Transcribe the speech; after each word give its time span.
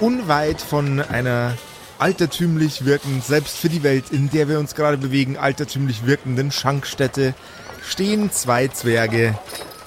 Unweit 0.00 0.60
von 0.60 1.00
einer 1.00 1.56
altertümlich 1.98 2.84
wirkend, 2.84 3.24
selbst 3.24 3.56
für 3.56 3.68
die 3.68 3.82
Welt, 3.82 4.10
in 4.10 4.30
der 4.30 4.48
wir 4.48 4.58
uns 4.58 4.74
gerade 4.74 4.98
bewegen, 4.98 5.36
altertümlich 5.36 6.06
wirkenden 6.06 6.50
Schankstätte, 6.50 7.34
stehen 7.82 8.32
zwei 8.32 8.68
Zwerge 8.68 9.38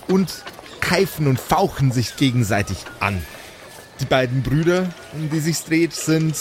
und 0.08 0.44
keifen 0.80 1.28
und 1.28 1.40
fauchen 1.40 1.92
sich 1.92 2.16
gegenseitig 2.16 2.78
an. 3.00 3.22
Die 4.00 4.06
beiden 4.06 4.44
Brüder, 4.44 4.90
um 5.14 5.30
die 5.30 5.40
sich's 5.40 5.66
dreht, 5.66 5.94
sind 5.94 6.36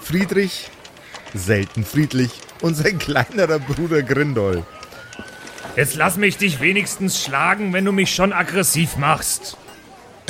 Friedrich, 0.00 0.70
selten 1.34 1.84
friedlich, 1.84 2.30
und 2.62 2.74
sein 2.74 2.98
kleinerer 2.98 3.58
Bruder 3.58 4.02
Grindol. 4.02 4.64
Jetzt 5.76 5.94
lass 5.94 6.16
mich 6.16 6.38
dich 6.38 6.60
wenigstens 6.60 7.22
schlagen, 7.22 7.72
wenn 7.72 7.84
du 7.84 7.92
mich 7.92 8.12
schon 8.12 8.32
aggressiv 8.32 8.96
machst. 8.96 9.56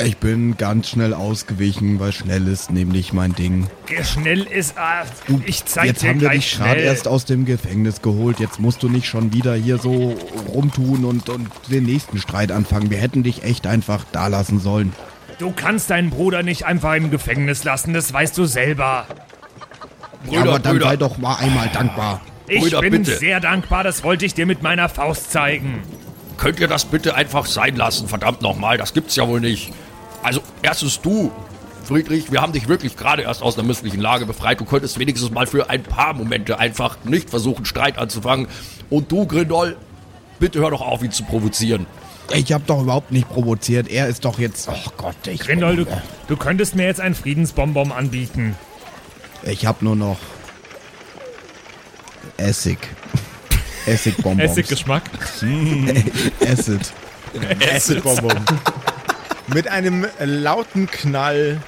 Ich 0.01 0.15
bin 0.17 0.55
ganz 0.55 0.87
schnell 0.89 1.13
ausgewichen, 1.13 1.99
weil 1.99 2.13
schnell 2.13 2.47
ist 2.47 2.71
nämlich 2.71 3.11
mein 3.11 3.35
Ding. 3.35 3.67
Schnell 4.03 4.43
ist. 4.43 4.77
Ah, 4.77 5.03
Du, 5.27 5.41
ich 5.45 5.65
zeig 5.65 5.85
jetzt 5.87 6.03
dir 6.03 6.09
haben 6.09 6.21
wir 6.21 6.29
gleich 6.29 6.49
dich 6.51 6.57
gerade 6.57 6.79
erst 6.79 7.07
aus 7.07 7.25
dem 7.25 7.43
Gefängnis 7.43 8.01
geholt. 8.01 8.39
Jetzt 8.39 8.61
musst 8.61 8.81
du 8.81 8.87
nicht 8.87 9.07
schon 9.07 9.33
wieder 9.33 9.55
hier 9.55 9.77
so 9.77 10.15
rumtun 10.47 11.03
und, 11.03 11.27
und 11.27 11.49
den 11.69 11.83
nächsten 11.83 12.17
Streit 12.17 12.51
anfangen. 12.53 12.89
Wir 12.89 12.97
hätten 12.97 13.23
dich 13.23 13.43
echt 13.43 13.67
einfach 13.67 14.05
da 14.13 14.27
lassen 14.27 14.59
sollen. 14.61 14.93
Du 15.37 15.51
kannst 15.51 15.89
deinen 15.89 16.11
Bruder 16.11 16.43
nicht 16.43 16.65
einfach 16.65 16.95
im 16.95 17.11
Gefängnis 17.11 17.65
lassen, 17.65 17.93
das 17.93 18.11
weißt 18.13 18.37
du 18.37 18.45
selber. 18.45 19.05
ja, 20.31 20.41
aber 20.41 20.59
dann 20.59 20.79
sei 20.79 20.95
doch 20.95 21.17
mal 21.17 21.35
einmal 21.35 21.69
dankbar. 21.73 22.21
Ich 22.47 22.61
Brüder, 22.61 22.81
bin 22.81 22.91
bitte. 23.03 23.17
sehr 23.17 23.39
dankbar, 23.41 23.83
das 23.83 24.03
wollte 24.03 24.25
ich 24.25 24.33
dir 24.33 24.45
mit 24.45 24.63
meiner 24.63 24.87
Faust 24.89 25.31
zeigen. 25.31 25.81
Könnt 26.37 26.59
ihr 26.61 26.67
das 26.69 26.85
bitte 26.85 27.15
einfach 27.15 27.45
sein 27.45 27.75
lassen, 27.75 28.07
verdammt 28.07 28.41
nochmal, 28.41 28.77
das 28.77 28.93
gibt's 28.93 29.15
ja 29.17 29.27
wohl 29.27 29.41
nicht. 29.41 29.71
Also, 30.29 30.43
erstens 30.61 31.01
du, 31.01 31.31
Friedrich, 31.85 32.31
wir 32.31 32.39
haben 32.39 32.53
dich 32.53 32.67
wirklich 32.67 32.95
gerade 32.95 33.23
erst 33.23 33.41
aus 33.41 33.57
einer 33.57 33.65
misslichen 33.65 33.99
Lage 33.99 34.27
befreit. 34.27 34.59
Du 34.59 34.65
könntest 34.65 34.99
wenigstens 34.99 35.31
mal 35.31 35.47
für 35.47 35.71
ein 35.71 35.81
paar 35.81 36.13
Momente 36.13 36.59
einfach 36.59 37.03
nicht 37.03 37.31
versuchen, 37.31 37.65
Streit 37.65 37.97
anzufangen. 37.97 38.47
Und 38.91 39.11
du, 39.11 39.25
Grindol, 39.25 39.75
bitte 40.37 40.59
hör 40.59 40.69
doch 40.69 40.81
auf, 40.81 41.01
ihn 41.01 41.11
zu 41.11 41.23
provozieren. 41.23 41.87
Ich 42.31 42.51
habe 42.51 42.63
doch 42.67 42.83
überhaupt 42.83 43.11
nicht 43.11 43.27
provoziert. 43.27 43.87
Er 43.87 44.05
ist 44.05 44.23
doch 44.23 44.37
jetzt. 44.37 44.69
Oh 44.69 44.91
Gott, 44.97 45.15
ich. 45.25 45.39
Grindol, 45.39 45.77
du, 45.77 45.85
du 46.27 46.37
könntest 46.37 46.75
mir 46.75 46.83
jetzt 46.83 47.01
einen 47.01 47.15
Friedensbonbon 47.15 47.91
anbieten. 47.91 48.55
Ich 49.41 49.65
habe 49.65 49.83
nur 49.83 49.95
noch 49.95 50.19
Essig. 52.37 52.77
Essigbonbons. 53.87 54.51
Essiggeschmack. 54.51 55.09
Acid. 56.39 56.93
Acid-Bonbon. 57.73 58.45
Mit 59.53 59.67
einem 59.67 60.05
lauten 60.19 60.85
Knall 60.85 61.59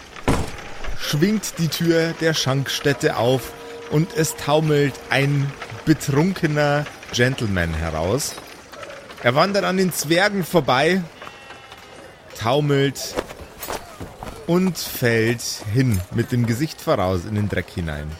schwingt 1.00 1.58
die 1.58 1.68
Tür 1.68 2.14
der 2.22 2.36
Schankstätte 2.36 3.18
auf 3.18 3.54
und 3.90 4.16
es 4.16 4.36
taumelt 4.36 4.94
ein 5.10 5.52
betrunkener 5.86 6.86
Gentleman 7.12 7.74
heraus. 7.74 8.36
Er 9.24 9.34
wandert 9.34 9.64
an 9.64 9.78
den 9.78 9.92
Zwergen 9.92 10.44
vorbei, 10.44 11.02
taumelt 12.38 13.16
und 14.46 14.78
fällt 14.78 15.42
hin 15.74 16.00
mit 16.14 16.32
dem 16.32 16.46
Gesicht 16.46 16.82
voraus 16.82 17.22
in 17.28 17.34
den 17.34 17.50
Dreck 17.50 17.70
hinein. 17.74 18.12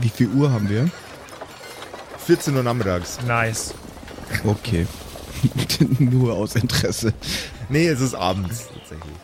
Wie 0.00 0.08
viel 0.08 0.28
Uhr 0.28 0.50
haben 0.50 0.70
wir? 0.70 0.88
14 2.26 2.56
Uhr 2.56 2.62
nachmittags. 2.62 3.18
Nice. 3.26 3.74
Okay. 4.44 4.86
nur 5.98 6.34
aus 6.34 6.54
Interesse. 6.54 7.12
Nee, 7.68 7.88
es 7.88 8.00
ist 8.00 8.14
abends 8.14 8.68
tatsächlich. 8.68 9.14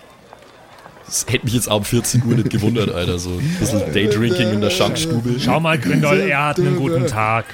Das 1.06 1.26
hätte 1.28 1.44
mich 1.44 1.54
jetzt 1.54 1.68
ab 1.68 1.86
14 1.86 2.22
Uhr 2.24 2.36
nicht 2.36 2.50
gewundert, 2.50 2.90
Alter. 2.90 3.18
So 3.18 3.30
ein 3.30 3.56
bisschen 3.58 3.80
Daydrinking 3.92 4.50
in 4.50 4.60
der 4.60 4.70
Schankstube. 4.70 5.38
Schau 5.38 5.60
mal, 5.60 5.78
Grindol, 5.78 6.20
er 6.20 6.46
hat 6.46 6.58
einen 6.58 6.76
guten 6.76 7.06
Tag. 7.06 7.44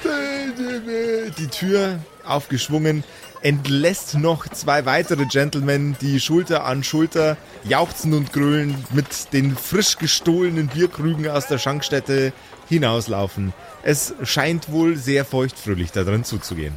Die 1.37 1.47
Tür 1.47 1.99
aufgeschwungen, 2.25 3.03
entlässt 3.41 4.15
noch 4.17 4.47
zwei 4.47 4.85
weitere 4.85 5.25
Gentlemen, 5.25 5.95
die 6.01 6.19
Schulter 6.19 6.65
an 6.65 6.83
Schulter 6.83 7.37
jauchzen 7.63 8.13
und 8.13 8.31
grölen 8.33 8.75
mit 8.91 9.33
den 9.33 9.55
frisch 9.55 9.97
gestohlenen 9.97 10.67
Bierkrügen 10.67 11.27
aus 11.27 11.47
der 11.47 11.57
Schankstätte 11.57 12.33
hinauslaufen. 12.67 13.53
Es 13.83 14.13
scheint 14.23 14.71
wohl 14.71 14.95
sehr 14.95 15.25
feuchtfröhlich 15.25 15.91
da 15.91 16.03
drin 16.03 16.23
zuzugehen. 16.23 16.75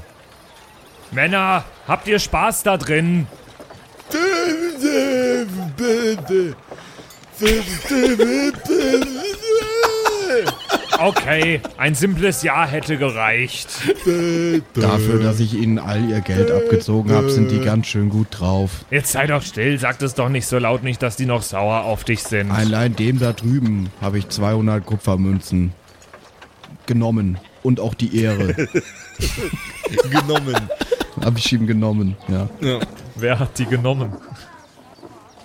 Männer, 1.10 1.64
habt 1.86 2.08
ihr 2.08 2.18
Spaß 2.18 2.62
da 2.62 2.76
drin? 2.76 3.26
Okay, 10.98 11.60
ein 11.78 11.94
simples 11.94 12.42
Ja 12.42 12.64
hätte 12.64 12.96
gereicht. 12.96 13.68
Dafür, 14.74 15.20
dass 15.20 15.40
ich 15.40 15.54
ihnen 15.54 15.78
all 15.78 16.08
ihr 16.08 16.20
Geld 16.20 16.50
abgezogen 16.50 17.12
habe, 17.12 17.30
sind 17.30 17.50
die 17.50 17.60
ganz 17.60 17.86
schön 17.88 18.08
gut 18.08 18.28
drauf. 18.30 18.84
Jetzt 18.90 19.12
sei 19.12 19.26
doch 19.26 19.42
still, 19.42 19.78
sag 19.78 20.00
es 20.02 20.14
doch 20.14 20.28
nicht 20.28 20.46
so 20.46 20.58
laut, 20.58 20.82
nicht, 20.84 21.02
dass 21.02 21.16
die 21.16 21.26
noch 21.26 21.42
sauer 21.42 21.84
auf 21.84 22.04
dich 22.04 22.22
sind. 22.22 22.50
Allein 22.50 22.94
dem 22.94 23.18
da 23.18 23.32
drüben 23.32 23.90
habe 24.00 24.18
ich 24.18 24.28
200 24.28 24.84
Kupfermünzen 24.84 25.72
genommen. 26.86 27.38
Und 27.62 27.78
auch 27.78 27.94
die 27.94 28.20
Ehre 28.20 28.54
Genommen. 30.10 30.56
habe 31.20 31.38
ich 31.38 31.52
ihm 31.52 31.66
genommen, 31.66 32.16
ja. 32.28 32.48
Wer 33.14 33.38
hat 33.38 33.58
die 33.58 33.66
genommen? 33.66 34.16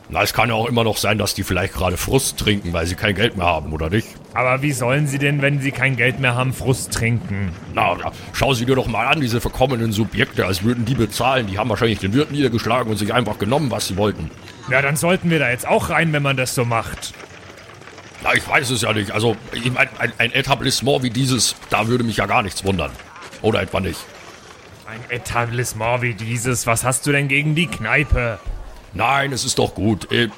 Na, 0.09 0.21
es 0.23 0.33
kann 0.33 0.47
ja 0.47 0.55
auch 0.55 0.67
immer 0.67 0.85
noch 0.85 0.95
sein, 0.95 1.17
dass 1.17 1.33
die 1.33 1.43
vielleicht 1.43 1.73
gerade 1.73 1.97
Frust 1.97 2.37
trinken, 2.37 2.71
weil 2.71 2.85
sie 2.85 2.95
kein 2.95 3.13
Geld 3.13 3.35
mehr 3.35 3.45
haben, 3.45 3.73
oder 3.73 3.89
nicht? 3.89 4.07
Aber 4.33 4.61
wie 4.61 4.71
sollen 4.71 5.05
sie 5.05 5.17
denn, 5.17 5.41
wenn 5.41 5.59
sie 5.59 5.71
kein 5.71 5.97
Geld 5.97 6.19
mehr 6.21 6.33
haben, 6.33 6.53
Frust 6.53 6.93
trinken? 6.93 7.51
Na, 7.73 7.97
na, 8.01 8.13
schau 8.31 8.53
sie 8.53 8.65
dir 8.65 8.75
doch 8.75 8.87
mal 8.87 9.07
an, 9.07 9.19
diese 9.19 9.41
verkommenen 9.41 9.91
Subjekte, 9.91 10.45
als 10.45 10.63
würden 10.63 10.85
die 10.85 10.95
bezahlen. 10.95 11.47
Die 11.47 11.57
haben 11.57 11.69
wahrscheinlich 11.69 11.99
den 11.99 12.13
Wirt 12.13 12.31
niedergeschlagen 12.31 12.89
und 12.89 12.97
sich 12.97 13.13
einfach 13.13 13.37
genommen, 13.37 13.69
was 13.69 13.87
sie 13.87 13.97
wollten. 13.97 14.31
Ja, 14.71 14.81
dann 14.81 14.95
sollten 14.95 15.29
wir 15.29 15.39
da 15.39 15.49
jetzt 15.49 15.67
auch 15.67 15.89
rein, 15.89 16.13
wenn 16.13 16.23
man 16.23 16.37
das 16.37 16.55
so 16.55 16.63
macht. 16.63 17.13
Na, 18.23 18.33
ich 18.33 18.47
weiß 18.47 18.69
es 18.69 18.83
ja 18.83 18.93
nicht. 18.93 19.11
Also, 19.11 19.35
ich 19.51 19.69
mein, 19.71 19.89
ein, 19.99 20.13
ein 20.19 20.31
Etablissement 20.31 21.03
wie 21.03 21.09
dieses, 21.09 21.55
da 21.69 21.87
würde 21.87 22.05
mich 22.05 22.17
ja 22.17 22.27
gar 22.27 22.43
nichts 22.43 22.63
wundern. 22.63 22.91
Oder 23.41 23.61
etwa 23.61 23.81
nicht. 23.81 23.99
Ein 24.85 25.01
Etablissement 25.09 26.01
wie 26.01 26.13
dieses, 26.13 26.65
was 26.65 26.85
hast 26.85 27.05
du 27.05 27.11
denn 27.11 27.27
gegen 27.27 27.55
die 27.55 27.67
Kneipe? 27.67 28.39
Nein, 28.97 29.31
es 29.31 29.45
ist 29.45 29.59
doch 29.59 29.73
gut. 29.75 30.11
Äh, 30.11 30.29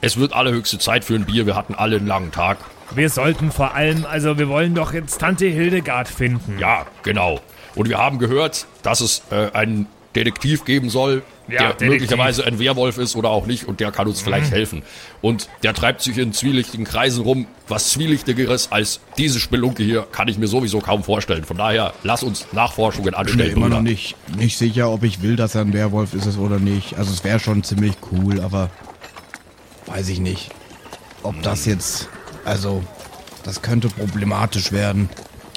Es 0.00 0.18
wird 0.18 0.34
allerhöchste 0.34 0.78
Zeit 0.78 1.04
für 1.04 1.14
ein 1.14 1.24
Bier. 1.24 1.46
Wir 1.46 1.56
hatten 1.56 1.74
alle 1.74 1.96
einen 1.96 2.06
langen 2.06 2.30
Tag. 2.30 2.58
Wir 2.94 3.08
sollten 3.08 3.50
vor 3.50 3.74
allem, 3.74 4.04
also 4.04 4.36
wir 4.38 4.48
wollen 4.48 4.74
doch 4.74 4.92
jetzt 4.92 5.18
Tante 5.18 5.46
Hildegard 5.46 6.08
finden. 6.08 6.58
Ja, 6.58 6.84
genau. 7.02 7.40
Und 7.74 7.88
wir 7.88 7.96
haben 7.98 8.18
gehört, 8.18 8.66
dass 8.82 9.00
es 9.00 9.22
äh, 9.30 9.50
einen 9.52 9.86
Detektiv 10.14 10.64
geben 10.66 10.90
soll, 10.90 11.22
Ja, 11.46 11.74
der 11.74 11.88
möglicherweise 11.88 12.46
ein 12.46 12.58
Werwolf 12.58 12.96
ist 12.96 13.16
oder 13.16 13.28
auch 13.28 13.46
nicht 13.46 13.68
und 13.68 13.80
der 13.80 13.92
kann 13.92 14.06
uns 14.06 14.22
vielleicht 14.22 14.50
helfen. 14.50 14.82
Und 15.20 15.48
der 15.62 15.74
treibt 15.74 16.00
sich 16.00 16.16
in 16.16 16.32
zwielichtigen 16.32 16.86
Kreisen 16.86 17.22
rum. 17.22 17.46
Was 17.68 17.90
zwielichtigeres 17.90 18.72
als 18.72 19.00
diese 19.18 19.40
Spelunke 19.40 19.82
hier 19.82 20.06
kann 20.10 20.28
ich 20.28 20.38
mir 20.38 20.46
sowieso 20.48 20.80
kaum 20.80 21.04
vorstellen. 21.04 21.44
Von 21.44 21.58
daher, 21.58 21.92
lass 22.02 22.22
uns 22.22 22.46
Nachforschungen 22.52 23.04
bin 23.04 23.12
mir 23.12 23.18
anstellen. 23.18 23.56
immer 23.56 23.68
noch 23.68 23.82
nicht, 23.82 24.16
nicht 24.36 24.56
sicher, 24.56 24.90
ob 24.90 25.02
ich 25.02 25.20
will, 25.20 25.36
dass 25.36 25.54
er 25.54 25.62
ein 25.62 25.72
Werwolf 25.74 26.14
ist 26.14 26.38
oder 26.38 26.58
nicht. 26.58 26.96
Also 26.96 27.12
es 27.12 27.24
wäre 27.24 27.40
schon 27.40 27.62
ziemlich 27.62 27.94
cool, 28.12 28.40
aber 28.40 28.70
weiß 29.86 30.08
ich 30.08 30.20
nicht. 30.20 30.50
Ob 31.22 31.42
das 31.42 31.66
jetzt, 31.66 32.08
also 32.44 32.82
das 33.44 33.60
könnte 33.60 33.88
problematisch 33.88 34.72
werden. 34.72 35.10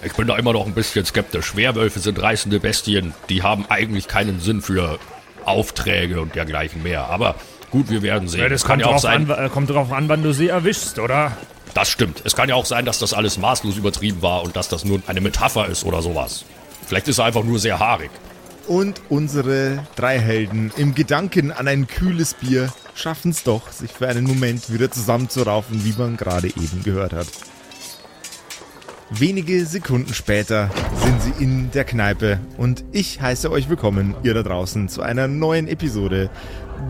Ich 0.03 0.13
bin 0.13 0.27
da 0.27 0.37
immer 0.37 0.53
noch 0.53 0.65
ein 0.65 0.73
bisschen 0.73 1.05
skeptisch. 1.05 1.55
Werwölfe 1.55 1.99
sind 1.99 2.21
reißende 2.21 2.59
Bestien. 2.59 3.13
Die 3.29 3.41
haben 3.41 3.65
eigentlich 3.69 4.07
keinen 4.07 4.39
Sinn 4.39 4.61
für 4.61 4.99
Aufträge 5.47 6.21
und 6.21 6.35
dergleichen 6.35 6.83
mehr. 6.83 7.05
Aber 7.09 7.35
gut, 7.71 7.89
wir 7.89 8.01
werden 8.01 8.27
sehen. 8.27 8.41
Ja, 8.41 8.49
das 8.49 8.61
Es 8.61 8.67
kann 8.67 8.79
kommt 8.79 8.89
ja 8.89 8.95
auch 8.95 8.99
sein, 8.99 9.31
an, 9.31 9.45
äh, 9.45 9.49
kommt 9.49 9.69
drauf 9.69 9.91
an, 9.91 10.09
wann 10.09 10.23
du 10.23 10.33
sie 10.33 10.47
erwischst, 10.47 10.99
oder? 10.99 11.35
Das 11.73 11.89
stimmt. 11.89 12.21
Es 12.25 12.35
kann 12.35 12.49
ja 12.49 12.55
auch 12.55 12.65
sein, 12.65 12.85
dass 12.85 12.99
das 12.99 13.13
alles 13.13 13.37
maßlos 13.37 13.77
übertrieben 13.77 14.21
war 14.21 14.43
und 14.43 14.55
dass 14.55 14.67
das 14.67 14.83
nur 14.83 15.01
eine 15.07 15.21
Metapher 15.21 15.67
ist 15.67 15.83
oder 15.83 16.01
sowas. 16.01 16.45
Vielleicht 16.87 17.07
ist 17.07 17.19
er 17.19 17.25
einfach 17.25 17.43
nur 17.43 17.59
sehr 17.59 17.79
haarig. 17.79 18.09
Und 18.67 19.01
unsere 19.09 19.85
drei 19.95 20.19
Helden 20.19 20.71
im 20.75 20.93
Gedanken 20.93 21.51
an 21.51 21.67
ein 21.67 21.87
kühles 21.87 22.33
Bier 22.33 22.73
schaffen 22.95 23.31
es 23.31 23.43
doch, 23.43 23.71
sich 23.71 23.91
für 23.91 24.07
einen 24.07 24.25
Moment 24.25 24.71
wieder 24.71 24.91
zusammenzuraufen, 24.91 25.85
wie 25.85 25.93
man 25.97 26.17
gerade 26.17 26.47
eben 26.47 26.83
gehört 26.83 27.13
hat. 27.13 27.27
Wenige 29.09 29.65
Sekunden 29.65 30.13
später 30.13 30.69
sind 30.95 31.21
sie 31.21 31.43
in 31.43 31.71
der 31.71 31.85
Kneipe 31.85 32.41
und 32.57 32.83
ich 32.91 33.21
heiße 33.21 33.49
euch 33.49 33.69
willkommen, 33.69 34.15
ihr 34.23 34.33
da 34.33 34.43
draußen, 34.43 34.89
zu 34.89 35.01
einer 35.01 35.29
neuen 35.29 35.69
Episode 35.69 36.29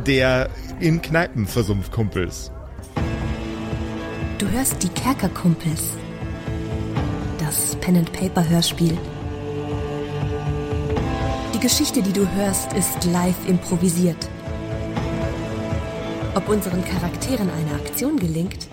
der 0.08 0.50
in 0.80 1.04
Kneipen 1.04 1.46
Versumpfkumpels. 1.46 2.52
Du 4.40 4.50
hörst 4.50 4.82
die 4.82 4.90
Kerkerkumpels. 4.90 5.92
Das 7.38 7.76
Pen-and-Paper-Hörspiel. 7.76 8.98
Die 11.54 11.60
Geschichte, 11.60 12.02
die 12.02 12.14
du 12.14 12.28
hörst, 12.32 12.74
ist 12.74 13.06
live 13.06 13.48
improvisiert. 13.48 14.28
Ob 16.34 16.50
unseren 16.50 16.84
Charakteren 16.84 17.50
eine 17.52 17.76
Aktion 17.76 18.18
gelingt, 18.18 18.68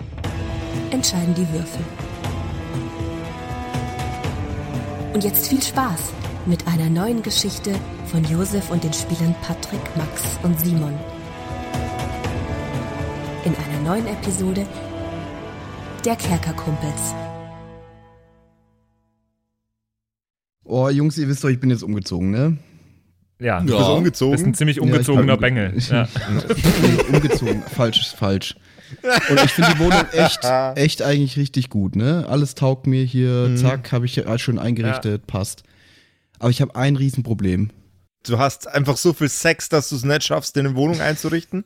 entscheiden 0.89 1.35
die 1.35 1.47
Würfel. 1.53 2.04
Und 5.15 5.23
jetzt 5.23 5.47
viel 5.47 5.63
Spaß 5.63 6.11
mit 6.45 6.67
einer 6.67 6.89
neuen 6.89 7.23
Geschichte 7.23 7.73
von 8.07 8.21
Josef 8.25 8.69
und 8.69 8.83
den 8.83 8.91
Spielern 8.91 9.33
Patrick, 9.41 9.79
Max 9.95 10.37
und 10.43 10.59
Simon. 10.59 10.93
In 13.45 13.55
einer 13.55 13.79
neuen 13.89 14.07
Episode 14.07 14.67
der 16.03 16.17
Kerkerkumpels. 16.17 17.13
Oh, 20.65 20.89
Jungs, 20.89 21.17
ihr 21.17 21.29
wisst 21.29 21.45
doch, 21.45 21.49
ich 21.49 21.61
bin 21.61 21.69
jetzt 21.69 21.83
umgezogen, 21.83 22.31
ne? 22.31 22.57
Ja, 23.39 23.61
Du 23.61 23.67
du 23.67 23.71
bist 23.77 23.87
Ja. 23.87 23.93
umgezogen. 23.95 24.31
bist 24.33 24.45
ein 24.47 24.53
ziemlich 24.53 24.75
Ja, 24.77 24.83
ich 24.83 24.91
ungezogener 24.91 25.37
bin- 25.37 25.55
Bengel. 25.55 25.73
Ja. 25.89 26.09
umgezogen. 27.09 27.61
falsch, 27.73 28.01
ist 28.01 28.15
falsch. 28.17 28.55
Und 29.29 29.43
ich 29.43 29.51
finde 29.51 29.71
die 29.73 29.79
Wohnung 29.79 30.05
echt, 30.11 30.39
echt 30.75 31.01
eigentlich 31.01 31.37
richtig 31.37 31.69
gut, 31.69 31.95
ne? 31.95 32.25
Alles 32.29 32.55
taugt 32.55 32.87
mir 32.87 33.03
hier, 33.03 33.55
zack, 33.55 33.91
habe 33.91 34.05
ich 34.05 34.15
ja 34.15 34.37
schon 34.37 34.59
eingerichtet, 34.59 35.27
passt. 35.27 35.63
Aber 36.39 36.49
ich 36.49 36.61
habe 36.61 36.75
ein 36.75 36.95
Riesenproblem. 36.95 37.71
Du 38.27 38.37
hast 38.39 38.67
einfach 38.67 38.97
so 38.97 39.13
viel 39.13 39.29
Sex, 39.29 39.69
dass 39.69 39.89
du 39.89 39.95
es 39.95 40.03
nicht 40.03 40.23
schaffst, 40.23 40.55
dir 40.55 40.61
eine 40.61 40.75
Wohnung 40.75 40.99
einzurichten? 40.99 41.63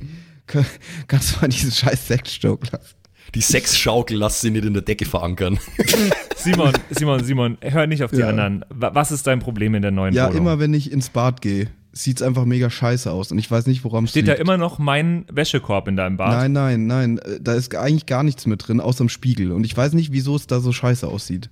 Ka- 0.46 0.64
Kannst 1.08 1.36
du 1.36 1.40
mal 1.40 1.48
diesen 1.48 1.70
scheiß 1.72 2.06
Sexjoke 2.08 2.66
lassen? 2.72 2.94
Die 3.34 3.40
Sexschaukel 3.40 4.16
lass 4.16 4.40
sie 4.40 4.50
nicht 4.50 4.64
in 4.64 4.72
der 4.72 4.82
Decke 4.82 5.04
verankern. 5.04 5.58
Simon, 6.36 6.72
Simon, 6.90 7.22
Simon, 7.22 7.58
hör 7.60 7.86
nicht 7.86 8.02
auf 8.02 8.10
die 8.10 8.18
Ja. 8.18 8.28
anderen. 8.28 8.64
Wa- 8.70 8.90
Was 8.94 9.12
ist 9.12 9.26
dein 9.26 9.38
Problem 9.38 9.74
in 9.76 9.82
der 9.82 9.92
neuen 9.92 10.14
Ja, 10.14 10.24
Wohnung? 10.28 10.38
immer 10.38 10.58
wenn 10.58 10.74
ich 10.74 10.90
ins 10.90 11.10
Bad 11.10 11.40
gehe, 11.40 11.68
sieht's 11.92 12.22
einfach 12.22 12.44
mega 12.44 12.70
scheiße 12.70 13.10
aus. 13.10 13.32
Und 13.32 13.38
ich 13.38 13.50
weiß 13.50 13.66
nicht, 13.66 13.82
woran 13.84 14.04
es 14.04 14.10
Steht 14.10 14.28
da 14.28 14.34
immer 14.34 14.56
noch 14.56 14.78
mein 14.78 15.24
Wäschekorb 15.30 15.88
in 15.88 15.96
deinem 15.96 16.16
Bad? 16.16 16.30
Nein, 16.32 16.52
nein, 16.52 16.86
nein. 16.86 17.18
äh, 17.18 17.40
Da 17.40 17.54
ist 17.54 17.74
eigentlich 17.74 18.06
gar 18.06 18.22
nichts 18.22 18.46
mit 18.46 18.66
drin, 18.66 18.80
außer 18.80 19.04
dem 19.04 19.08
Spiegel. 19.08 19.52
Und 19.52 19.64
ich 19.64 19.76
weiß 19.76 19.92
nicht, 19.94 20.12
wieso 20.12 20.36
es 20.36 20.46
da 20.46 20.60
so 20.60 20.72
scheiße 20.72 21.06
aussieht. 21.08 21.50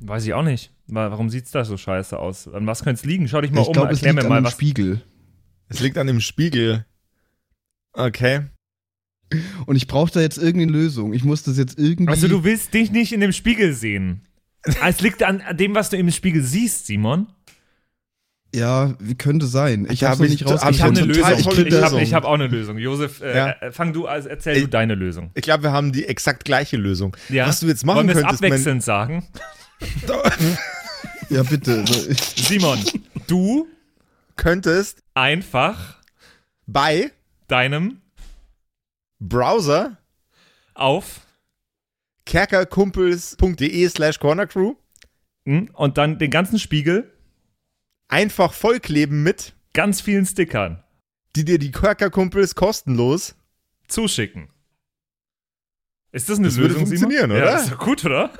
Weiß 0.00 0.24
ich 0.26 0.34
auch 0.34 0.42
nicht. 0.42 0.72
Wa- 0.86 1.10
Warum 1.10 1.30
sieht's 1.30 1.50
da 1.52 1.64
so 1.64 1.76
scheiße 1.76 2.18
aus? 2.18 2.48
An 2.48 2.66
was 2.66 2.82
könnte 2.84 3.00
es 3.00 3.04
liegen? 3.04 3.28
Schau 3.28 3.40
dich 3.40 3.50
mal 3.52 3.62
ich 3.62 3.68
um, 3.68 3.72
glaube, 3.72 3.92
es 3.92 3.98
erklär 4.02 4.12
liegt 4.14 4.22
mir 4.22 4.26
an 4.26 4.28
mal 4.30 4.40
dem 4.40 4.44
was. 4.46 4.52
Spiegel. 4.52 5.02
Es 5.68 5.80
liegt 5.80 5.96
an 5.98 6.06
dem 6.06 6.20
Spiegel. 6.20 6.84
Okay. 7.92 8.42
Und 9.66 9.76
ich 9.76 9.86
brauche 9.86 10.12
da 10.12 10.20
jetzt 10.20 10.38
irgendeine 10.38 10.72
Lösung. 10.72 11.12
Ich 11.14 11.24
muss 11.24 11.42
das 11.42 11.56
jetzt 11.56 11.78
irgendwie. 11.78 12.08
Also 12.08 12.28
du 12.28 12.44
willst 12.44 12.74
dich 12.74 12.90
nicht 12.90 13.12
in 13.12 13.20
dem 13.20 13.32
Spiegel 13.32 13.72
sehen. 13.74 14.22
Ah, 14.80 14.88
Es 14.88 15.00
liegt 15.00 15.22
an 15.22 15.40
an 15.40 15.56
dem, 15.56 15.74
was 15.74 15.90
du 15.90 15.96
im 15.96 16.10
Spiegel 16.10 16.42
siehst, 16.42 16.86
Simon. 16.86 17.26
Ja, 18.54 18.94
wie 18.98 19.14
könnte 19.14 19.46
sein. 19.46 19.86
Ich 19.90 20.04
habe 20.04 20.24
ich- 20.26 20.32
nicht 20.40 20.44
hab 20.44 20.70
Ich 20.70 20.82
habe 20.82 20.92
eine. 20.96 21.06
Lösung. 21.06 21.22
tolle 21.42 21.68
Ich 21.68 21.74
habe 21.82 22.02
ich 22.02 22.14
hab 22.14 22.24
auch 22.24 22.34
eine 22.34 22.46
Lösung. 22.48 22.78
Josef, 22.78 23.20
äh, 23.22 23.36
Ja. 23.36 23.50
äh, 23.60 23.72
fang 23.72 23.92
du, 23.92 24.06
also 24.06 24.28
erzähl 24.28 24.54
du 24.54 24.60
Ich- 24.64 24.70
deine 24.70 24.94
Lösung. 24.94 25.30
Ich 25.34 25.42
glaube, 25.42 25.62
wir 25.64 25.72
haben 25.72 25.92
die 25.92 26.06
exakt 26.06 26.44
gleiche 26.44 26.76
Lösung. 26.76 27.16
Ja? 27.28 27.46
Was 27.46 27.60
du 27.60 27.66
jetzt 27.66 27.84
machen 27.86 27.96
Wollen 27.98 28.08
wir 28.08 28.16
es 28.16 28.24
abwechselnd 28.24 28.82
sagen? 28.82 29.26
Ja, 31.28 31.42
bitte. 31.44 31.82
Ich- 32.10 32.18
Simon, 32.46 32.78
du 33.26 33.66
könntest 34.36 35.02
einfach 35.14 35.96
bei 36.66 37.10
deinem 37.48 38.02
Browser 39.18 39.96
auf 40.74 41.20
kerkerkumpels.de 42.26 43.88
slash 43.88 44.18
cornercrew 44.18 44.74
hm, 45.46 45.70
und 45.72 45.96
dann 45.98 46.18
den 46.18 46.30
ganzen 46.30 46.58
Spiegel 46.58 47.11
einfach 48.12 48.52
vollkleben 48.52 49.22
mit, 49.22 49.54
ganz 49.72 50.00
vielen 50.00 50.26
Stickern 50.26 50.82
die 51.34 51.44
dir 51.44 51.58
die 51.58 51.70
Kerkerkumpels 51.70 52.54
kostenlos 52.54 53.34
zuschicken. 53.88 54.50
Ist 56.12 56.28
das 56.28 56.38
eine 56.38 56.48
Das 56.48 56.56
würde 56.58 56.74
Lösung, 56.74 56.86
funktionieren, 56.88 57.30
Simon? 57.30 57.42
oder? 57.42 57.52
Ja, 57.52 57.58
ist 57.58 57.72
doch 57.72 57.78
gut, 57.78 58.04
oder? 58.04 58.30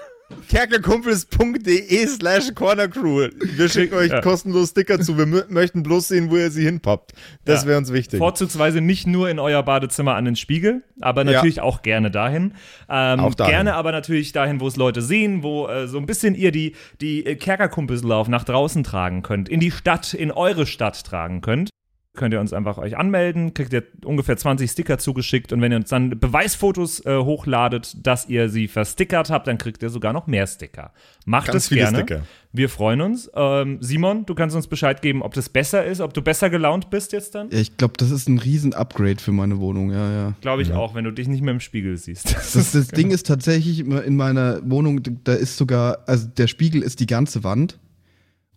kerkerkumpels.de 0.48 2.06
slash 2.06 2.54
cornercrew. 2.54 3.28
Wir 3.56 3.68
schicken 3.68 3.94
euch 3.94 4.10
Ja. 4.10 4.20
kostenlos 4.20 4.70
Sticker 4.70 5.00
zu. 5.00 5.16
Wir 5.18 5.26
mö- 5.26 5.44
möchten 5.48 5.82
bloß 5.82 6.08
sehen, 6.08 6.30
wo 6.30 6.36
ihr 6.36 6.50
sie 6.50 6.64
hinpappt. 6.64 7.12
Das 7.44 7.62
Ja. 7.62 7.68
wäre 7.68 7.78
uns 7.78 7.92
wichtig. 7.92 8.18
Vorzugsweise 8.18 8.80
nicht 8.80 9.06
nur 9.06 9.28
in 9.30 9.38
euer 9.38 9.62
Badezimmer 9.62 10.14
an 10.14 10.24
den 10.24 10.36
Spiegel, 10.36 10.82
aber 11.00 11.24
Ja. 11.24 11.32
natürlich 11.32 11.60
auch 11.60 11.82
gerne 11.82 12.10
dahin. 12.10 12.54
Ähm, 12.88 13.20
Auch 13.20 13.34
dahin. 13.34 13.52
Gerne 13.52 13.74
aber 13.74 13.92
natürlich 13.92 14.32
dahin, 14.32 14.60
wo 14.60 14.68
es 14.68 14.76
Leute 14.76 15.02
sehen, 15.02 15.42
wo 15.42 15.66
äh, 15.68 15.86
so 15.88 15.98
ein 15.98 16.06
bisschen 16.06 16.34
ihr 16.34 16.52
die, 16.52 16.74
die 17.00 17.22
Kerkerkumpeslauf 17.22 18.28
nach 18.28 18.44
draußen 18.44 18.84
tragen 18.84 19.22
könnt, 19.22 19.48
in 19.48 19.60
die 19.60 19.70
Stadt, 19.70 20.14
in 20.14 20.30
eure 20.30 20.66
Stadt 20.66 21.04
tragen 21.04 21.40
könnt. 21.40 21.70
Könnt 22.14 22.34
ihr 22.34 22.40
uns 22.40 22.52
einfach 22.52 22.76
euch 22.76 22.98
anmelden, 22.98 23.54
kriegt 23.54 23.72
ihr 23.72 23.84
ungefähr 24.04 24.36
20 24.36 24.70
Sticker 24.70 24.98
zugeschickt 24.98 25.50
und 25.50 25.62
wenn 25.62 25.72
ihr 25.72 25.78
uns 25.78 25.88
dann 25.88 26.10
Beweisfotos 26.10 27.02
äh, 27.06 27.16
hochladet, 27.16 28.06
dass 28.06 28.28
ihr 28.28 28.50
sie 28.50 28.68
verstickert 28.68 29.30
habt, 29.30 29.46
dann 29.46 29.56
kriegt 29.56 29.82
ihr 29.82 29.88
sogar 29.88 30.12
noch 30.12 30.26
mehr 30.26 30.46
Sticker. 30.46 30.92
Macht 31.24 31.46
Ganz 31.46 31.64
es 31.64 31.68
viele 31.68 31.80
gerne. 31.80 31.98
Sticker. 32.00 32.22
Wir 32.52 32.68
freuen 32.68 33.00
uns. 33.00 33.30
Ähm, 33.34 33.78
Simon, 33.80 34.26
du 34.26 34.34
kannst 34.34 34.54
uns 34.54 34.66
Bescheid 34.66 35.00
geben, 35.00 35.22
ob 35.22 35.32
das 35.32 35.48
besser 35.48 35.86
ist, 35.86 36.02
ob 36.02 36.12
du 36.12 36.20
besser 36.20 36.50
gelaunt 36.50 36.90
bist 36.90 37.12
jetzt 37.12 37.34
dann? 37.34 37.48
ja, 37.50 37.58
ich 37.58 37.78
glaube, 37.78 37.94
das 37.96 38.10
ist 38.10 38.28
ein 38.28 38.36
Riesen-Upgrade 38.36 39.18
für 39.18 39.32
meine 39.32 39.58
Wohnung. 39.58 39.90
Ja, 39.90 40.12
ja. 40.12 40.34
Glaube 40.42 40.60
ich 40.60 40.72
auch, 40.72 40.94
wenn 40.94 41.04
du 41.04 41.12
dich 41.12 41.28
nicht 41.28 41.40
mehr 41.40 41.54
im 41.54 41.60
Spiegel 41.60 41.96
siehst. 41.96 42.34
Das, 42.34 42.72
das 42.72 42.88
Ding 42.88 43.10
ist 43.10 43.26
tatsächlich 43.26 43.78
immer 43.78 44.04
in 44.04 44.16
meiner 44.16 44.60
Wohnung, 44.70 45.00
da 45.24 45.32
ist 45.32 45.56
sogar, 45.56 46.00
also 46.06 46.28
der 46.28 46.46
Spiegel 46.46 46.82
ist 46.82 47.00
die 47.00 47.06
ganze 47.06 47.42
Wand 47.42 47.78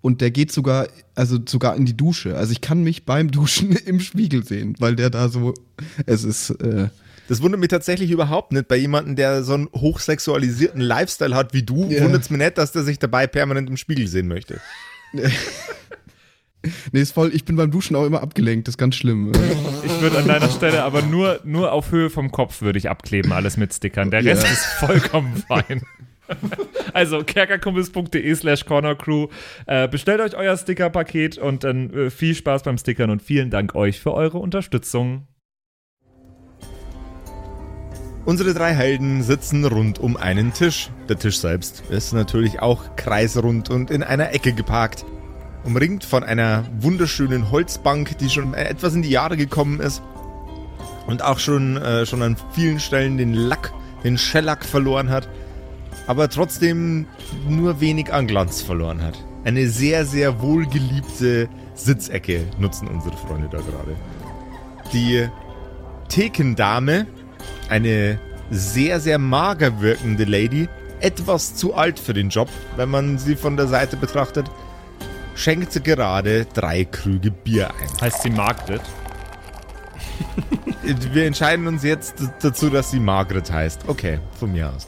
und 0.06 0.22
der 0.22 0.30
geht 0.30 0.52
sogar, 0.52 0.88
also 1.16 1.40
sogar 1.48 1.76
in 1.76 1.86
die 1.86 1.98
Dusche. 1.98 2.38
Also 2.38 2.52
ich 2.52 2.62
kann 2.62 2.84
mich 2.84 3.06
beim 3.06 3.32
Duschen 3.32 3.72
im 3.88 4.00
Spiegel 4.00 4.46
sehen, 4.46 4.76
weil 4.80 4.96
der 4.96 5.10
da 5.10 5.30
so, 5.30 5.54
es 6.06 6.24
ist, 6.24 6.52
äh, 6.52 6.90
Das 7.28 7.42
wundert 7.42 7.60
mich 7.60 7.70
tatsächlich 7.70 8.12
überhaupt 8.12 8.52
nicht. 8.52 8.68
Bei 8.68 8.76
jemandem, 8.76 9.16
der 9.16 9.44
so 9.44 9.56
einen 9.56 9.68
hochsexualisierten 9.76 10.80
Lifestyle 10.80 11.36
hat 11.36 11.54
wie 11.56 11.64
du, 11.64 11.90
Ja. 11.90 12.04
wundert 12.04 12.22
es 12.22 12.30
mich 12.30 12.38
nicht, 12.40 12.58
dass 12.60 12.72
der 12.72 12.84
sich 12.84 13.00
dabei 13.00 13.26
permanent 13.26 13.68
im 13.68 13.78
Spiegel 13.78 14.08
sehen 14.08 14.28
möchte. 14.28 14.62
nee, 16.92 17.02
ist 17.02 17.14
voll, 17.14 17.32
ich 17.34 17.44
bin 17.46 17.56
beim 17.56 17.72
Duschen 17.72 17.96
auch 17.96 18.06
immer 18.06 18.22
abgelenkt, 18.22 18.68
das 18.68 18.74
ist 18.74 18.78
ganz 18.78 18.96
schlimm. 18.96 19.32
Ich 19.86 20.02
würde 20.02 20.20
an 20.20 20.28
deiner 20.28 20.50
Stelle 20.50 20.84
aber 20.84 21.02
nur, 21.02 21.40
nur 21.44 21.72
auf 21.72 21.92
Höhe 21.92 22.10
vom 22.12 22.32
Kopf 22.32 22.62
würde 22.62 22.78
ich 22.80 22.90
abkleben, 22.90 23.32
alles 23.32 23.58
mit 23.58 23.74
Stickern. 23.74 24.12
Der 24.12 24.24
Rest 24.24 24.44
Ja. 24.44 24.52
ist 24.52 24.66
vollkommen 24.80 25.36
fein. 25.48 25.82
Also 26.94 27.24
kerkerkumpels.de 27.24 28.36
slash 28.36 28.66
cornercrew. 28.66 29.28
Äh, 29.66 29.88
bestellt 29.88 30.22
euch 30.22 30.36
euer 30.36 30.56
Stickerpaket 30.56 31.38
und 31.38 31.64
dann 31.64 31.94
äh, 31.94 32.10
viel 32.10 32.36
Spaß 32.36 32.64
beim 32.64 32.78
Stickern 32.78 33.10
und 33.10 33.22
vielen 33.22 33.50
Dank 33.50 33.76
euch 33.76 34.00
für 34.00 34.14
eure 34.14 34.38
Unterstützung. 34.38 35.28
Unsere 38.26 38.56
drei 38.56 38.74
Helden 38.74 39.22
sitzen 39.22 39.66
rund 39.66 40.00
um 40.00 40.18
einen 40.18 40.52
Tisch. 40.52 40.90
Der 41.10 41.20
Tisch 41.20 41.38
selbst 41.38 41.84
ist 41.90 42.12
natürlich 42.12 42.60
auch 42.60 42.96
kreisrund 42.96 43.70
und 43.70 43.92
in 43.92 44.02
einer 44.02 44.34
Ecke 44.34 44.54
geparkt. 44.54 45.06
Umringt 45.64 46.04
von 46.04 46.24
einer 46.24 46.66
wunderschönen 46.80 47.52
Holzbank, 47.52 48.18
die 48.18 48.30
schon 48.30 48.56
etwas 48.56 48.96
in 48.96 49.04
die 49.04 49.12
Jahre 49.12 49.38
gekommen 49.38 49.80
ist. 49.80 50.02
Und 51.06 51.24
auch 51.24 51.38
schon, 51.38 51.78
äh, 51.78 52.08
schon 52.08 52.24
an 52.24 52.36
vielen 52.52 52.80
Stellen 52.80 53.18
den 53.18 53.36
Lack, 53.36 53.72
den 54.04 54.18
Schellack 54.18 54.66
verloren 54.66 55.10
hat. 55.10 55.30
Aber 56.08 56.30
trotzdem 56.30 57.08
nur 57.48 57.80
wenig 57.82 58.14
an 58.14 58.28
Glanz 58.28 58.62
verloren 58.62 59.02
hat. 59.02 59.18
Eine 59.44 59.68
sehr, 59.70 60.06
sehr 60.06 60.42
wohlgeliebte 60.42 61.50
Sitzecke 61.74 62.46
nutzen 62.60 62.88
unsere 62.88 63.16
Freunde 63.18 63.48
da 63.52 63.58
gerade. 63.58 63.96
Die 64.94 65.28
Thekendame 66.10 67.08
eine 67.70 68.20
sehr, 68.50 69.00
sehr 69.00 69.18
mager 69.18 69.82
wirkende 69.82 70.24
Lady, 70.24 70.68
etwas 71.00 71.56
zu 71.56 71.74
alt 71.74 72.00
für 72.00 72.14
den 72.14 72.30
Job, 72.30 72.50
wenn 72.76 72.90
man 72.90 73.18
sie 73.18 73.36
von 73.36 73.58
der 73.58 73.68
Seite 73.68 73.98
betrachtet, 73.98 74.50
schenkt 75.36 75.84
gerade 75.84 76.46
drei 76.54 76.86
Krüge 76.86 77.32
Bier 77.32 77.70
ein. 77.70 78.02
Heißt 78.02 78.24
sie 78.24 78.30
Margret? 78.30 78.82
Wir 80.84 81.26
entscheiden 81.26 81.68
uns 81.68 81.84
jetzt 81.84 82.16
dazu, 82.42 82.70
dass 82.70 82.92
sie 82.92 83.00
Margaret 83.00 83.52
heißt. 83.52 83.82
Okay, 83.88 84.20
von 84.40 84.52
mir 84.52 84.72
aus. 84.72 84.88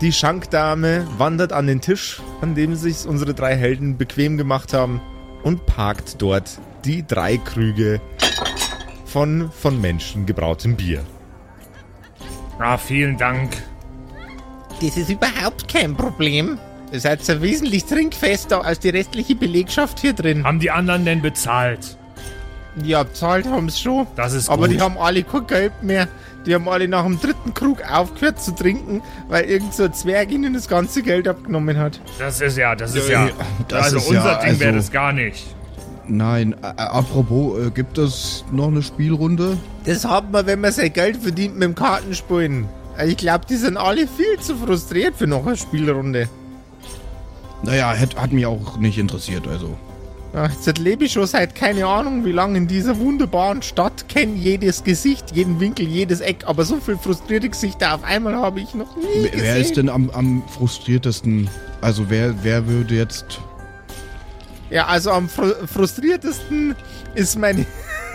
Die 0.00 0.12
Schankdame 0.12 1.06
wandert 1.16 1.52
an 1.52 1.66
den 1.66 1.80
Tisch, 1.80 2.20
an 2.40 2.54
dem 2.54 2.74
sich 2.74 3.06
unsere 3.06 3.34
drei 3.34 3.54
Helden 3.56 3.96
bequem 3.96 4.36
gemacht 4.36 4.72
haben 4.72 5.00
und 5.44 5.66
parkt 5.66 6.20
dort 6.20 6.58
die 6.84 7.06
drei 7.06 7.36
Krüge 7.36 8.00
von 9.04 9.50
von 9.52 9.80
Menschen 9.80 10.26
gebrautem 10.26 10.76
Bier. 10.76 11.04
Ah, 12.58 12.76
vielen 12.78 13.16
Dank. 13.16 13.50
Das 14.80 14.96
ist 14.96 15.10
überhaupt 15.10 15.68
kein 15.68 15.96
Problem. 15.96 16.58
Ihr 16.90 17.00
seid 17.00 17.24
so 17.24 17.40
wesentlich 17.40 17.84
trinkfester 17.84 18.64
als 18.64 18.80
die 18.80 18.90
restliche 18.90 19.34
Belegschaft 19.36 20.00
hier 20.00 20.12
drin. 20.12 20.44
Haben 20.44 20.58
die 20.60 20.70
anderen 20.70 21.04
denn 21.04 21.22
bezahlt? 21.22 21.96
Ja, 22.84 23.02
bezahlt 23.04 23.46
haben 23.46 23.68
sie 23.70 23.80
schon. 23.82 24.06
Das 24.16 24.32
ist 24.32 24.48
Aber 24.48 24.66
gut. 24.66 24.76
die 24.76 24.80
haben 24.80 24.98
alle 24.98 25.22
kein 25.22 25.46
Geld 25.46 25.82
mehr. 25.82 26.08
Die 26.46 26.54
haben 26.54 26.68
alle 26.68 26.88
nach 26.88 27.04
dem 27.04 27.20
dritten 27.20 27.54
Krug 27.54 27.82
aufgehört 27.88 28.42
zu 28.42 28.52
trinken, 28.54 29.02
weil 29.28 29.44
irgend 29.44 29.74
so 29.74 29.84
ein 29.84 29.94
Zwerg 29.94 30.30
ihnen 30.32 30.54
das 30.54 30.68
ganze 30.68 31.02
Geld 31.02 31.28
abgenommen 31.28 31.78
hat. 31.78 32.00
Das 32.18 32.40
ist 32.40 32.56
ja, 32.58 32.74
das 32.74 32.94
ist 32.94 33.08
Ja, 33.08 33.26
ja. 33.26 33.32
das 33.68 33.84
also 33.84 33.96
ist 33.98 34.08
unser 34.08 34.24
ja, 34.32 34.40
Ding 34.44 34.58
wäre 34.60 34.70
also- 34.70 34.78
das 34.80 34.90
gar 34.90 35.12
nicht. 35.12 35.46
Nein, 36.08 36.56
äh, 36.62 36.66
apropos, 36.82 37.60
äh, 37.60 37.70
gibt 37.70 37.96
es 37.96 38.44
noch 38.50 38.66
eine 38.66 38.82
Spielrunde? 38.82 39.56
Das 39.84 40.04
hat 40.04 40.32
man, 40.32 40.46
wenn 40.46 40.60
man 40.60 40.72
sein 40.72 40.92
Geld 40.92 41.16
verdient 41.16 41.54
mit 41.54 41.62
dem 41.62 41.74
Kartenspielen. 41.76 42.68
Ich 43.06 43.16
glaube, 43.16 43.46
die 43.48 43.54
sind 43.56 43.76
alle 43.76 44.08
viel 44.08 44.38
zu 44.40 44.56
frustriert 44.56 45.14
für 45.16 45.28
noch 45.28 45.46
eine 45.46 45.56
Spielrunde. 45.56 46.28
Naja, 47.62 47.96
hat, 47.96 48.16
hat 48.20 48.32
mich 48.32 48.44
auch 48.46 48.76
nicht 48.78 48.98
interessiert, 48.98 49.46
also. 49.46 49.76
Jetzt 50.34 50.78
lebe 50.78 51.04
ich 51.04 51.12
schon 51.12 51.26
seit 51.26 51.54
keine 51.54 51.86
Ahnung 51.86 52.24
wie 52.24 52.32
lange 52.32 52.56
in 52.56 52.66
dieser 52.66 52.98
wunderbaren 52.98 53.60
Stadt, 53.60 54.08
kenne 54.08 54.34
jedes 54.34 54.82
Gesicht, 54.82 55.36
jeden 55.36 55.60
Winkel, 55.60 55.86
jedes 55.86 56.20
Eck, 56.20 56.44
aber 56.46 56.64
so 56.64 56.76
viel 56.80 56.96
frustrierte 56.96 57.50
Gesichter 57.50 57.94
auf 57.94 58.02
einmal 58.02 58.34
habe 58.36 58.60
ich 58.60 58.74
noch 58.74 58.96
nie 58.96 59.02
Wer- 59.14 59.30
gesehen. 59.30 59.42
Wer 59.44 59.56
ist 59.58 59.76
denn 59.76 59.88
am, 59.90 60.08
am 60.10 60.42
frustriertesten? 60.48 61.50
Also 61.82 62.08
wer, 62.08 62.34
wer 62.42 62.66
würde 62.66 62.94
jetzt... 62.94 63.40
Ja, 64.70 64.86
also 64.86 65.10
am 65.10 65.28
fru 65.28 65.52
frustriertesten 65.66 66.76
ist 67.14 67.38
meine... 67.38 67.66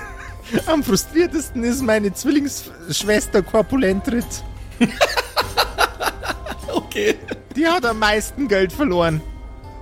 am 0.66 0.82
frustriertesten 0.82 1.64
ist 1.64 1.84
meine 1.84 2.12
Zwillingsschwester 2.14 3.44
Korpulentrit. 3.44 4.26
Okay. 6.74 7.16
Die 7.56 7.66
hat 7.68 7.86
am 7.86 8.00
meisten 8.00 8.48
Geld 8.48 8.72
verloren. 8.74 9.22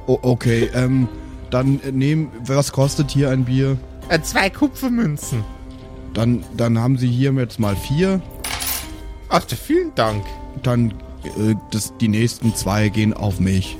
Oh, 0.07 0.19
okay, 0.21 0.69
ähm, 0.73 1.07
dann 1.49 1.79
äh, 1.81 1.91
nehmen... 1.91 2.31
Was 2.45 2.71
kostet 2.71 3.11
hier 3.11 3.29
ein 3.29 3.45
Bier? 3.45 3.77
Äh, 4.09 4.21
zwei 4.21 4.49
Kupfermünzen. 4.49 5.43
Dann, 6.13 6.43
dann 6.55 6.79
haben 6.79 6.97
Sie 6.97 7.09
hier 7.09 7.33
jetzt 7.33 7.59
mal 7.59 7.75
vier. 7.75 8.21
Ach, 9.29 9.43
vielen 9.47 9.93
Dank. 9.95 10.23
Dann 10.63 10.91
äh, 11.23 11.55
das, 11.71 11.93
die 11.97 12.07
nächsten 12.07 12.55
zwei 12.55 12.89
gehen 12.89 13.13
auf 13.13 13.39
mich. 13.39 13.77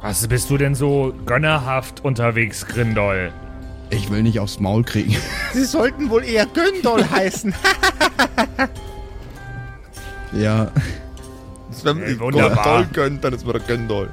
Was 0.00 0.26
bist 0.26 0.50
du 0.50 0.58
denn 0.58 0.74
so 0.74 1.14
gönnerhaft 1.26 2.04
unterwegs, 2.04 2.66
Grindol? 2.66 3.32
Ich 3.90 4.10
will 4.10 4.22
nicht 4.22 4.40
aufs 4.40 4.58
Maul 4.58 4.82
kriegen. 4.82 5.14
Sie 5.52 5.64
sollten 5.64 6.10
wohl 6.10 6.24
eher 6.24 6.46
Göndol 6.46 7.08
heißen. 7.08 7.54
ja, 10.32 10.72
Wenn 11.82 12.02
Ey, 12.02 12.12
ich 12.12 12.20
wunderbar. 12.20 12.64
Doll 12.64 12.86
gönnt, 12.92 13.22
dann 13.22 13.34
ist 13.34 13.44
man 13.44 13.52
der 13.52 13.62
Göndol. 13.62 14.10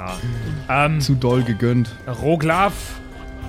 Ja. 0.00 0.86
Ähm, 0.86 1.00
zu 1.00 1.14
doll 1.14 1.42
gegönnt. 1.42 1.94
Roglaf, 2.22 2.72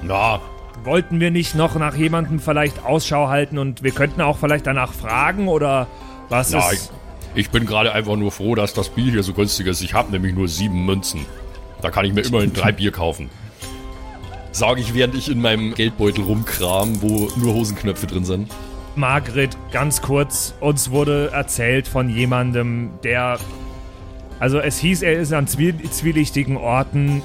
Na, 0.01 0.41
wollten 0.83 1.19
wir 1.19 1.31
nicht 1.31 1.55
noch 1.55 1.75
nach 1.75 1.95
jemandem 1.95 2.39
vielleicht 2.39 2.83
Ausschau 2.83 3.29
halten 3.29 3.57
und 3.57 3.83
wir 3.83 3.91
könnten 3.91 4.21
auch 4.21 4.37
vielleicht 4.37 4.67
danach 4.67 4.91
fragen 4.91 5.47
oder 5.47 5.87
was 6.29 6.51
na, 6.51 6.59
ich, 6.59 6.73
ist... 6.73 6.93
ich 7.35 7.49
bin 7.51 7.65
gerade 7.65 7.93
einfach 7.93 8.17
nur 8.17 8.31
froh, 8.31 8.55
dass 8.55 8.73
das 8.73 8.89
Bier 8.89 9.11
hier 9.11 9.23
so 9.23 9.33
günstig 9.33 9.67
ist. 9.67 9.81
Ich 9.81 9.93
habe 9.93 10.11
nämlich 10.11 10.33
nur 10.33 10.47
sieben 10.47 10.85
Münzen. 10.85 11.25
Da 11.81 11.89
kann 11.89 12.05
ich 12.05 12.13
mir 12.13 12.21
immerhin 12.21 12.53
drei 12.53 12.71
Bier 12.71 12.91
kaufen. 12.91 13.29
Sage 14.51 14.81
ich, 14.81 14.93
während 14.93 15.15
ich 15.15 15.31
in 15.31 15.39
meinem 15.39 15.73
Geldbeutel 15.73 16.25
rumkram, 16.25 17.01
wo 17.01 17.29
nur 17.37 17.53
Hosenknöpfe 17.53 18.07
drin 18.07 18.25
sind. 18.25 18.51
Margret, 18.95 19.55
ganz 19.71 20.01
kurz, 20.01 20.53
uns 20.59 20.91
wurde 20.91 21.31
erzählt 21.31 21.87
von 21.87 22.09
jemandem, 22.09 22.89
der. 23.03 23.39
Also 24.41 24.59
es 24.59 24.79
hieß, 24.79 25.03
er 25.03 25.19
ist 25.19 25.33
an 25.33 25.45
zwie 25.45 25.71
zwielichtigen 25.91 26.57
Orten. 26.57 27.21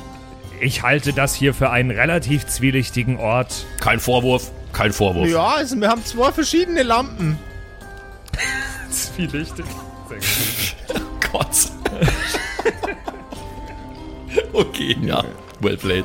Ich 0.60 0.82
halte 0.82 1.14
das 1.14 1.34
hier 1.34 1.54
für 1.54 1.70
einen 1.70 1.90
relativ 1.90 2.46
zwielichtigen 2.46 3.16
Ort. 3.16 3.64
Kein 3.80 4.00
Vorwurf, 4.00 4.50
kein 4.74 4.92
Vorwurf. 4.92 5.26
ja, 5.26 5.54
also 5.54 5.80
wir 5.80 5.88
haben 5.88 6.04
zwei 6.04 6.30
verschiedene 6.30 6.82
Lampen. 6.82 7.38
Zwielichtig? 8.90 9.64
Gott. 11.32 11.70
okay, 14.52 14.94
ja. 15.00 15.24
Well 15.60 15.78
played. 15.78 16.04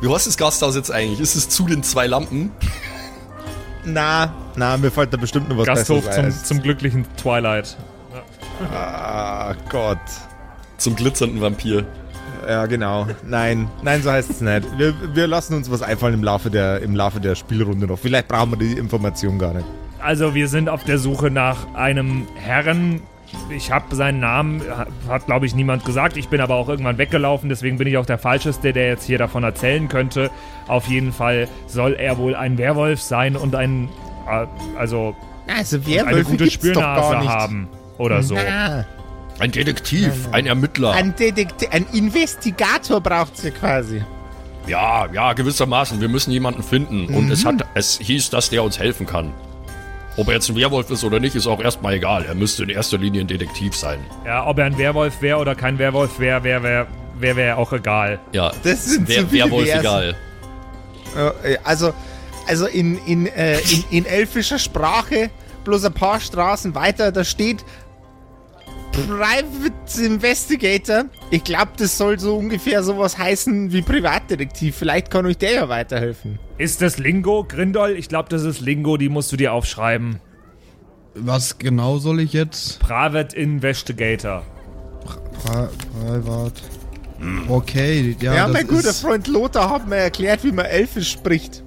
Wie 0.00 0.12
heißt 0.12 0.26
das 0.26 0.36
Gasthaus 0.36 0.74
jetzt 0.74 0.90
eigentlich? 0.90 1.20
Ist 1.20 1.36
es 1.36 1.48
zu 1.48 1.64
den 1.64 1.84
zwei 1.84 2.08
Lampen? 2.08 2.50
Na, 3.84 4.34
na, 4.56 4.78
mir 4.78 4.90
fällt 4.90 5.12
da 5.12 5.16
bestimmt 5.16 5.48
noch 5.48 5.58
was 5.58 5.66
Gasthof 5.66 6.10
zum, 6.10 6.32
zum 6.32 6.60
glücklichen 6.60 7.06
Twilight. 7.16 7.76
Ah, 8.72 9.54
Gott. 9.68 9.98
Zum 10.78 10.96
glitzernden 10.96 11.40
Vampir. 11.40 11.84
Ja, 12.48 12.66
genau. 12.66 13.06
Nein, 13.26 13.68
nein, 13.82 14.02
so 14.02 14.10
heißt 14.10 14.30
es 14.30 14.40
nicht. 14.40 14.66
Wir, 14.78 14.94
wir 15.14 15.26
lassen 15.26 15.54
uns 15.54 15.70
was 15.70 15.82
einfallen 15.82 16.14
im 16.14 16.24
Laufe, 16.24 16.50
der, 16.50 16.80
im 16.80 16.94
Laufe 16.94 17.20
der 17.20 17.34
Spielrunde 17.34 17.86
noch. 17.86 17.98
Vielleicht 17.98 18.28
brauchen 18.28 18.50
wir 18.52 18.58
die 18.58 18.72
Information 18.78 19.38
gar 19.38 19.54
nicht. 19.54 19.66
Also 19.98 20.34
wir 20.34 20.48
sind 20.48 20.68
auf 20.68 20.84
der 20.84 20.98
Suche 20.98 21.30
nach 21.30 21.74
einem 21.74 22.26
Herren. 22.36 23.00
Ich 23.50 23.72
habe 23.72 23.94
seinen 23.96 24.20
Namen, 24.20 24.62
hat 25.08 25.26
glaube 25.26 25.46
ich 25.46 25.54
niemand 25.54 25.84
gesagt. 25.84 26.16
Ich 26.16 26.28
bin 26.28 26.40
aber 26.40 26.54
auch 26.54 26.68
irgendwann 26.68 26.96
weggelaufen, 26.98 27.48
deswegen 27.48 27.78
bin 27.78 27.88
ich 27.88 27.96
auch 27.96 28.06
der 28.06 28.18
Falscheste, 28.18 28.72
der 28.72 28.86
jetzt 28.86 29.04
hier 29.04 29.18
davon 29.18 29.42
erzählen 29.42 29.88
könnte. 29.88 30.30
Auf 30.68 30.86
jeden 30.86 31.12
Fall 31.12 31.48
soll 31.66 31.94
er 31.94 32.18
wohl 32.18 32.36
ein 32.36 32.56
Werwolf 32.58 33.00
sein 33.02 33.34
und 33.36 33.54
ein, 33.56 33.88
äh, 34.30 34.46
also 34.78 35.16
Also 35.52 35.78
eine 35.78 35.86
Werwölfe 35.86 36.30
gute 36.30 36.44
doch 36.44 36.50
gar 36.50 36.50
Spürnase 36.50 37.18
nicht. 37.18 37.28
haben 37.28 37.68
oder 37.98 38.22
so. 38.22 38.34
Na, 38.34 38.84
Ein 39.38 39.52
Detektiv, 39.52 40.12
ein 40.32 40.46
Ermittler. 40.46 40.92
ein 40.92 41.14
Detektiv, 41.16 41.68
ein 41.72 41.86
Investigator 41.92 43.00
braucht 43.00 43.36
sie 43.36 43.50
quasi. 43.50 44.02
Ja, 44.66 45.06
ja, 45.12 45.32
gewissermaßen. 45.32 46.00
Wir 46.00 46.08
müssen 46.08 46.30
jemanden 46.32 46.62
finden. 46.62 47.06
Und 47.14 47.30
es 47.30 47.44
hat, 47.44 47.64
es 47.74 47.98
hieß, 48.02 48.30
dass 48.30 48.50
der 48.50 48.62
uns 48.64 48.78
helfen 48.78 49.06
kann. 49.06 49.32
Ob 50.16 50.28
er 50.28 50.34
jetzt 50.34 50.48
ein 50.48 50.56
Werwolf 50.56 50.90
ist 50.90 51.04
oder 51.04 51.20
nicht, 51.20 51.36
ist 51.36 51.46
auch 51.46 51.60
erstmal 51.60 51.94
egal. 51.94 52.24
Er 52.24 52.34
müsste 52.34 52.62
in 52.64 52.70
erster 52.70 52.98
Linie 52.98 53.20
ein 53.20 53.26
Detektiv 53.26 53.76
sein. 53.76 54.00
Ja, 54.24 54.46
ob 54.46 54.58
er 54.58 54.64
ein 54.64 54.76
Werwolf 54.78 55.20
wäre 55.22 55.38
oder 55.38 55.54
kein 55.54 55.78
Werwolf 55.78 56.18
wäre, 56.18 56.42
wäre 56.42 56.62
wär, 56.62 56.86
wär, 57.18 57.36
wär 57.36 57.58
auch 57.58 57.72
egal. 57.72 58.18
Ja, 58.32 58.50
Das 58.64 58.86
sind 58.86 59.06
Wer, 59.08 59.20
so 59.22 59.26
viele 59.28 59.44
Werwolf 59.44 59.66
Versen. 59.68 59.80
egal. 59.80 60.16
Äh, 61.44 61.58
Also, 61.64 61.92
also 62.48 62.66
in, 62.66 62.98
in, 63.06 63.26
äh, 63.26 63.58
in, 63.60 63.84
in 63.90 64.06
elfischer 64.06 64.58
Sprache, 64.58 65.30
bloß 65.64 65.84
ein 65.84 65.92
paar 65.92 66.18
Straßen 66.18 66.74
weiter, 66.74 67.12
da 67.12 67.22
steht 67.22 67.64
Private 69.04 70.02
Investigator. 70.02 71.04
Ich 71.30 71.44
glaube, 71.44 71.72
das 71.76 71.98
soll 71.98 72.18
so 72.18 72.36
ungefähr 72.36 72.82
sowas 72.82 73.18
heißen 73.18 73.70
wie 73.72 73.82
Privatdetektiv. 73.82 74.76
Vielleicht 74.76 75.10
kann 75.10 75.26
euch 75.26 75.36
der 75.36 75.52
ja 75.52 75.68
weiterhelfen. 75.68 76.38
Ist 76.56 76.80
das 76.80 76.98
Lingo, 76.98 77.44
Grindol? 77.44 77.90
Ich 77.90 78.08
glaube, 78.08 78.30
das 78.30 78.42
ist 78.42 78.60
Lingo, 78.60 78.96
die 78.96 79.10
musst 79.10 79.30
du 79.32 79.36
dir 79.36 79.52
aufschreiben. 79.52 80.20
Was 81.14 81.58
genau 81.58 81.98
soll 81.98 82.20
ich 82.20 82.32
jetzt? 82.32 82.80
Private 82.80 83.36
Investigator. 83.36 84.42
Pri 85.44 85.68
Privat. 86.00 86.54
Okay, 87.48 88.16
ja. 88.20 88.34
Ja, 88.34 88.44
das 88.44 88.52
mein 88.52 88.66
guter 88.66 88.94
Freund 88.94 89.26
Lothar 89.26 89.70
hat 89.70 89.86
mir 89.88 89.96
erklärt, 89.96 90.44
wie 90.44 90.52
man 90.52 90.66
Elfisch 90.66 91.12
spricht. 91.12 91.62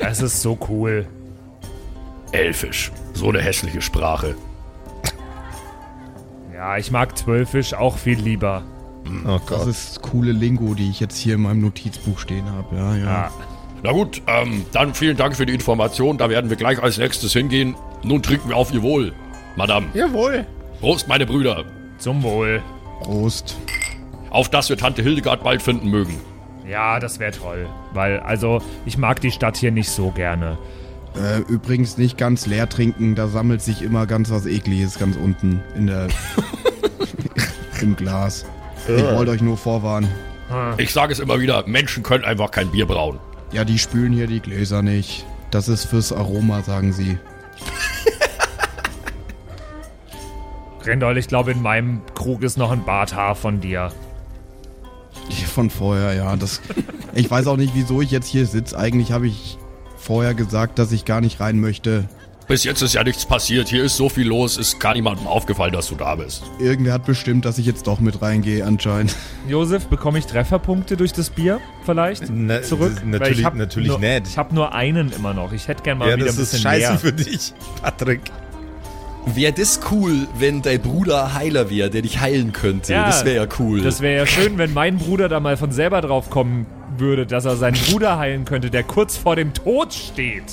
Das 0.00 0.20
ist 0.20 0.42
so 0.42 0.58
cool. 0.68 1.06
Elfisch. 2.32 2.92
So 3.14 3.28
eine 3.28 3.40
hässliche 3.40 3.82
Sprache. 3.82 4.36
Ja, 6.58 6.76
ich 6.76 6.90
mag 6.90 7.16
Zwölfisch 7.16 7.72
auch 7.72 7.96
viel 7.98 8.18
lieber. 8.18 8.64
Oh 9.24 9.38
Das 9.38 9.46
Gott. 9.46 9.68
ist 9.68 10.02
coole 10.02 10.32
Lingo, 10.32 10.74
die 10.74 10.90
ich 10.90 10.98
jetzt 10.98 11.16
hier 11.16 11.36
in 11.36 11.42
meinem 11.42 11.60
Notizbuch 11.60 12.18
stehen 12.18 12.50
habe. 12.50 12.74
Ja, 12.74 12.96
ja. 12.96 13.04
Ja. 13.04 13.30
Na 13.84 13.92
gut, 13.92 14.22
ähm, 14.26 14.66
dann 14.72 14.92
vielen 14.92 15.16
Dank 15.16 15.36
für 15.36 15.46
die 15.46 15.54
Information. 15.54 16.18
Da 16.18 16.28
werden 16.28 16.50
wir 16.50 16.56
gleich 16.56 16.82
als 16.82 16.98
nächstes 16.98 17.32
hingehen. 17.32 17.76
Nun 18.02 18.24
trinken 18.24 18.48
wir 18.48 18.56
auf 18.56 18.74
Ihr 18.74 18.82
Wohl, 18.82 19.12
Madame. 19.54 19.86
Jawohl. 19.94 20.46
Prost, 20.80 21.06
meine 21.06 21.26
Brüder. 21.26 21.64
Zum 21.98 22.24
Wohl. 22.24 22.60
Prost. 23.02 23.56
Auf 24.30 24.48
dass 24.48 24.68
wir 24.68 24.76
Tante 24.76 25.02
Hildegard 25.02 25.44
bald 25.44 25.62
finden 25.62 25.88
mögen. 25.90 26.16
Ja, 26.68 26.98
das 26.98 27.20
wäre 27.20 27.30
toll. 27.30 27.68
Weil, 27.92 28.18
also, 28.18 28.60
ich 28.84 28.98
mag 28.98 29.20
die 29.20 29.30
Stadt 29.30 29.56
hier 29.56 29.70
nicht 29.70 29.90
so 29.90 30.10
gerne. 30.10 30.58
Äh, 31.18 31.40
übrigens 31.48 31.98
nicht 31.98 32.16
ganz 32.16 32.46
leer 32.46 32.68
trinken, 32.68 33.16
da 33.16 33.26
sammelt 33.26 33.60
sich 33.60 33.82
immer 33.82 34.06
ganz 34.06 34.30
was 34.30 34.46
ekliges 34.46 34.98
ganz 34.98 35.16
unten 35.16 35.60
in 35.74 35.88
der 35.88 36.06
im 37.80 37.96
Glas. 37.96 38.46
Ich 38.86 39.02
wollte 39.02 39.32
euch 39.32 39.42
nur 39.42 39.56
vorwarnen. 39.56 40.08
Ich 40.78 40.92
sage 40.92 41.12
es 41.12 41.18
immer 41.18 41.40
wieder, 41.40 41.66
Menschen 41.66 42.02
können 42.02 42.24
einfach 42.24 42.50
kein 42.50 42.70
Bier 42.70 42.86
brauen. 42.86 43.18
Ja, 43.52 43.64
die 43.64 43.78
spülen 43.78 44.12
hier 44.12 44.26
die 44.26 44.40
Gläser 44.40 44.82
nicht. 44.82 45.26
Das 45.50 45.68
ist 45.68 45.86
fürs 45.86 46.12
Aroma, 46.12 46.62
sagen 46.62 46.92
sie. 46.92 47.18
Grindol, 50.82 51.18
ich 51.18 51.28
glaube, 51.28 51.50
in 51.50 51.60
meinem 51.60 52.00
Krug 52.14 52.42
ist 52.42 52.56
noch 52.56 52.70
ein 52.70 52.84
Barthaar 52.84 53.34
von 53.34 53.60
dir. 53.60 53.92
Von 55.54 55.70
vorher, 55.70 56.14
ja. 56.14 56.36
Das, 56.36 56.60
ich 57.14 57.30
weiß 57.30 57.46
auch 57.48 57.56
nicht, 57.56 57.74
wieso 57.74 58.00
ich 58.00 58.10
jetzt 58.10 58.28
hier 58.28 58.46
sitze. 58.46 58.78
Eigentlich 58.78 59.12
habe 59.12 59.26
ich 59.26 59.57
vorher 60.08 60.32
gesagt, 60.34 60.78
dass 60.78 60.90
ich 60.90 61.04
gar 61.04 61.20
nicht 61.20 61.38
rein 61.38 61.60
möchte. 61.60 62.04
Bis 62.48 62.64
jetzt 62.64 62.80
ist 62.80 62.94
ja 62.94 63.04
nichts 63.04 63.26
passiert. 63.26 63.68
Hier 63.68 63.84
ist 63.84 63.98
so 63.98 64.08
viel 64.08 64.26
los. 64.26 64.56
Ist 64.56 64.80
gar 64.80 64.94
niemandem 64.94 65.26
aufgefallen, 65.26 65.74
dass 65.74 65.88
du 65.88 65.96
da 65.96 66.14
bist. 66.14 66.44
Irgendwer 66.58 66.94
hat 66.94 67.04
bestimmt, 67.04 67.44
dass 67.44 67.58
ich 67.58 67.66
jetzt 67.66 67.86
doch 67.86 68.00
mit 68.00 68.22
reingehe, 68.22 68.64
anscheinend. 68.64 69.14
Josef, 69.46 69.84
bekomme 69.88 70.18
ich 70.18 70.24
Trefferpunkte 70.24 70.96
durch 70.96 71.12
das 71.12 71.28
Bier 71.28 71.60
vielleicht? 71.84 72.24
Na, 72.30 72.62
Zurück? 72.62 72.92
das- 72.94 73.02
Weil 73.02 73.10
natürlich- 73.10 73.38
ich 73.40 73.44
hab 73.44 73.54
natürlich 73.54 73.88
nur, 73.90 73.98
nicht. 73.98 74.28
Ich 74.28 74.38
habe 74.38 74.54
nur 74.54 74.72
einen 74.74 75.12
immer 75.12 75.34
noch. 75.34 75.52
Ich 75.52 75.68
hätte 75.68 75.82
gern 75.82 75.98
mal 75.98 76.08
Ja, 76.08 76.16
wieder 76.16 76.24
das 76.24 76.38
ein 76.38 76.42
ist 76.44 76.50
bisschen 76.52 76.62
scheiße 76.62 76.88
mehr. 76.92 76.98
für 76.98 77.12
dich, 77.12 77.52
Patrick. 77.82 78.22
Wäre 79.26 79.52
das 79.52 79.80
cool, 79.90 80.26
wenn 80.38 80.62
dein 80.62 80.80
Bruder 80.80 81.34
Heiler 81.34 81.68
wäre, 81.68 81.90
der 81.90 82.00
dich 82.00 82.18
heilen 82.18 82.54
könnte? 82.54 82.94
Ja, 82.94 83.04
das 83.08 83.26
wäre 83.26 83.44
ja 83.44 83.48
cool. 83.58 83.82
Das 83.82 84.00
wäre 84.00 84.16
ja 84.16 84.26
schön, 84.26 84.56
wenn 84.56 84.72
mein 84.72 84.96
Bruder 84.96 85.28
da 85.28 85.38
mal 85.38 85.58
von 85.58 85.70
selber 85.70 86.00
drauf 86.00 86.30
kommen 86.30 86.64
würde, 87.00 87.26
dass 87.26 87.44
er 87.44 87.56
seinen 87.56 87.76
Bruder 87.76 88.18
heilen 88.18 88.44
könnte, 88.44 88.70
der 88.70 88.82
kurz 88.82 89.16
vor 89.16 89.36
dem 89.36 89.54
Tod 89.54 89.92
steht. 89.92 90.44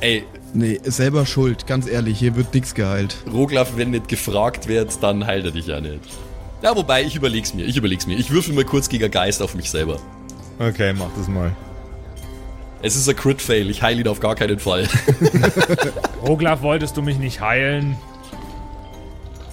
Ey, 0.00 0.24
Nee, 0.56 0.80
selber 0.84 1.26
schuld, 1.26 1.66
ganz 1.66 1.86
ehrlich, 1.86 2.18
hier 2.18 2.34
wird 2.34 2.54
nix 2.54 2.74
geheilt. 2.74 3.18
Roglaf, 3.30 3.72
wenn 3.76 3.90
nicht 3.90 4.08
gefragt 4.08 4.68
wird, 4.68 5.02
dann 5.02 5.26
heilt 5.26 5.44
er 5.44 5.50
dich 5.50 5.66
ja 5.66 5.82
nicht. 5.82 6.00
Ja, 6.62 6.74
wobei, 6.74 7.02
ich 7.02 7.14
überleg's 7.14 7.52
mir, 7.52 7.66
ich 7.66 7.76
überleg's 7.76 8.06
mir. 8.06 8.16
Ich 8.16 8.30
würfel 8.30 8.54
mal 8.54 8.64
kurz 8.64 8.88
gegen 8.88 9.10
Geist 9.10 9.42
auf 9.42 9.54
mich 9.54 9.70
selber. 9.70 9.98
Okay, 10.58 10.94
mach 10.94 11.10
das 11.14 11.28
mal. 11.28 11.54
Es 12.80 12.96
ist 12.96 13.06
ein 13.06 13.16
Crit-Fail, 13.16 13.68
ich 13.68 13.82
heile 13.82 14.00
ihn 14.00 14.08
auf 14.08 14.20
gar 14.20 14.34
keinen 14.34 14.58
Fall. 14.58 14.88
Roglaf, 16.26 16.62
wolltest 16.62 16.96
du 16.96 17.02
mich 17.02 17.18
nicht 17.18 17.42
heilen? 17.42 17.96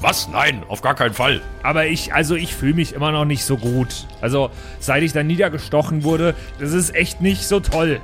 Was? 0.03 0.27
Nein, 0.27 0.63
auf 0.67 0.81
gar 0.81 0.95
keinen 0.95 1.13
Fall. 1.13 1.41
Aber 1.63 1.86
ich, 1.86 2.13
also 2.13 2.36
ich 2.36 2.53
fühle 2.53 2.74
mich 2.74 2.91
immer 2.91 3.13
noch 3.13 3.24
nicht 3.24 3.45
so 3.45 3.55
gut. 3.55 4.05
Also, 4.19 4.50
seit 4.81 5.01
ich 5.01 5.13
dann 5.13 5.27
niedergestochen 5.27 6.03
wurde, 6.03 6.36
das 6.60 6.74
ist 6.74 6.93
echt 6.93 7.22
nicht 7.22 7.48
so 7.48 7.62
toll. 7.62 8.01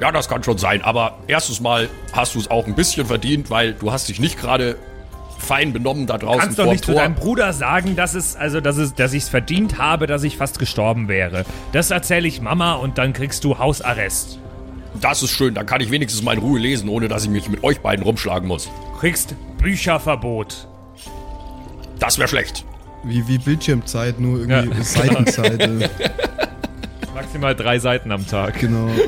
Ja, 0.00 0.10
das 0.10 0.28
kann 0.28 0.42
schon 0.42 0.58
sein, 0.58 0.82
aber 0.82 1.18
erstens 1.28 1.60
mal 1.60 1.88
hast 2.12 2.34
du 2.34 2.40
es 2.40 2.50
auch 2.50 2.66
ein 2.66 2.74
bisschen 2.74 3.06
verdient, 3.06 3.50
weil 3.50 3.74
du 3.74 3.92
hast 3.92 4.08
dich 4.08 4.18
nicht 4.18 4.36
gerade 4.40 4.76
fein 5.38 5.72
benommen 5.72 6.08
da 6.08 6.18
draußen 6.18 6.40
Kannst 6.40 6.58
doch 6.58 6.66
nicht 6.66 6.84
zu 6.84 6.90
Tor. 6.90 7.02
deinem 7.02 7.14
Bruder 7.14 7.52
sagen, 7.52 7.94
dass 7.94 8.14
es, 8.14 8.34
also, 8.34 8.60
dass 8.60 8.76
es, 8.76 8.92
dass 8.92 9.12
ich 9.12 9.22
es 9.22 9.28
verdient 9.28 9.78
habe, 9.78 10.08
dass 10.08 10.24
ich 10.24 10.38
fast 10.38 10.58
gestorben 10.58 11.06
wäre. 11.06 11.44
Das 11.70 11.92
erzähle 11.92 12.26
ich 12.26 12.40
Mama 12.40 12.74
und 12.74 12.98
dann 12.98 13.12
kriegst 13.12 13.44
du 13.44 13.58
Hausarrest. 13.58 14.40
Das 15.00 15.22
ist 15.22 15.30
schön, 15.30 15.54
dann 15.54 15.66
kann 15.66 15.80
ich 15.80 15.92
wenigstens 15.92 16.24
mal 16.24 16.32
in 16.32 16.40
Ruhe 16.40 16.58
lesen, 16.58 16.88
ohne 16.88 17.06
dass 17.06 17.22
ich 17.22 17.30
mich 17.30 17.48
mit 17.48 17.62
euch 17.62 17.78
beiden 17.78 18.04
rumschlagen 18.04 18.48
muss. 18.48 18.68
Kriegst 18.98 19.36
Bücherverbot. 19.58 20.66
Das 22.00 22.18
wäre 22.18 22.28
schlecht. 22.28 22.64
Wie, 23.04 23.26
wie 23.28 23.38
Bildschirmzeit, 23.38 24.18
nur 24.18 24.40
irgendwie 24.40 24.76
Ja. 24.76 24.82
Seitenzeit. 24.84 25.60
äh, 25.60 25.88
Maximal 27.14 27.54
drei 27.54 27.78
Seiten 27.78 28.10
am 28.12 28.26
Tag. 28.26 28.58
genau. 28.58 28.88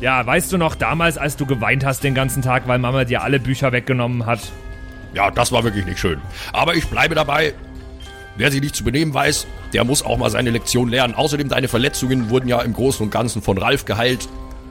Ja, 0.00 0.24
weißt 0.24 0.50
du 0.50 0.56
noch 0.56 0.76
damals, 0.76 1.18
als 1.18 1.36
du 1.36 1.44
geweint 1.44 1.84
hast 1.84 2.02
den 2.02 2.14
ganzen 2.14 2.40
Tag, 2.40 2.66
weil 2.66 2.78
Mama 2.78 3.04
dir 3.04 3.22
alle 3.22 3.38
Bücher 3.38 3.70
weggenommen 3.72 4.24
hat? 4.24 4.40
Ja, 5.12 5.30
das 5.30 5.52
war 5.52 5.62
wirklich 5.62 5.84
nicht 5.84 5.98
schön. 5.98 6.22
Aber 6.54 6.74
ich 6.74 6.86
bleibe 6.86 7.14
dabei. 7.14 7.52
Wer 8.36 8.50
sich 8.50 8.62
nicht 8.62 8.74
zu 8.74 8.82
benehmen 8.82 9.12
weiß, 9.12 9.46
der 9.74 9.84
muss 9.84 10.02
auch 10.02 10.16
mal 10.16 10.30
seine 10.30 10.48
Lektion 10.50 10.88
lernen. 10.88 11.12
Außerdem, 11.12 11.50
deine 11.50 11.68
Verletzungen 11.68 12.30
wurden 12.30 12.48
ja 12.48 12.62
im 12.62 12.72
Großen 12.72 13.04
und 13.04 13.10
Ganzen 13.10 13.42
von 13.42 13.58
Ralf 13.58 13.84
geheilt. 13.84 14.26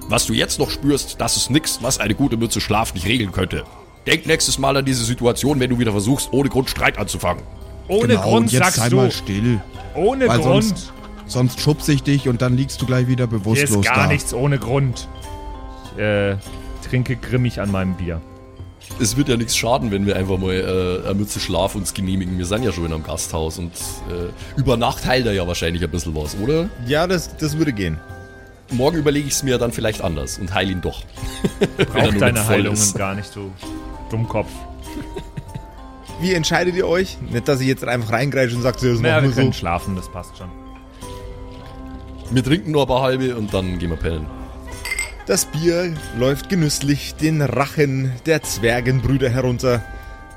Was 0.07 0.25
du 0.25 0.33
jetzt 0.33 0.57
noch 0.57 0.71
spürst, 0.71 1.21
das 1.21 1.37
ist 1.37 1.51
nix, 1.51 1.77
was 1.83 1.99
eine 1.99 2.15
gute 2.15 2.35
Mütze 2.35 2.59
Schlaf 2.59 2.95
nicht 2.95 3.05
regeln 3.05 3.31
könnte. 3.31 3.65
Denk 4.07 4.25
nächstes 4.25 4.57
Mal 4.57 4.75
an 4.77 4.85
diese 4.85 5.03
Situation, 5.03 5.59
wenn 5.59 5.69
du 5.69 5.79
wieder 5.79 5.91
versuchst, 5.91 6.29
ohne 6.31 6.49
Grund 6.49 6.69
Streit 6.69 6.97
anzufangen. 6.97 7.43
Ohne 7.87 8.07
genau, 8.07 8.21
Grund 8.21 8.45
und 8.47 8.51
jetzt 8.51 8.63
sagst 8.63 8.77
sei 8.77 8.89
du. 8.89 8.95
mal 8.97 9.11
still. 9.11 9.61
Ohne 9.95 10.27
Weil 10.27 10.39
Grund. 10.39 10.63
sonst, 10.63 10.93
sonst 11.25 11.59
schubse 11.59 11.91
ich 11.93 12.03
dich 12.03 12.27
und 12.29 12.41
dann 12.41 12.55
liegst 12.55 12.81
du 12.81 12.85
gleich 12.85 13.07
wieder 13.07 13.27
Hier 13.27 13.39
bewusstlos 13.39 13.85
ist 13.85 13.85
gar 13.85 14.03
da. 14.03 14.07
nichts 14.07 14.33
ohne 14.33 14.57
Grund. 14.59 15.07
Ich 15.95 16.01
äh, 16.01 16.37
trinke 16.87 17.15
grimmig 17.15 17.59
an 17.59 17.71
meinem 17.71 17.95
Bier. 17.95 18.21
es 19.01 19.17
wird 19.17 19.27
ja 19.27 19.37
nichts 19.37 19.55
schaden, 19.57 19.91
wenn 19.91 20.05
wir 20.05 20.15
einfach 20.15 20.37
mal 20.37 20.53
äh, 20.53 21.05
eine 21.07 21.15
Mütze 21.15 21.39
Schlaf 21.39 21.75
uns 21.75 21.93
genehmigen. 21.93 22.37
Wir 22.37 22.45
sind 22.45 22.63
ja 22.63 22.71
schon 22.71 22.85
in 22.85 22.93
einem 22.93 23.03
Gasthaus 23.03 23.57
und 23.59 23.73
äh, 23.73 24.59
über 24.59 24.77
Nacht 24.77 25.05
heilt 25.05 25.25
er 25.25 25.33
ja 25.33 25.45
wahrscheinlich 25.47 25.83
ein 25.83 25.89
bisschen 25.91 26.15
was, 26.15 26.37
oder? 26.37 26.69
Ja, 26.87 27.05
das, 27.07 27.35
das 27.37 27.57
würde 27.57 27.73
gehen. 27.73 27.99
Morgen 28.71 28.97
überlege 28.97 29.27
ich 29.27 29.33
es 29.33 29.41
mir 29.43 29.57
dann 29.57 29.71
vielleicht 29.71 30.01
anders 30.01 30.37
und 30.37 30.53
heile 30.53 30.71
ihn 30.71 30.81
doch. 30.81 31.01
Braucht 31.91 32.21
deine 32.21 32.47
Heilungen 32.47 32.93
gar 32.95 33.15
nicht, 33.15 33.35
du 33.35 33.51
Dummkopf. 34.09 34.49
Wie 36.21 36.33
entscheidet 36.33 36.75
ihr 36.75 36.87
euch? 36.87 37.17
Nicht, 37.21 37.47
dass 37.47 37.61
ich 37.61 37.67
jetzt 37.67 37.83
einfach 37.85 38.11
reingreife 38.11 38.55
und 38.55 38.61
sage, 38.61 38.77
das 38.81 38.99
Naja, 38.99 39.21
wir 39.21 39.29
wir 39.29 39.35
können 39.35 39.53
so. 39.53 39.59
schlafen, 39.59 39.95
das 39.95 40.09
passt 40.11 40.37
schon. 40.37 40.49
Wir 42.31 42.43
trinken 42.43 42.71
nur 42.71 42.83
ein 42.83 42.87
paar 42.87 43.01
halbe 43.01 43.35
und 43.35 43.53
dann 43.53 43.79
gehen 43.79 43.89
wir 43.89 43.97
pennen. 43.97 44.27
Das 45.25 45.45
Bier 45.45 45.93
läuft 46.17 46.49
genüsslich 46.49 47.15
den 47.15 47.41
Rachen 47.41 48.11
der 48.25 48.41
Zwergenbrüder 48.43 49.29
herunter. 49.29 49.83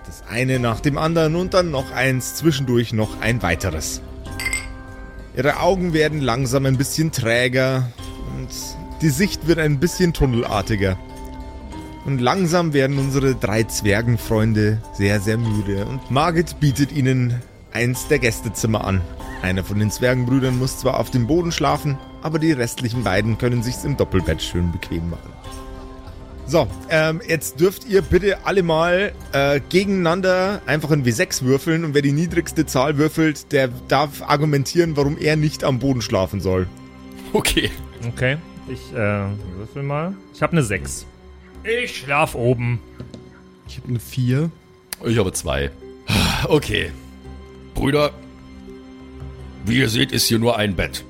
Das 0.07 0.23
eine 0.31 0.59
nach 0.59 0.81
dem 0.81 0.99
anderen 0.99 1.35
und 1.35 1.55
dann 1.55 1.71
noch 1.71 1.91
eins, 1.93 2.35
zwischendurch 2.37 2.93
noch 2.93 3.21
ein 3.21 3.43
weiteres. 3.43 4.03
Ihre 5.37 5.61
Augen 5.61 5.93
werden 5.95 6.21
langsam 6.21 6.67
ein 6.67 6.77
bisschen 6.77 7.11
träger 7.11 7.89
und 8.37 8.49
die 9.01 9.09
Sicht 9.09 9.47
wird 9.47 9.59
ein 9.59 9.81
bisschen 9.81 10.13
tunnelartiger. 10.13 10.99
Und 12.05 12.21
langsam 12.21 12.73
werden 12.73 12.99
unsere 12.99 13.35
drei 13.35 13.63
Zwergenfreunde 13.63 14.83
sehr, 14.93 15.21
sehr 15.21 15.39
müde 15.39 15.87
und 15.87 16.11
Margit 16.11 16.59
bietet 16.59 16.91
ihnen 16.93 17.41
eins 17.73 18.09
der 18.09 18.19
Gästezimmer 18.19 18.85
an. 18.85 19.01
Einer 19.41 19.65
von 19.65 19.79
den 19.79 19.91
Zwergenbrüdern 19.91 20.59
muss 20.59 20.79
zwar 20.79 20.99
auf 20.99 21.11
dem 21.11 21.27
Boden 21.27 21.53
schlafen, 21.53 21.99
aber 22.23 22.39
die 22.39 22.53
restlichen 22.53 23.05
beiden 23.05 23.39
können 23.39 23.63
sich's 23.63 23.85
im 23.85 23.97
Doppelbett 23.97 24.43
schön 24.43 24.71
bequem 24.73 25.11
machen. 25.11 25.33
So, 26.47 26.67
ähm, 26.91 27.21
jetzt 27.27 27.61
dürft 27.61 27.87
ihr 27.87 28.03
bitte 28.03 28.45
alle 28.45 28.63
mal 28.63 29.13
äh, 29.33 29.61
gegeneinander 29.69 30.61
einfach 30.67 30.91
ein 30.91 31.05
W6 31.05 31.43
würfeln 31.45 31.85
und 31.85 31.95
wer 31.95 32.03
die 32.03 32.13
niedrigste 32.13 32.67
Zahl 32.67 32.99
würfelt, 32.99 33.53
der 33.53 33.69
darf 33.89 34.23
argumentieren, 34.23 34.97
warum 34.97 35.17
er 35.19 35.37
nicht 35.37 35.63
am 35.63 35.79
Boden 35.79 36.03
schlafen 36.03 36.41
soll. 36.41 36.67
Okay. 37.33 37.71
Okay, 38.09 38.37
ich 38.69 38.93
äh, 38.93 39.25
würfel 39.57 39.85
mal. 39.85 40.15
Ich 40.35 40.43
habe 40.43 40.53
eine 40.53 40.65
6. 40.65 41.07
Ich 41.65 41.99
schlaf 41.99 42.35
oben. 42.35 42.81
Ich 43.69 43.79
habe 43.79 43.89
eine 43.89 44.01
4. 44.01 44.51
Ich 45.07 45.19
habe 45.19 45.33
zwei. 45.33 45.71
Okay. 46.49 46.91
Brüder, 47.75 48.11
wie 49.65 49.79
ihr 49.79 49.89
seht, 49.89 50.13
ist 50.13 50.27
hier 50.27 50.39
nur 50.39 50.57
ein 50.59 50.75
Bett. 50.75 51.05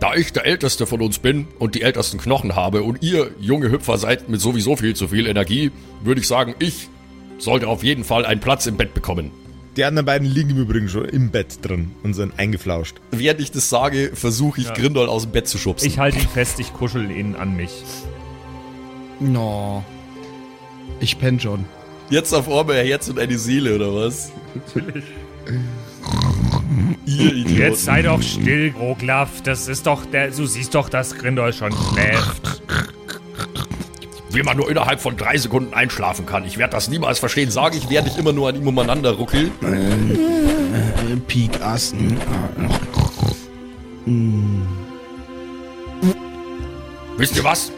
Da 0.00 0.14
ich 0.16 0.32
der 0.32 0.44
Älteste 0.46 0.86
von 0.86 1.00
uns 1.00 1.20
bin 1.20 1.46
und 1.60 1.76
die 1.76 1.82
ältesten 1.82 2.18
Knochen 2.18 2.56
habe 2.56 2.82
und 2.82 3.02
ihr 3.02 3.30
junge 3.38 3.70
Hüpfer 3.70 3.98
seid 3.98 4.28
mit 4.28 4.40
sowieso 4.40 4.74
viel 4.74 4.96
zu 4.96 5.08
viel 5.08 5.28
Energie, 5.28 5.70
würde 6.02 6.20
ich 6.20 6.26
sagen, 6.26 6.56
ich 6.58 6.88
sollte 7.38 7.68
auf 7.68 7.84
jeden 7.84 8.02
Fall 8.02 8.26
einen 8.26 8.40
Platz 8.40 8.66
im 8.66 8.76
Bett 8.76 8.94
bekommen. 8.94 9.30
Die 9.76 9.84
anderen 9.84 10.04
beiden 10.04 10.28
liegen 10.28 10.50
im 10.50 10.58
Übrigen 10.58 10.88
schon 10.88 11.04
im 11.04 11.30
Bett 11.30 11.64
drin 11.64 11.92
und 12.02 12.14
sind 12.14 12.38
eingeflauscht. 12.38 12.96
Während 13.12 13.40
ich 13.40 13.52
das 13.52 13.70
sage, 13.70 14.10
versuche 14.14 14.60
ich 14.60 14.74
Grindol 14.74 15.08
aus 15.08 15.22
dem 15.22 15.32
Bett 15.32 15.46
zu 15.46 15.56
schubsen. 15.56 15.88
Ich 15.88 15.98
halte 15.98 16.18
ihn 16.18 16.28
fest, 16.28 16.58
ich 16.58 16.72
kuschel 16.74 17.10
ihn 17.10 17.36
an 17.36 17.56
mich. 17.56 17.70
No. 19.20 19.84
Ich 21.00 21.18
penn 21.18 21.38
schon. 21.38 21.64
Jetzt 22.10 22.32
auf 22.34 22.48
ein 22.48 22.86
Herz 22.86 23.08
und 23.08 23.18
eine 23.18 23.38
Seele, 23.38 23.76
oder 23.76 23.94
was? 23.94 24.32
Natürlich. 24.54 25.04
Ihr 27.06 27.32
Idioten. 27.32 27.56
Jetzt 27.56 27.84
sei 27.84 28.02
doch 28.02 28.22
still, 28.22 28.74
Roglaf. 28.78 29.42
Das 29.42 29.68
ist 29.68 29.86
doch 29.86 30.04
der. 30.06 30.30
Du 30.30 30.46
siehst 30.46 30.74
doch, 30.74 30.88
dass 30.88 31.16
Grindol 31.16 31.52
schon 31.52 31.72
schläft. 31.72 32.62
Wie 34.30 34.42
man 34.42 34.56
nur 34.56 34.70
innerhalb 34.70 35.00
von 35.00 35.16
drei 35.16 35.36
Sekunden 35.36 35.74
einschlafen 35.74 36.24
kann. 36.24 36.44
Ich 36.46 36.56
werde 36.56 36.72
das 36.72 36.88
niemals 36.88 37.18
verstehen. 37.18 37.50
Sage 37.50 37.76
ich, 37.76 37.90
während 37.90 38.08
ich 38.08 38.16
immer 38.18 38.32
nur 38.32 38.48
an 38.48 38.56
ihm 38.56 38.66
umeinander 38.66 39.12
ruckel. 39.12 39.50
Äh, 39.62 41.16
Peak 41.26 41.60
Asten. 41.60 42.16
Wisst 47.18 47.36
ihr 47.36 47.44
was? 47.44 47.72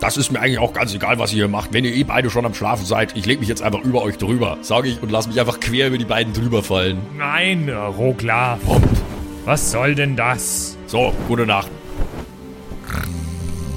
Das 0.00 0.16
ist 0.18 0.30
mir 0.30 0.40
eigentlich 0.40 0.58
auch 0.58 0.74
ganz 0.74 0.94
egal, 0.94 1.18
was 1.18 1.30
ihr 1.32 1.36
hier 1.36 1.48
macht. 1.48 1.72
Wenn 1.72 1.84
ihr 1.84 1.94
eh 1.94 2.04
beide 2.04 2.28
schon 2.30 2.44
am 2.44 2.52
Schlafen 2.54 2.84
seid, 2.84 3.16
ich 3.16 3.24
lege 3.24 3.40
mich 3.40 3.48
jetzt 3.48 3.62
einfach 3.62 3.82
über 3.82 4.02
euch 4.02 4.18
drüber. 4.18 4.58
Sage 4.60 4.88
ich 4.88 5.02
und 5.02 5.10
lass 5.10 5.26
mich 5.26 5.40
einfach 5.40 5.58
quer 5.58 5.88
über 5.88 5.96
die 5.98 6.04
beiden 6.04 6.32
drüber 6.34 6.62
fallen. 6.62 6.98
Nein, 7.16 7.68
Roglaf. 7.70 8.60
Was 9.46 9.70
soll 9.72 9.94
denn 9.94 10.14
das? 10.16 10.76
So, 10.86 11.14
gute 11.28 11.46
Nacht. 11.46 11.70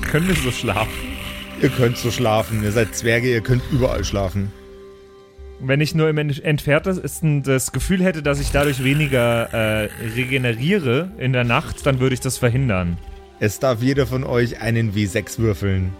Können 0.01 0.27
wir 0.27 0.35
so 0.35 0.51
schlafen? 0.51 0.91
Ihr 1.61 1.69
könnt 1.69 1.97
so 1.97 2.09
schlafen, 2.09 2.63
ihr 2.63 2.71
seid 2.71 2.95
Zwerge, 2.95 3.29
ihr 3.29 3.41
könnt 3.41 3.61
überall 3.71 4.03
schlafen. 4.03 4.51
Wenn 5.59 5.81
ich 5.81 5.93
nur 5.93 6.09
im 6.09 6.17
Ent- 6.17 6.43
entferntesten 6.43 7.43
das 7.43 7.71
Gefühl 7.73 8.01
hätte, 8.03 8.23
dass 8.23 8.39
ich 8.39 8.51
dadurch 8.51 8.83
weniger 8.83 9.53
äh, 9.53 9.89
regeneriere 10.15 11.11
in 11.17 11.33
der 11.33 11.43
Nacht, 11.43 11.85
dann 11.85 11.99
würde 11.99 12.13
ich 12.13 12.21
das 12.21 12.37
verhindern. 12.37 12.97
Es 13.41 13.59
darf 13.59 13.81
jeder 13.81 14.07
von 14.07 14.23
euch 14.23 14.61
einen 14.61 14.93
W6 14.93 15.37
würfeln, 15.39 15.91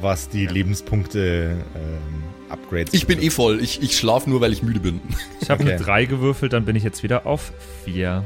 was 0.00 0.28
die 0.28 0.46
Lebenspunkte 0.46 1.56
ähm, 1.74 2.22
Upgrades 2.50 2.92
Ich 2.94 3.06
bin 3.06 3.20
eh 3.22 3.30
voll. 3.30 3.60
Ich, 3.62 3.82
ich 3.82 3.96
schlafe 3.96 4.28
nur, 4.28 4.40
weil 4.40 4.52
ich 4.52 4.62
müde 4.62 4.80
bin. 4.80 5.00
Ich 5.40 5.50
habe 5.50 5.62
Okay. 5.62 5.72
eine 5.74 5.82
3 5.82 6.04
gewürfelt, 6.06 6.52
dann 6.52 6.64
bin 6.64 6.74
ich 6.76 6.82
jetzt 6.82 7.02
wieder 7.02 7.26
auf 7.26 7.52
4. 7.84 8.24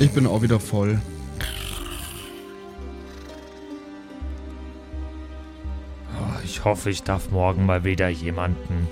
Ich 0.00 0.10
bin 0.12 0.26
auch 0.26 0.40
wieder 0.42 0.58
voll. 0.60 0.98
Ich 6.44 6.64
hoffe, 6.64 6.90
ich 6.90 7.02
darf 7.02 7.30
morgen 7.30 7.66
mal 7.66 7.84
wieder 7.84 8.08
jemanden 8.08 8.88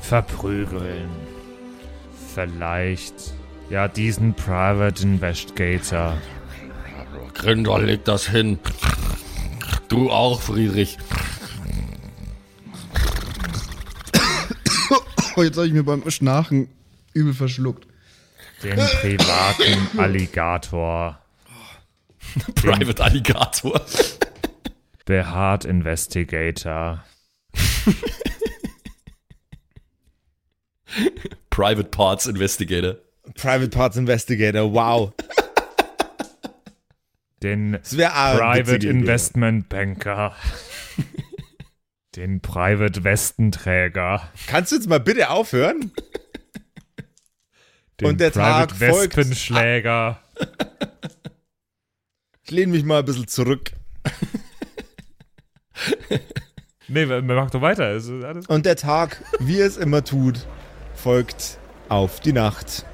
verprügeln. 0.00 1.08
Vielleicht, 2.34 3.14
ja, 3.70 3.88
diesen 3.88 4.34
Private 4.34 5.02
Investigator. 5.02 6.14
Grindel, 7.34 7.84
leg 7.84 8.04
das 8.04 8.26
hin. 8.28 8.58
Du 9.88 10.10
auch, 10.10 10.40
Friedrich. 10.42 10.98
Jetzt 15.36 15.56
habe 15.56 15.66
ich 15.66 15.72
mir 15.72 15.84
beim 15.84 16.08
Schnarchen 16.10 16.68
übel 17.14 17.32
verschluckt. 17.32 17.86
Den 18.62 18.76
privaten 18.76 19.98
Alligator. 19.98 21.18
Private 22.54 23.02
Alligator. 23.02 23.80
Behaart 25.06 25.64
Investigator. 25.64 27.02
Private 31.50 31.88
Parts 31.88 32.26
Investigator. 32.26 32.96
Private 33.36 33.70
Parts 33.70 33.96
Investigator, 33.96 34.72
wow. 34.72 35.14
Den 37.42 37.78
Private 37.82 38.66
witzige 38.66 38.76
Idee. 38.76 38.88
Investment 38.98 39.68
Banker. 39.68 40.34
Den 42.16 42.40
Private 42.40 43.04
Westenträger. 43.04 44.28
Kannst 44.48 44.72
du 44.72 44.76
jetzt 44.76 44.88
mal 44.88 44.98
bitte 44.98 45.30
aufhören? 45.30 45.92
Den 48.00 48.08
Und 48.08 48.20
der 48.20 48.30
Private 48.30 48.74
Tag. 48.74 48.80
Wespenschläger. 48.80 50.20
Ich 52.44 52.52
lehne 52.52 52.72
mich 52.72 52.82
mal 52.82 53.00
ein 53.00 53.04
bisschen 53.04 53.28
zurück. 53.28 53.72
Nee, 56.90 57.04
mach 57.04 57.50
doch 57.50 57.60
weiter. 57.60 58.00
Und 58.48 58.64
der 58.64 58.76
Tag, 58.76 59.22
wie 59.40 59.60
es 59.60 59.76
immer 59.76 60.02
tut, 60.02 60.46
folgt 60.94 61.58
auf 61.90 62.20
die 62.20 62.32
Nacht. 62.32 62.86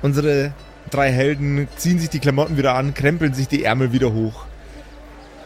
Unsere 0.00 0.54
drei 0.94 1.10
Helden 1.10 1.68
ziehen 1.76 1.98
sich 1.98 2.08
die 2.10 2.20
Klamotten 2.20 2.56
wieder 2.56 2.74
an, 2.74 2.94
krempeln 2.94 3.34
sich 3.34 3.48
die 3.48 3.64
Ärmel 3.64 3.92
wieder 3.92 4.12
hoch, 4.12 4.44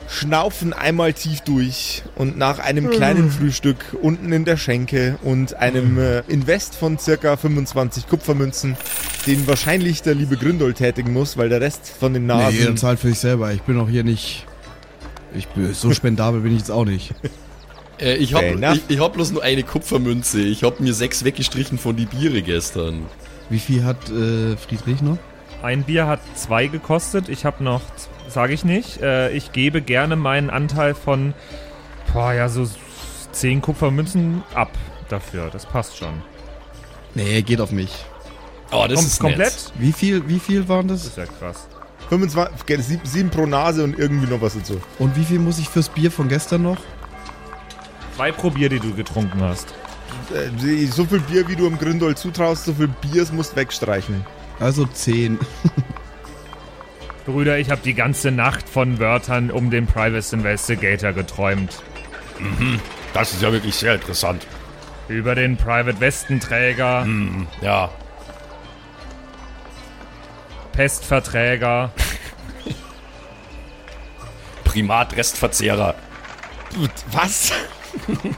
schnaufen 0.08 0.72
einmal 0.72 1.12
tief 1.12 1.40
durch 1.40 2.02
und 2.16 2.38
nach 2.38 2.58
einem 2.58 2.90
kleinen 2.90 3.30
Frühstück 3.30 3.96
unten 4.00 4.32
in 4.32 4.44
der 4.44 4.56
Schenke 4.56 5.18
und 5.22 5.54
einem 5.54 5.98
äh, 5.98 6.20
Invest 6.28 6.74
von 6.74 6.98
circa 6.98 7.36
25 7.36 8.08
Kupfermünzen, 8.08 8.76
den 9.26 9.46
wahrscheinlich 9.46 10.02
der 10.02 10.14
liebe 10.14 10.36
Gründol 10.36 10.74
tätigen 10.74 11.12
muss, 11.12 11.36
weil 11.36 11.48
der 11.48 11.60
Rest 11.60 11.88
von 11.88 12.14
den 12.14 12.26
Nee, 12.26 12.34
Nasen... 12.34 12.58
jeder 12.58 12.76
zahlt 12.76 13.00
für 13.00 13.08
sich 13.08 13.18
selber. 13.18 13.52
Ich 13.52 13.62
bin 13.62 13.78
auch 13.78 13.88
hier 13.88 14.04
nicht. 14.04 14.46
Ich 15.34 15.46
bin, 15.48 15.72
so 15.74 15.92
spendabel 15.92 16.40
bin 16.40 16.52
ich 16.52 16.58
jetzt 16.58 16.70
auch 16.70 16.84
nicht. 16.84 17.14
Äh, 18.00 18.14
ich 18.18 18.32
habe 18.32 18.46
ich, 18.74 18.82
ich 18.94 19.00
hab 19.00 19.14
bloß 19.14 19.32
nur 19.32 19.42
eine 19.42 19.64
Kupfermünze. 19.64 20.40
Ich 20.40 20.62
habe 20.62 20.80
mir 20.80 20.94
sechs 20.94 21.24
weggestrichen 21.24 21.78
von 21.78 21.96
die 21.96 22.06
Biere 22.06 22.42
gestern. 22.42 23.06
Wie 23.50 23.58
viel 23.58 23.82
hat 23.82 24.08
äh, 24.08 24.56
Friedrich 24.56 25.02
noch? 25.02 25.18
Ein 25.62 25.82
Bier 25.84 26.06
hat 26.06 26.20
zwei 26.36 26.66
gekostet. 26.68 27.28
Ich 27.28 27.44
habe 27.44 27.64
noch, 27.64 27.82
sage 28.28 28.52
ich 28.54 28.64
nicht. 28.64 29.00
Äh, 29.02 29.30
ich 29.32 29.52
gebe 29.52 29.82
gerne 29.82 30.16
meinen 30.16 30.50
Anteil 30.50 30.94
von, 30.94 31.34
boah, 32.12 32.32
ja, 32.32 32.48
so 32.48 32.68
zehn 33.32 33.60
Kupfermünzen 33.60 34.42
ab 34.54 34.70
dafür. 35.08 35.50
Das 35.52 35.66
passt 35.66 35.96
schon. 35.96 36.22
Nee, 37.14 37.42
geht 37.42 37.60
auf 37.60 37.72
mich. 37.72 37.92
Oh, 38.70 38.84
das 38.86 38.96
Kom 38.96 39.06
ist 39.06 39.20
komplett? 39.20 39.52
Nett. 39.52 39.72
Wie 39.76 39.92
viel, 39.92 40.28
wie 40.28 40.38
viel 40.38 40.68
waren 40.68 40.86
Das 40.88 41.00
das? 41.02 41.08
ist 41.10 41.16
ja 41.18 41.24
krass. 41.26 41.66
25, 42.10 42.64
ge- 42.66 42.80
sieb- 42.80 43.06
sieben 43.06 43.30
pro 43.30 43.44
Nase 43.46 43.82
und 43.84 43.98
irgendwie 43.98 44.26
noch 44.32 44.40
was 44.40 44.54
dazu. 44.54 44.80
Und 44.98 45.16
wie 45.16 45.24
viel 45.24 45.38
muss 45.38 45.58
ich 45.58 45.68
fürs 45.68 45.88
Bier 45.88 46.10
von 46.10 46.28
gestern 46.28 46.62
noch? 46.62 46.76
Zwei 48.16 48.32
pro 48.32 48.50
Bier, 48.50 48.68
die 48.68 48.78
du 48.80 48.94
getrunken 48.94 49.40
hast. 49.42 49.74
Äh, 50.34 50.86
So 50.86 51.04
viel 51.04 51.20
Bier, 51.20 51.48
wie 51.48 51.56
du 51.56 51.66
im 51.66 51.78
Gründol 51.78 52.16
zutraust, 52.16 52.64
so 52.66 52.74
viel 52.74 52.88
Biers 52.88 53.32
musst 53.32 53.56
wegstreichen. 53.56 54.24
Also 54.60 54.86
10. 54.86 55.38
Brüder, 57.24 57.58
ich 57.58 57.70
habe 57.70 57.80
die 57.82 57.94
ganze 57.94 58.30
Nacht 58.30 58.68
von 58.68 58.98
Wörtern 58.98 59.50
um 59.50 59.70
den 59.70 59.86
Private 59.86 60.34
Investigator 60.34 61.12
geträumt. 61.12 61.82
Das 63.12 63.32
ist 63.32 63.42
ja 63.42 63.52
wirklich 63.52 63.74
sehr 63.74 63.94
interessant. 63.94 64.46
Über 65.08 65.34
den 65.34 65.56
Private 65.56 66.00
Westenträger, 66.00 67.06
Ja, 67.60 67.90
Pestverträger. 70.72 71.90
Primat-Restverzehrer. 74.64 75.94
Was? 77.12 77.52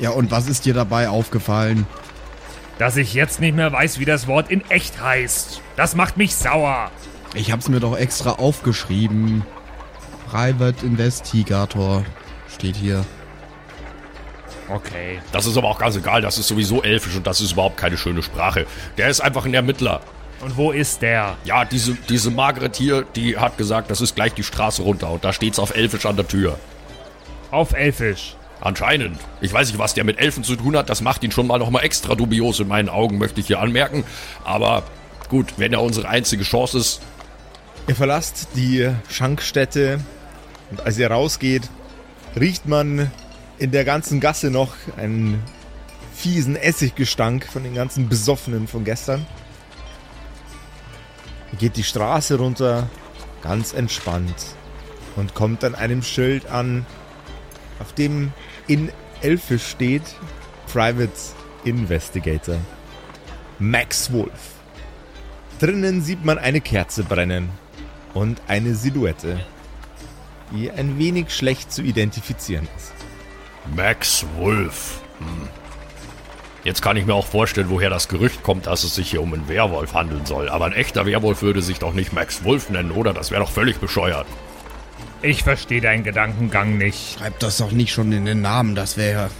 Ja, 0.00 0.10
und 0.10 0.32
was 0.32 0.48
ist 0.48 0.66
dir 0.66 0.74
dabei 0.74 1.08
aufgefallen? 1.08 1.86
Dass 2.78 2.96
ich 2.96 3.14
jetzt 3.14 3.40
nicht 3.40 3.54
mehr 3.54 3.72
weiß, 3.72 3.98
wie 3.98 4.04
das 4.04 4.26
Wort 4.26 4.50
in 4.50 4.68
echt 4.70 5.00
heißt. 5.00 5.60
Das 5.76 5.94
macht 5.94 6.16
mich 6.16 6.34
sauer. 6.34 6.90
Ich 7.34 7.52
hab's 7.52 7.68
mir 7.68 7.80
doch 7.80 7.96
extra 7.96 8.32
aufgeschrieben. 8.32 9.44
Private 10.30 10.84
Investigator 10.84 12.04
steht 12.48 12.76
hier. 12.76 13.04
Okay. 14.68 15.20
das 15.30 15.46
ist 15.46 15.56
aber 15.58 15.68
auch 15.68 15.78
ganz 15.78 15.96
egal. 15.96 16.22
Das 16.22 16.38
ist 16.38 16.48
sowieso 16.48 16.82
elfisch 16.82 17.14
und 17.16 17.26
das 17.26 17.40
ist 17.40 17.52
überhaupt 17.52 17.76
keine 17.76 17.96
schöne 17.96 18.22
Sprache. 18.22 18.66
Der 18.96 19.08
ist 19.08 19.20
einfach 19.20 19.44
ein 19.44 19.54
Ermittler. 19.54 20.00
Und 20.40 20.56
wo 20.56 20.72
ist 20.72 21.02
der? 21.02 21.36
Ja, 21.44 21.64
diese, 21.64 21.94
diese 22.08 22.30
Margaret 22.30 22.76
hier, 22.76 23.02
die 23.14 23.36
hat 23.36 23.56
gesagt, 23.58 23.90
das 23.90 24.00
ist 24.00 24.14
gleich 24.14 24.34
die 24.34 24.42
Straße 24.42 24.82
runter 24.82 25.10
und 25.10 25.24
da 25.24 25.32
steht's 25.32 25.58
auf 25.58 25.74
Elfisch 25.74 26.06
an 26.06 26.16
der 26.16 26.26
Tür. 26.26 26.58
Auf 27.50 27.72
Elfisch. 27.72 28.36
Anscheinend. 28.64 29.20
Ich 29.40 29.52
weiß 29.52 29.68
nicht, 29.68 29.78
was 29.78 29.94
der 29.94 30.04
mit 30.04 30.18
Elfen 30.18 30.42
zu 30.42 30.56
tun 30.56 30.76
hat. 30.76 30.90
Das 30.90 31.02
macht 31.02 31.22
ihn 31.22 31.30
schon 31.30 31.46
mal 31.46 31.58
noch 31.58 31.70
mal 31.70 31.80
extra 31.80 32.16
dubios 32.16 32.58
in 32.58 32.66
meinen 32.66 32.88
Augen, 32.88 33.18
möchte 33.18 33.38
ich 33.38 33.46
hier 33.46 33.60
anmerken. 33.60 34.04
Aber 34.42 34.82
gut, 35.28 35.54
wenn 35.58 35.72
er 35.72 35.82
unsere 35.82 36.08
einzige 36.08 36.42
Chance 36.42 36.78
ist, 36.78 37.00
Ihr 37.86 37.94
verlasst 37.94 38.48
die 38.56 38.90
Schankstätte 39.10 40.00
und 40.70 40.80
als 40.80 40.96
ihr 40.96 41.10
rausgeht, 41.10 41.68
riecht 42.34 42.66
man 42.66 43.10
in 43.58 43.72
der 43.72 43.84
ganzen 43.84 44.20
Gasse 44.20 44.50
noch 44.50 44.72
einen 44.96 45.42
fiesen 46.14 46.56
Essiggestank 46.56 47.44
von 47.44 47.62
den 47.62 47.74
ganzen 47.74 48.08
Besoffenen 48.08 48.68
von 48.68 48.84
gestern. 48.84 49.26
Ihr 51.52 51.58
geht 51.58 51.76
die 51.76 51.82
Straße 51.82 52.38
runter, 52.38 52.88
ganz 53.42 53.74
entspannt 53.74 54.34
und 55.16 55.34
kommt 55.34 55.62
an 55.62 55.74
einem 55.74 56.02
Schild 56.02 56.46
an, 56.46 56.86
dem 57.98 58.32
in 58.66 58.90
Elfisch 59.20 59.66
steht 59.66 60.02
Private 60.72 61.12
Investigator. 61.64 62.56
Max 63.58 64.12
Wolf. 64.12 64.54
Drinnen 65.60 66.02
sieht 66.02 66.24
man 66.24 66.38
eine 66.38 66.60
Kerze 66.60 67.04
brennen 67.04 67.48
und 68.12 68.40
eine 68.48 68.74
Silhouette, 68.74 69.40
die 70.52 70.70
ein 70.70 70.98
wenig 70.98 71.30
schlecht 71.30 71.72
zu 71.72 71.82
identifizieren 71.82 72.68
ist. 72.76 72.92
Max 73.74 74.26
Wolf. 74.36 75.00
Hm. 75.18 75.48
Jetzt 76.64 76.80
kann 76.80 76.96
ich 76.96 77.04
mir 77.04 77.14
auch 77.14 77.26
vorstellen, 77.26 77.68
woher 77.68 77.90
das 77.90 78.08
Gerücht 78.08 78.42
kommt, 78.42 78.66
dass 78.66 78.84
es 78.84 78.94
sich 78.94 79.10
hier 79.10 79.22
um 79.22 79.34
einen 79.34 79.48
Werwolf 79.48 79.92
handeln 79.92 80.24
soll. 80.24 80.48
Aber 80.48 80.64
ein 80.64 80.72
echter 80.72 81.04
Werwolf 81.04 81.42
würde 81.42 81.60
sich 81.60 81.78
doch 81.78 81.92
nicht 81.92 82.12
Max 82.14 82.42
Wolf 82.42 82.70
nennen, 82.70 82.90
oder? 82.90 83.12
Das 83.12 83.30
wäre 83.30 83.42
doch 83.42 83.50
völlig 83.50 83.78
bescheuert. 83.78 84.26
Ich 85.24 85.42
verstehe 85.42 85.80
deinen 85.80 86.04
Gedankengang 86.04 86.76
nicht. 86.76 87.18
Schreibt 87.18 87.42
das 87.42 87.56
doch 87.56 87.72
nicht 87.72 87.94
schon 87.94 88.12
in 88.12 88.26
den 88.26 88.42
Namen, 88.42 88.74
das 88.74 88.98
wäre. 88.98 89.30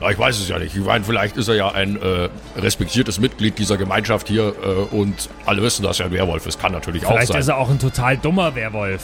Na, 0.00 0.12
ich 0.12 0.18
weiß 0.18 0.38
es 0.38 0.48
ja 0.48 0.60
nicht. 0.60 0.76
Ich 0.76 0.84
meine, 0.84 1.04
vielleicht 1.04 1.36
ist 1.36 1.48
er 1.48 1.56
ja 1.56 1.72
ein 1.72 2.00
äh, 2.00 2.28
respektiertes 2.56 3.18
Mitglied 3.18 3.58
dieser 3.58 3.76
Gemeinschaft 3.76 4.28
hier 4.28 4.54
äh, 4.62 4.94
und 4.94 5.28
alle 5.44 5.60
wissen, 5.60 5.82
dass 5.82 5.98
er 5.98 6.06
ein 6.06 6.12
Werwolf 6.12 6.46
ist. 6.46 6.60
Kann 6.60 6.70
natürlich 6.70 7.04
auch 7.04 7.10
Vielleicht 7.10 7.32
sein. 7.32 7.40
ist 7.40 7.48
er 7.48 7.56
auch 7.56 7.68
ein 7.68 7.80
total 7.80 8.16
dummer 8.16 8.54
Werwolf. 8.54 9.02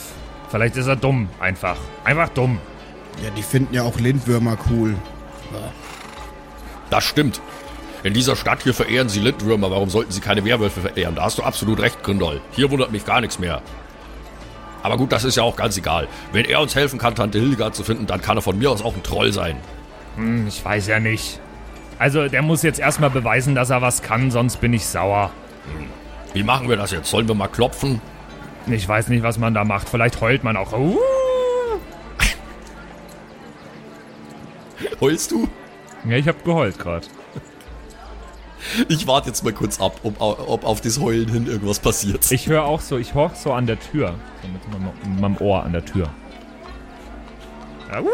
Vielleicht 0.50 0.76
ist 0.76 0.86
er 0.86 0.94
dumm, 0.94 1.28
einfach. 1.40 1.78
Einfach 2.04 2.28
dumm. 2.28 2.60
Ja, 3.24 3.30
die 3.30 3.42
finden 3.42 3.74
ja 3.74 3.82
auch 3.82 3.98
Lindwürmer 3.98 4.56
cool. 4.70 4.94
Das 6.90 7.02
stimmt. 7.02 7.40
In 8.04 8.14
dieser 8.14 8.36
Stadt 8.36 8.62
hier 8.62 8.74
verehren 8.74 9.08
sie 9.08 9.18
Lindwürmer. 9.18 9.68
Warum 9.72 9.90
sollten 9.90 10.12
sie 10.12 10.20
keine 10.20 10.44
Werwölfe 10.44 10.80
verehren? 10.80 11.16
Da 11.16 11.24
hast 11.24 11.38
du 11.38 11.42
absolut 11.42 11.80
recht, 11.80 12.04
Grindol. 12.04 12.40
Hier 12.52 12.70
wundert 12.70 12.92
mich 12.92 13.04
gar 13.04 13.20
nichts 13.20 13.40
mehr. 13.40 13.62
Aber 14.84 14.98
gut, 14.98 15.12
das 15.12 15.24
ist 15.24 15.36
ja 15.36 15.42
auch 15.42 15.56
ganz 15.56 15.78
egal. 15.78 16.08
Wenn 16.30 16.44
er 16.44 16.60
uns 16.60 16.76
helfen 16.76 16.98
kann, 16.98 17.14
Tante 17.14 17.38
Hildegard 17.38 17.74
zu 17.74 17.82
finden, 17.82 18.06
dann 18.06 18.20
kann 18.20 18.36
er 18.36 18.42
von 18.42 18.58
mir 18.58 18.70
aus 18.70 18.82
auch 18.82 18.94
ein 18.94 19.02
Troll 19.02 19.32
sein. 19.32 19.56
Hm, 20.16 20.46
ich 20.46 20.62
weiß 20.62 20.88
ja 20.88 21.00
nicht. 21.00 21.40
Also, 21.98 22.28
der 22.28 22.42
muss 22.42 22.62
jetzt 22.62 22.80
erstmal 22.80 23.08
beweisen, 23.08 23.54
dass 23.54 23.70
er 23.70 23.80
was 23.80 24.02
kann, 24.02 24.30
sonst 24.30 24.60
bin 24.60 24.74
ich 24.74 24.84
sauer. 24.84 25.30
Wie 26.34 26.42
machen 26.42 26.68
wir 26.68 26.76
das 26.76 26.90
jetzt? 26.90 27.08
Sollen 27.08 27.26
wir 27.26 27.34
mal 27.34 27.48
klopfen? 27.48 28.02
Ich 28.66 28.86
weiß 28.86 29.08
nicht, 29.08 29.22
was 29.22 29.38
man 29.38 29.54
da 29.54 29.64
macht. 29.64 29.88
Vielleicht 29.88 30.20
heult 30.20 30.44
man 30.44 30.54
auch. 30.54 30.74
Uh, 30.74 30.98
Heulst 35.00 35.30
du? 35.30 35.48
ja, 36.04 36.18
ich 36.18 36.28
hab 36.28 36.44
geheult 36.44 36.78
gerade. 36.78 37.06
Ich 38.88 39.06
warte 39.06 39.28
jetzt 39.28 39.44
mal 39.44 39.52
kurz 39.52 39.80
ab, 39.80 40.00
ob, 40.02 40.20
ob 40.20 40.64
auf 40.64 40.80
das 40.80 41.00
Heulen 41.00 41.28
hin 41.28 41.46
irgendwas 41.46 41.80
passiert. 41.80 42.30
Ich 42.30 42.48
höre 42.48 42.64
auch 42.64 42.80
so, 42.80 42.98
ich 42.98 43.14
horch 43.14 43.34
so 43.34 43.52
an 43.52 43.66
der 43.66 43.78
Tür. 43.78 44.14
So 44.42 44.48
mit 44.48 44.62
meinem, 44.70 45.20
meinem 45.20 45.36
Ohr 45.38 45.62
an 45.62 45.72
der 45.72 45.84
Tür. 45.84 46.10
Ja, 47.90 48.00
uh. 48.00 48.08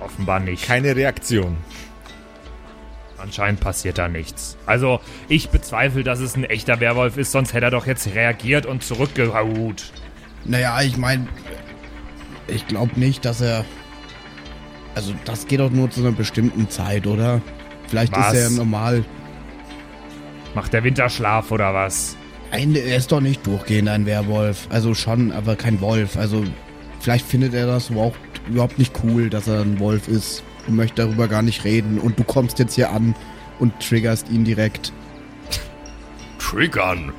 Offenbar 0.00 0.40
nicht. 0.40 0.64
Keine 0.64 0.94
Reaktion. 0.94 1.56
Anscheinend 3.18 3.60
passiert 3.60 3.98
da 3.98 4.08
nichts. 4.08 4.56
Also, 4.66 5.00
ich 5.28 5.50
bezweifle, 5.50 6.02
dass 6.02 6.18
es 6.18 6.34
ein 6.34 6.44
echter 6.44 6.80
Werwolf 6.80 7.16
ist, 7.16 7.30
sonst 7.30 7.52
hätte 7.52 7.66
er 7.66 7.70
doch 7.70 7.86
jetzt 7.86 8.08
reagiert 8.14 8.66
und 8.66 8.82
zurückgehaut. 8.82 9.92
Naja, 10.44 10.82
ich 10.82 10.96
meine, 10.96 11.28
ich 12.48 12.66
glaube 12.66 12.98
nicht, 12.98 13.24
dass 13.24 13.40
er 13.40 13.64
Also 14.94 15.14
das 15.24 15.46
geht 15.46 15.60
doch 15.60 15.70
nur 15.70 15.90
zu 15.90 16.00
einer 16.00 16.12
bestimmten 16.12 16.68
Zeit, 16.68 17.06
oder? 17.06 17.40
Vielleicht 17.88 18.12
Was? 18.16 18.34
ist 18.34 18.40
er 18.42 18.50
normal. 18.50 19.04
Macht 20.54 20.72
der 20.72 20.84
Winterschlaf 20.84 21.50
oder 21.50 21.72
was? 21.72 22.16
Ein, 22.50 22.74
er 22.74 22.96
ist 22.96 23.10
doch 23.10 23.20
nicht 23.20 23.46
durchgehend 23.46 23.88
ein 23.88 24.04
Werwolf. 24.04 24.66
Also 24.70 24.94
schon, 24.94 25.32
aber 25.32 25.56
kein 25.56 25.80
Wolf. 25.80 26.16
Also 26.16 26.44
vielleicht 27.00 27.26
findet 27.26 27.54
er 27.54 27.66
das 27.66 27.88
überhaupt, 27.90 28.18
überhaupt 28.48 28.78
nicht 28.78 28.92
cool, 29.02 29.30
dass 29.30 29.48
er 29.48 29.60
ein 29.62 29.78
Wolf 29.78 30.08
ist 30.08 30.42
und 30.66 30.76
möchte 30.76 31.02
darüber 31.02 31.28
gar 31.28 31.42
nicht 31.42 31.64
reden. 31.64 31.98
Und 31.98 32.18
du 32.18 32.24
kommst 32.24 32.58
jetzt 32.58 32.74
hier 32.74 32.90
an 32.90 33.14
und 33.58 33.72
triggerst 33.80 34.28
ihn 34.30 34.44
direkt. 34.44 34.92
Triggern. 36.38 37.12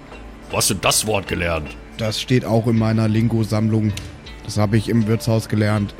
Wo 0.51 0.57
hast 0.57 0.69
du 0.69 0.75
das 0.75 1.07
Wort 1.07 1.27
gelernt? 1.27 1.75
Das 1.97 2.21
steht 2.21 2.45
auch 2.45 2.67
in 2.67 2.77
meiner 2.77 3.07
Lingo-Sammlung. 3.07 3.91
Das 4.43 4.57
habe 4.57 4.77
ich 4.77 4.89
im 4.89 5.07
Wirtshaus 5.07 5.49
gelernt. 5.49 5.95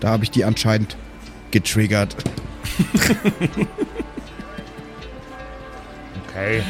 Da 0.00 0.08
habe 0.10 0.24
ich 0.24 0.30
die 0.30 0.44
anscheinend 0.44 0.96
getriggert. 1.50 2.14
Okay. 6.28 6.62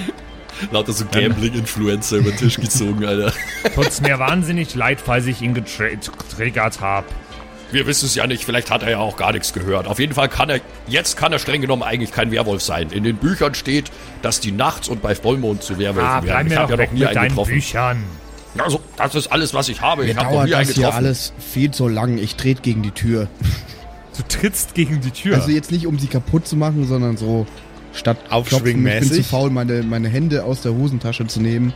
Lauter 0.71 0.93
so 0.93 1.05
Gambling-Influencer 1.05 2.17
über 2.17 2.31
den 2.31 2.39
Tisch 2.39 2.57
gezogen, 2.57 3.05
Alter. 3.05 3.33
Tut's 3.75 4.01
mir 4.01 4.19
wahnsinnig 4.19 4.75
leid, 4.75 4.99
falls 5.05 5.27
ich 5.27 5.41
ihn 5.43 5.55
getriggert 5.55 6.81
habe. 6.81 7.07
Wir 7.71 7.87
wissen 7.87 8.07
es 8.07 8.15
ja 8.15 8.27
nicht, 8.27 8.45
vielleicht 8.45 8.71
hat 8.71 8.83
er 8.83 8.91
ja 8.91 8.99
auch 8.99 9.17
gar 9.17 9.33
nichts 9.33 9.53
gehört. 9.53 9.87
Auf 9.87 9.99
jeden 9.99 10.15
Fall 10.15 10.29
kann 10.31 10.49
er, 10.49 10.61
jetzt 10.87 11.19
kann 11.19 11.33
er 11.33 11.39
streng 11.39 11.61
genommen 11.61 11.83
eigentlich 11.83 12.13
kein 12.13 12.31
Werwolf 12.31 12.63
sein. 12.63 12.91
In 12.91 13.05
den 13.05 13.17
Büchern 13.17 13.55
steht, 13.55 13.91
dass 14.23 14.41
die 14.41 14.53
nachts 14.53 14.89
und 14.89 15.03
bei 15.03 15.15
Vollmond 15.15 15.63
zu 15.63 15.79
Werwölfen 15.79 16.09
Ah, 16.09 16.23
werden. 16.25 16.51
Ich 16.51 16.57
habe 16.57 16.73
ja 16.77 16.85
noch 16.87 16.93
nie 16.93 17.01
mit 17.01 17.09
einen 17.09 17.15
deinen 17.15 17.29
getroffen. 17.29 17.53
Büchern. 17.53 18.03
Also, 18.61 18.81
das 18.97 19.15
ist 19.15 19.29
alles, 19.29 19.55
was 19.55 19.69
ich 19.69 19.81
habe. 19.81 20.03
Mir 20.05 20.11
Ich 20.11 20.17
habe 20.17 20.27
noch 20.27 20.33
dauert 20.47 20.53
das 20.53 20.71
hier 20.75 20.95
alles 20.95 21.33
viel 21.39 21.71
zu 21.71 21.89
lang. 21.89 22.19
Ich 22.19 22.37
trete 22.37 22.63
gegen 22.63 22.83
die 22.83 22.93
Tür. 22.93 23.29
Du 24.17 24.25
trittst 24.25 24.75
gegen 24.75 25.01
die 25.01 25.13
Tür. 25.13 25.37
Also 25.37 25.51
jetzt 25.51 25.71
nicht, 25.71 25.87
um 25.87 25.97
sie 25.97 26.09
kaputt 26.09 26.45
zu 26.45 26.57
machen, 26.57 26.89
sondern 26.89 27.17
so 27.17 27.47
statt 27.93 28.19
Klopfen. 28.29 28.43
Ich 28.43 28.49
bin 28.51 28.59
Aufschwingmäßig. 28.83 29.23
zu 29.23 29.23
faul, 29.23 29.51
meine, 29.51 29.85
meine 29.85 30.09
Hände 30.09 30.43
aus 30.43 30.63
der 30.63 30.75
Hosentasche 30.75 31.25
zu 31.29 31.41
nehmen 31.41 31.73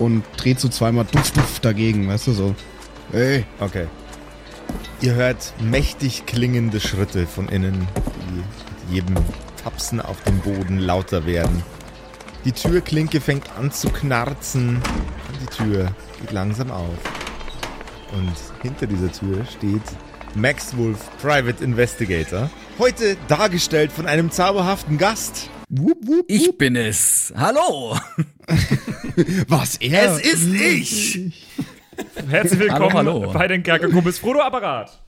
und 0.00 0.24
dreht 0.36 0.58
so 0.58 0.68
zweimal 0.68 1.04
duft, 1.12 1.36
duft 1.36 1.64
dagegen, 1.64 2.08
weißt 2.08 2.26
du 2.26 2.32
so. 2.32 2.54
Ey, 3.12 3.44
Okay. 3.60 3.86
Ihr 5.00 5.14
hört 5.14 5.54
mächtig 5.60 6.26
klingende 6.26 6.80
Schritte 6.80 7.26
von 7.26 7.48
innen, 7.48 7.86
die 8.28 8.34
mit 8.36 9.04
jedem 9.06 9.16
Tapsen 9.62 10.00
auf 10.00 10.20
dem 10.24 10.38
Boden 10.40 10.78
lauter 10.78 11.24
werden. 11.24 11.62
Die 12.44 12.52
Türklinke 12.52 13.20
fängt 13.20 13.44
an 13.58 13.70
zu 13.70 13.90
knarzen 13.90 14.76
und 14.76 15.40
die 15.42 15.46
Tür 15.46 15.94
geht 16.20 16.32
langsam 16.32 16.70
auf. 16.70 16.96
Und 18.12 18.32
hinter 18.62 18.86
dieser 18.86 19.12
Tür 19.12 19.44
steht 19.44 19.82
Max 20.34 20.76
Wolf, 20.76 20.98
Private 21.20 21.62
Investigator. 21.62 22.50
Heute 22.78 23.16
dargestellt 23.28 23.92
von 23.92 24.06
einem 24.06 24.30
zauberhaften 24.30 24.96
Gast. 24.96 25.50
wup, 25.68 25.98
wup, 26.06 26.24
Ich 26.28 26.56
bin 26.56 26.76
es. 26.76 27.32
Hallo. 27.36 27.98
was 29.48 29.76
er? 29.76 30.16
Es 30.16 30.20
ist 30.24 30.46
ich. 30.46 31.32
Herzlich 32.28 32.58
willkommen 32.58 32.94
Hallo, 32.94 33.20
hallo. 33.20 33.32
bei 33.32 33.48
den 33.48 33.62
Kerkerkumpels 33.62 34.18
Frodo 34.18 34.40
Apparat. 34.40 34.98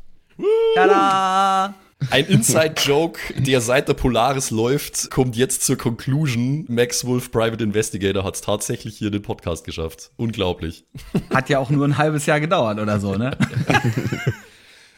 Tada. 0.75 1.75
Ein 2.11 2.27
Inside-Joke, 2.27 3.21
der 3.43 3.61
seit 3.61 3.89
der 3.89 3.95
Polaris 3.95 4.51
läuft, 4.51 5.11
kommt 5.11 5.37
jetzt 5.37 5.63
zur 5.63 5.77
Conclusion. 5.77 6.65
Max 6.69 7.05
Wolf, 7.05 7.31
Private 7.31 7.63
Investigator, 7.63 8.25
hat 8.25 8.35
es 8.35 8.41
tatsächlich 8.41 8.99
hier 8.99 9.09
in 9.09 9.13
den 9.13 9.23
Podcast 9.23 9.65
geschafft. 9.65 10.11
Unglaublich. 10.17 10.85
Hat 11.33 11.49
ja 11.49 11.59
auch 11.59 11.71
nur 11.71 11.87
ein 11.87 11.99
halbes 11.99 12.27
Jahr 12.27 12.41
gedauert 12.41 12.79
oder 12.79 13.01
so, 13.01 13.15
ne? 13.17 13.37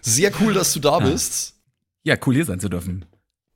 Sehr 0.00 0.32
cool, 0.40 0.52
dass 0.54 0.72
du 0.72 0.80
da 0.80 0.98
bist. 0.98 1.54
Ja, 2.02 2.16
cool 2.26 2.34
hier 2.34 2.44
sein 2.44 2.60
zu 2.60 2.68
dürfen. 2.68 3.04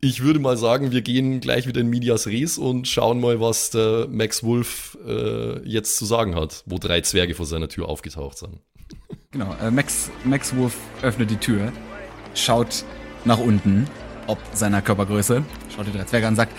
Ich 0.01 0.23
würde 0.23 0.39
mal 0.39 0.57
sagen, 0.57 0.93
wir 0.93 1.03
gehen 1.03 1.41
gleich 1.41 1.67
wieder 1.67 1.81
in 1.81 1.89
Medias 1.89 2.29
Res 2.29 2.57
und 2.57 2.87
schauen 2.87 3.21
mal, 3.21 3.41
was 3.41 3.71
der 3.71 4.07
Max 4.09 4.45
Wolf 4.45 4.97
äh, 5.05 5.59
jetzt 5.69 5.97
zu 5.97 6.05
sagen 6.05 6.37
hat, 6.37 6.63
wo 6.67 6.79
drei 6.79 7.01
Zwerge 7.01 7.35
vor 7.35 7.47
seiner 7.47 7.69
Tür 7.69 7.89
aufgetaucht 7.89 8.39
sind. 8.39 8.61
Genau. 9.33 9.55
Äh, 9.61 9.73
Max, 9.73 10.11
Max 10.25 10.55
Wolf 10.57 10.77
öffnet 11.03 11.31
die 11.31 11.37
Tür, 11.37 11.73
schaut 12.35 12.85
nach 13.25 13.39
unten, 13.39 13.87
ob 14.27 14.39
seiner 14.53 14.83
Körpergröße, 14.83 15.43
schaut 15.75 15.87
die 15.87 15.93
drei 15.93 16.05
Zwerge 16.05 16.27
an 16.27 16.33
und 16.33 16.37
sagt, 16.37 16.53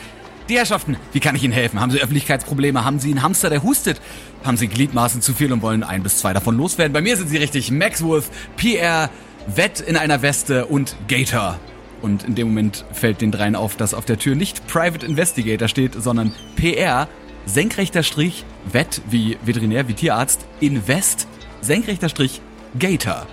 die 0.49 0.57
Herrschaften, 0.57 0.97
wie 1.13 1.19
kann 1.19 1.35
ich 1.35 1.43
Ihnen 1.43 1.53
helfen? 1.53 1.79
Haben 1.79 1.91
Sie 1.91 1.99
Öffentlichkeitsprobleme? 1.99 2.83
Haben 2.83 2.99
Sie 2.99 3.11
einen 3.11 3.21
Hamster, 3.21 3.51
der 3.51 3.61
hustet? 3.61 4.01
Haben 4.43 4.57
Sie 4.57 4.67
Gliedmaßen 4.67 5.21
zu 5.21 5.33
viel 5.33 5.53
und 5.53 5.61
wollen 5.61 5.83
ein 5.83 6.01
bis 6.01 6.17
zwei 6.17 6.33
davon 6.33 6.57
loswerden? 6.57 6.91
Bei 6.91 7.01
mir 7.01 7.15
sind 7.17 7.29
Sie 7.29 7.37
richtig. 7.37 7.69
Max 7.69 8.03
Wolf, 8.03 8.31
PR, 8.57 9.11
Wett 9.45 9.79
in 9.79 9.95
einer 9.95 10.23
Weste 10.23 10.65
und 10.65 10.95
Gator. 11.07 11.59
Und 12.01 12.23
in 12.23 12.33
dem 12.33 12.47
Moment 12.47 12.85
fällt 12.91 13.21
den 13.21 13.31
dreien 13.31 13.55
auf, 13.55 13.75
dass 13.75 13.93
auf 13.93 14.05
der 14.05 14.17
Tür 14.17 14.35
nicht 14.35 14.65
Private 14.67 15.05
Investigator 15.05 15.67
steht, 15.67 15.93
sondern 15.93 16.33
PR, 16.55 17.07
senkrechter 17.45 18.03
Strich, 18.03 18.43
Wett 18.71 19.01
wie 19.09 19.37
Veterinär, 19.43 19.87
wie 19.87 19.93
Tierarzt, 19.93 20.45
Invest, 20.61 21.27
senkrechter 21.61 22.09
Strich, 22.09 22.41
Gator. 22.79 23.27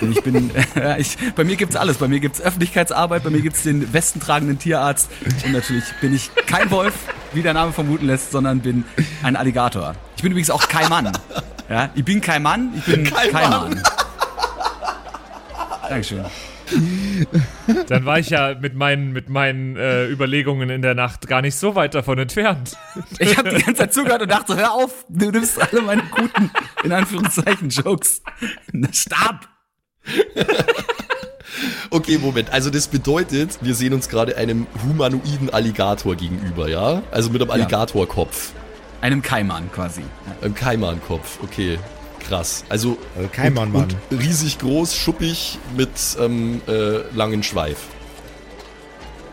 Denn 0.00 0.12
ich 0.12 0.22
bin, 0.22 0.50
äh, 0.76 1.00
ich, 1.00 1.16
bei 1.34 1.44
mir 1.44 1.56
gibt's 1.56 1.76
alles. 1.76 1.98
Bei 1.98 2.08
mir 2.08 2.20
gibt's 2.20 2.40
Öffentlichkeitsarbeit, 2.40 3.24
bei 3.24 3.30
mir 3.30 3.40
gibt's 3.40 3.62
den 3.62 3.92
westentragenden 3.92 4.58
Tierarzt 4.58 5.10
und 5.44 5.52
natürlich 5.52 5.84
bin 6.00 6.14
ich 6.14 6.30
kein 6.46 6.70
Wolf, 6.70 6.94
wie 7.32 7.42
der 7.42 7.54
Name 7.54 7.72
vermuten 7.72 8.06
lässt, 8.06 8.30
sondern 8.30 8.60
bin 8.60 8.84
ein 9.22 9.36
Alligator. 9.36 9.94
Ich 10.16 10.22
bin 10.22 10.32
übrigens 10.32 10.50
auch 10.50 10.68
kein 10.68 10.88
Mann. 10.88 11.12
Ja, 11.68 11.90
ich 11.94 12.04
bin 12.04 12.20
kein 12.20 12.42
Mann, 12.42 12.72
ich 12.76 12.84
bin 12.84 13.04
kein, 13.04 13.32
Mann. 13.32 13.82
Dankeschön. 15.88 16.24
Dann 17.88 18.04
war 18.04 18.18
ich 18.18 18.30
ja 18.30 18.54
mit 18.54 18.74
meinen, 18.74 19.12
mit 19.12 19.28
meinen 19.28 19.76
äh, 19.76 20.06
Überlegungen 20.06 20.70
in 20.70 20.82
der 20.82 20.94
Nacht 20.94 21.26
gar 21.26 21.42
nicht 21.42 21.56
so 21.56 21.74
weit 21.74 21.94
davon 21.94 22.18
entfernt. 22.18 22.76
Ich 23.18 23.36
habe 23.36 23.50
die 23.50 23.62
ganze 23.62 23.74
Zeit 23.74 23.94
zugehört 23.94 24.22
und 24.22 24.30
dachte, 24.30 24.56
hör 24.56 24.72
auf, 24.72 25.04
du 25.08 25.30
nimmst 25.30 25.60
alle 25.60 25.82
meine 25.82 26.02
guten, 26.04 26.50
in 26.84 26.92
Anführungszeichen, 26.92 27.70
Jokes. 27.70 28.22
Stab! 28.92 29.48
Okay, 31.90 32.18
Moment. 32.18 32.52
Also 32.52 32.70
das 32.70 32.86
bedeutet, 32.86 33.58
wir 33.62 33.74
sehen 33.74 33.94
uns 33.94 34.08
gerade 34.08 34.36
einem 34.36 34.66
humanoiden 34.86 35.50
Alligator 35.50 36.14
gegenüber, 36.14 36.68
ja? 36.68 37.02
Also 37.10 37.30
mit 37.30 37.40
einem 37.40 37.50
Alligatorkopf. 37.50 38.52
Einem 39.00 39.22
Kaiman 39.22 39.70
quasi. 39.72 40.02
Einem 40.42 40.54
Kaimankopf. 40.54 41.38
Okay, 41.42 41.78
krass. 42.20 42.64
Also, 42.68 42.98
Also 43.16 43.28
Kaiman, 43.32 43.72
Mann. 43.72 43.88
und 44.10 44.20
riesig 44.20 44.58
groß, 44.58 44.94
schuppig, 44.94 45.58
mit 45.76 45.90
ähm, 46.20 46.60
äh, 46.68 46.98
langen 47.14 47.42
Schweif. 47.42 47.78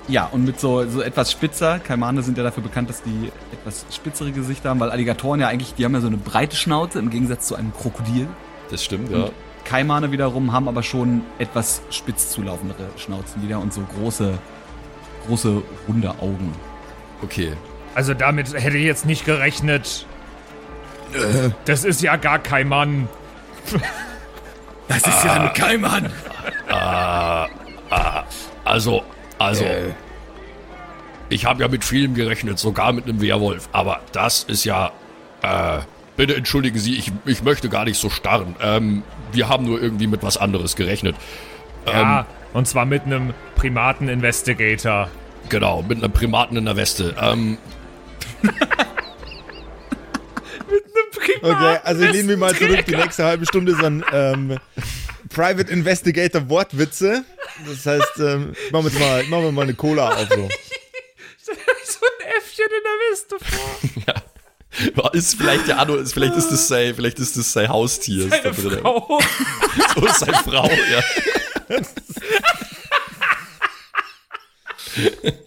Ja, 0.08 0.26
und 0.28 0.46
mit 0.46 0.60
so, 0.60 0.88
so 0.88 1.02
etwas 1.02 1.32
spitzer. 1.32 1.80
Kaimane 1.80 2.22
sind 2.22 2.38
ja 2.38 2.44
dafür 2.44 2.62
bekannt, 2.62 2.90
dass 2.90 3.02
die 3.02 3.32
etwas 3.52 3.86
spitzere 3.92 4.32
Gesichter 4.32 4.70
haben, 4.70 4.80
weil 4.80 4.92
Alligatoren 4.92 5.40
ja 5.40 5.48
eigentlich, 5.48 5.74
die 5.74 5.84
haben 5.84 5.96
ja 5.96 6.02
so 6.02 6.08
eine 6.08 6.18
breite 6.18 6.56
Schnauze 6.56 7.00
im 7.00 7.10
Gegensatz 7.10 7.48
zu 7.48 7.56
einem 7.56 7.74
Krokodil. 7.74 8.28
Das 8.70 8.84
stimmt, 8.84 9.12
ja. 9.12 9.30
Kaimane 9.66 10.12
wiederum 10.12 10.54
haben 10.54 10.68
aber 10.68 10.84
schon 10.84 11.24
etwas 11.40 11.82
spitz 11.90 12.32
zulaufendere 12.32 12.90
Schnauzen 12.98 13.44
wieder 13.44 13.60
und 13.60 13.74
so 13.74 13.82
große, 13.82 14.38
große, 15.28 15.62
runde 15.88 16.12
Augen. 16.22 16.54
Okay. 17.22 17.54
Also 17.96 18.14
damit 18.14 18.54
hätte 18.54 18.78
ich 18.78 18.86
jetzt 18.86 19.06
nicht 19.06 19.26
gerechnet. 19.26 20.06
Das 21.66 21.84
ist 21.84 22.02
ja 22.02 22.16
gar 22.16 22.40
kein 22.40 22.68
Mann. 22.68 23.08
Das 24.88 24.98
ist 24.98 25.24
ja 25.24 25.34
ein 25.34 25.54
Kaiman! 25.54 26.12
Also, 28.66 29.04
also. 29.40 29.66
Ich 31.30 31.46
habe 31.46 31.64
ja 31.64 31.68
mit 31.68 31.84
vielem 31.84 32.14
gerechnet, 32.14 32.60
sogar 32.60 32.94
mit 32.94 33.06
einem 33.06 33.20
Werwolf. 33.22 33.68
Aber 33.72 34.02
das 34.12 34.44
ist 34.44 34.64
ja. 34.64 34.92
Äh, 35.42 35.80
bitte 36.16 36.36
entschuldigen 36.36 36.80
Sie, 36.80 36.96
ich, 36.96 37.12
ich 37.26 37.44
möchte 37.44 37.70
gar 37.70 37.86
nicht 37.86 38.00
so 38.00 38.10
starren. 38.10 38.56
Ähm, 38.62 39.04
wir 39.32 39.50
haben 39.50 39.66
nur 39.66 39.82
irgendwie 39.82 40.08
mit 40.08 40.24
was 40.24 40.38
anderes 40.38 40.76
gerechnet. 40.76 41.16
Ja, 41.88 42.26
und 42.54 42.68
zwar 42.68 42.86
mit 42.86 43.04
einem 43.04 43.34
Primaten-Investigator. 43.56 45.10
Genau, 45.50 45.84
mit 45.84 46.04
einem 46.04 46.12
Primaten 46.12 46.58
in 46.58 46.66
der 46.66 46.76
Weste. 46.76 47.16
Ähm, 47.22 47.58
Okay, 51.42 51.80
also 51.84 52.06
lehnen 52.06 52.30
wir 52.30 52.38
mal 52.38 52.56
zurück. 52.56 52.86
Die 52.86 52.96
nächste 52.96 53.24
halbe 53.24 53.46
Stunde 53.46 53.76
sind 53.76 54.04
ähm, 54.12 54.58
Private 55.30 55.72
Investigator 55.72 56.50
Wortwitze. 56.50 57.24
Das 57.68 57.86
heißt, 57.86 58.20
ähm, 58.20 58.56
machen 58.72 58.92
wir 58.92 59.00
mal, 59.00 59.24
machen 59.26 59.44
wir 59.44 59.52
mal 59.52 59.62
eine 59.64 59.74
Cola 59.76 60.10
auf. 60.10 60.28
So. 60.28 60.36
so 61.44 61.52
ein 61.52 62.28
Äffchen 62.38 62.66
in 62.66 62.84
der 62.84 63.12
Weste 63.12 63.36
vor. 63.40 64.24
Ist 65.14 65.36
vielleicht 65.36 65.68
der 65.68 65.80
Anno, 65.80 65.96
ist, 65.96 66.14
vielleicht 66.14 66.36
ist 66.36 66.50
das 66.52 66.68
sein, 66.68 66.94
vielleicht 66.96 67.20
ist 67.20 67.38
das 67.38 67.54
sein 67.54 67.70
Haustier. 67.70 68.26
ist 68.26 68.44
da. 68.44 68.54
Frau. 68.54 69.20
So 69.96 70.06
ist 70.06 70.20
seine 70.20 70.34
Frau, 70.38 70.70
ja. 70.70 71.04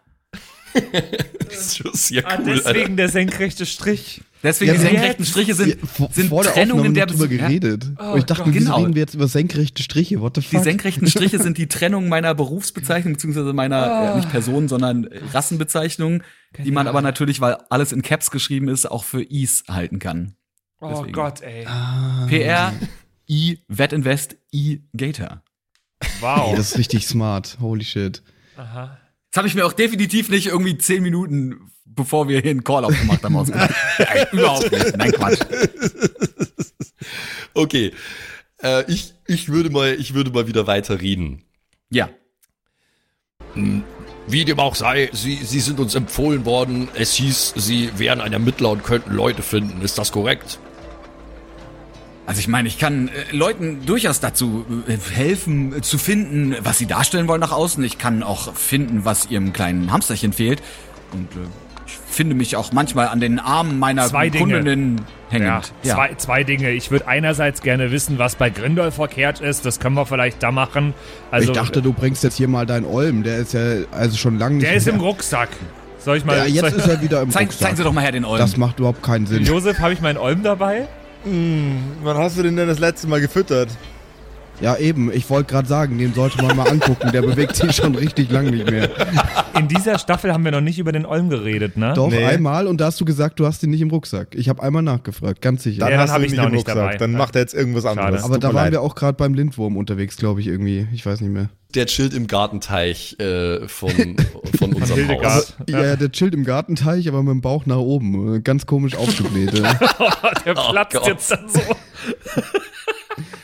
Das 1.50 1.60
ist 1.60 1.78
schon 1.78 1.94
sehr 1.94 2.26
Ah, 2.26 2.38
cool. 2.40 2.46
deswegen 2.56 2.80
Alter. 2.80 2.90
der 2.96 3.10
senkrechte 3.10 3.66
Strich. 3.66 4.22
Deswegen 4.44 4.72
Ja, 4.74 4.78
die 4.78 4.84
senkrechten 4.84 5.26
Striche 5.26 5.56
sind, 5.56 5.78
sind 6.12 6.28
vor 6.30 6.44
der 6.44 6.54
Trennungen 6.54 6.94
der 6.94 7.06
drüber 7.06 7.26
Besu- 7.26 7.32
Ja? 7.36 7.48
geredet. 7.48 7.86
Und 7.98 8.18
ich 8.18 8.26
dachte, 8.26 8.44
Gott, 8.44 8.54
genau. 8.54 8.78
reden 8.78 8.94
wir 8.94 9.00
jetzt 9.02 9.14
über 9.16 9.28
senkrechte 9.30 9.82
Striche? 9.82 10.20
What 10.20 10.36
the 10.36 10.42
Die 10.42 10.48
fuck? 10.48 10.64
senkrechten 10.66 11.08
Striche 11.08 11.40
sind 11.42 11.58
die 11.58 11.68
Trennung 11.68 12.10
meiner 12.10 12.36
Berufsbezeichnung, 12.36 13.14
beziehungsweise 13.14 13.54
meiner, 13.54 14.12
äh, 14.14 14.16
nicht 14.18 14.30
Person, 14.30 14.68
sondern 14.68 15.08
Rassenbezeichnung, 15.32 16.24
die 16.64 16.72
man 16.72 16.88
aber 16.88 17.02
natürlich, 17.02 17.40
weil 17.42 17.58
alles 17.70 17.92
in 17.94 18.02
Caps 18.02 18.32
geschrieben 18.32 18.68
ist, 18.68 18.86
auch 18.90 19.06
für 19.06 19.22
Is 19.24 19.64
halten 19.70 20.00
kann. 20.00 20.36
Oh 20.82 20.90
Deswegen. 20.90 21.14
Gott, 21.14 21.42
ey. 21.42 21.66
PR, 22.28 22.74
I, 23.30 23.60
Wetinvest, 23.70 24.36
I, 24.54 24.82
Gator. 24.98 25.42
Wow. 26.20 26.50
Ey, 26.52 26.56
das 26.58 26.72
ist 26.72 26.78
richtig 26.78 27.08
smart. 27.08 27.58
Holy 27.62 27.86
shit. 27.86 28.22
Aha. 28.58 28.98
Das 29.32 29.38
habe 29.38 29.48
ich 29.48 29.56
mir 29.56 29.66
auch 29.66 29.74
definitiv 29.74 30.30
nicht 30.30 30.48
irgendwie 30.48 30.78
zehn 30.78 31.02
Minuten, 31.02 31.72
bevor 31.86 32.28
wir 32.28 32.42
hier 32.42 32.52
einen 32.52 32.64
Call 32.64 32.86
aufgemacht 32.86 33.24
haben. 33.24 33.34
Nein, 33.48 34.28
Überhaupt 34.32 34.72
nicht. 34.72 34.98
Nein, 34.98 35.12
Quatsch. 35.12 35.40
Okay. 37.56 37.94
Äh, 38.62 38.92
ich, 38.92 39.14
ich, 39.28 39.50
würde 39.50 39.70
mal, 39.70 39.94
ich 39.94 40.14
würde 40.14 40.32
mal 40.32 40.48
wieder 40.48 40.66
weiter 40.68 41.02
reden. 41.02 41.44
Ja. 41.90 42.10
Wie 44.26 44.46
dem 44.46 44.60
auch 44.60 44.76
sei, 44.76 45.10
sie, 45.14 45.36
sie 45.36 45.60
sind 45.60 45.80
uns 45.80 45.94
empfohlen 45.96 46.46
worden. 46.46 46.88
Es 46.96 47.14
hieß, 47.14 47.54
sie 47.58 47.92
wären 47.98 48.22
ein 48.22 48.34
Ermittler 48.34 48.72
und 48.72 48.84
könnten 48.84 49.14
Leute 49.14 49.44
finden. 49.44 49.82
Ist 49.82 49.98
das 49.98 50.12
korrekt? 50.12 50.60
Also 52.26 52.40
ich 52.40 52.48
meine, 52.48 52.70
ich 52.70 52.80
kann 52.80 53.10
äh, 53.10 53.36
Leuten 53.36 53.86
durchaus 53.86 54.22
dazu 54.22 54.66
äh, 54.88 54.98
helfen, 55.14 55.74
äh, 55.76 55.82
zu 55.82 55.98
finden, 55.98 56.56
was 56.62 56.78
sie 56.78 56.86
darstellen 56.86 57.28
wollen 57.28 57.42
nach 57.42 57.52
außen. 57.52 57.84
Ich 57.84 57.98
kann 57.98 58.24
auch 58.24 58.56
finden, 58.56 59.04
was 59.04 59.30
ihrem 59.30 59.52
kleinen 59.52 59.92
Hamsterchen 59.92 60.32
fehlt. 60.32 60.64
Und 61.12 61.30
äh, 61.34 61.48
finde 62.14 62.36
mich 62.36 62.56
auch 62.56 62.72
manchmal 62.72 63.08
an 63.08 63.20
den 63.20 63.40
Armen 63.40 63.80
meiner 63.80 64.06
Zwei 64.08 64.30
Dinge. 64.30 64.56
Kundinnen 64.56 64.98
Ja, 64.98 65.04
hängend. 65.30 65.74
Zwei, 65.84 66.14
zwei 66.16 66.44
Dinge. 66.44 66.72
Ich 66.72 66.92
würde 66.92 67.08
einerseits 67.08 67.62
gerne 67.62 67.92
wissen, 67.92 68.20
was 68.20 68.36
bei 68.36 68.50
Grindel 68.50 68.92
verkehrt 68.92 69.42
ist. 69.42 69.66
Das 69.66 69.80
können 69.80 69.96
wir 69.96 70.06
vielleicht 70.06 70.42
da 70.42 70.52
machen. 70.52 70.94
Also, 71.32 71.52
ich 71.52 71.58
dachte, 71.58 71.82
du 71.82 71.94
bringst 71.94 72.24
jetzt 72.24 72.38
hier 72.38 72.48
mal 72.48 72.66
deinen 72.66 72.86
Olm. 72.86 73.24
Der 73.24 73.38
ist 73.38 73.54
ja 73.54 73.62
also 73.92 74.18
schon 74.18 74.38
lange 74.40 74.56
nicht 74.56 74.68
der 74.68 74.76
ist 74.76 74.86
mehr. 74.86 74.96
im 74.96 75.02
Rucksack. 75.02 75.50
Soll 76.00 76.18
ich 76.18 76.26
mal. 76.26 76.38
Ja, 76.38 76.46
jetzt 76.46 76.76
ist 76.76 76.88
er 76.88 77.02
wieder 77.02 77.22
im 77.22 77.32
Zeig, 77.32 77.44
Rucksack. 77.44 77.60
zeigen 77.62 77.78
Sie 77.78 77.84
doch 77.84 77.94
mal 77.94 78.02
her 78.02 78.12
den 78.12 78.26
Olm. 78.26 78.40
Das 78.40 78.58
macht 78.58 78.80
überhaupt 78.80 79.02
keinen 79.04 79.26
Sinn. 79.26 79.44
Josef, 79.44 79.80
habe 79.80 79.94
ich 79.94 80.02
meinen 80.02 80.18
Olm 80.18 80.44
dabei? 80.44 80.88
Wann 81.26 82.18
hast 82.18 82.38
du 82.38 82.44
den 82.44 82.58
denn 82.58 82.68
das 82.68 82.80
letzte 82.80 83.08
Mal 83.08 83.22
gefüttert? 83.22 83.70
Ja, 84.62 84.78
eben. 84.78 85.12
Ich 85.12 85.30
wollte 85.30 85.52
gerade 85.52 85.68
sagen, 85.68 85.98
den 85.98 86.14
sollte 86.14 86.42
man 86.42 86.56
mal 86.56 86.70
angucken. 86.70 87.12
Der 87.12 87.22
bewegt 87.22 87.56
sich 87.56 87.76
schon 87.76 87.96
richtig 87.96 88.32
lang 88.32 88.50
nicht 88.52 88.70
mehr. 88.70 88.90
In 89.58 89.68
dieser 89.68 90.00
Staffel 90.00 90.32
haben 90.32 90.46
wir 90.46 90.52
noch 90.52 90.62
nicht 90.62 90.80
über 90.80 90.92
den 90.92 91.06
Olm 91.06 91.30
geredet, 91.30 91.76
ne? 91.76 91.94
Doch, 91.96 92.10
Nee. 92.10 92.24
einmal 92.24 92.68
und 92.68 92.80
da 92.80 92.86
hast 92.86 93.02
du 93.02 93.06
gesagt, 93.06 93.40
du 93.40 93.46
hast 93.46 93.62
ihn 93.64 93.72
nicht 93.72 93.82
im 93.82 93.90
Rucksack. 93.90 94.30
Ich 94.36 94.48
habe 94.50 94.62
einmal 94.64 94.82
nachgefragt, 94.84 95.42
ganz 95.42 95.64
sicher. 95.64 95.80
Dann 95.82 95.90
Ja, 95.90 95.98
dann 95.98 96.04
hast 96.04 96.12
hab 96.14 96.20
du 96.20 96.26
ich 96.28 96.32
ihn 96.34 96.38
noch 96.38 96.44
nicht 96.46 96.52
im 96.52 96.56
nicht 96.58 96.68
Rucksack. 96.70 96.76
dabei. 96.86 96.98
Dann 96.98 97.12
macht 97.14 97.36
er 97.36 97.42
jetzt 97.42 97.54
irgendwas 97.54 97.86
anderes. 97.86 98.24
Aber 98.24 98.36
Tut 98.36 98.44
da 98.44 98.48
waren 98.50 98.56
leid. 98.66 98.72
wir 98.74 98.82
auch 98.82 98.96
gerade 98.96 99.14
beim 99.18 99.34
Lindwurm 99.34 99.76
unterwegs, 99.76 100.16
glaube 100.18 100.40
ich, 100.40 100.48
irgendwie. 100.48 100.88
Ich 100.94 101.06
weiß 101.06 101.20
nicht 101.22 101.32
mehr. 101.34 101.50
Der 101.76 101.88
chillt 101.88 102.14
im 102.14 102.28
Gartenteich 102.28 103.18
äh, 103.20 103.68
von, 103.68 103.90
von 104.60 104.74
unserem 104.74 105.00
Hildegard. 105.08 105.34
Haus. 105.34 105.56
Ja, 105.68 105.96
der 105.96 106.12
chillt 106.12 106.36
im 106.36 106.44
Gartenteich, 106.46 107.08
aber 107.10 107.24
mit 107.24 107.32
dem 107.32 107.42
Bauch 107.42 107.66
nach 107.66 107.78
oben. 107.78 108.44
Ganz 108.44 108.66
komisch 108.68 108.96
aufgebläht. 108.96 109.54
ey. 109.56 109.64
Der 110.46 110.54
platzt 110.54 110.94
Gott. 110.96 111.08
jetzt 111.08 111.32
dann 111.32 111.50
so. 111.50 111.60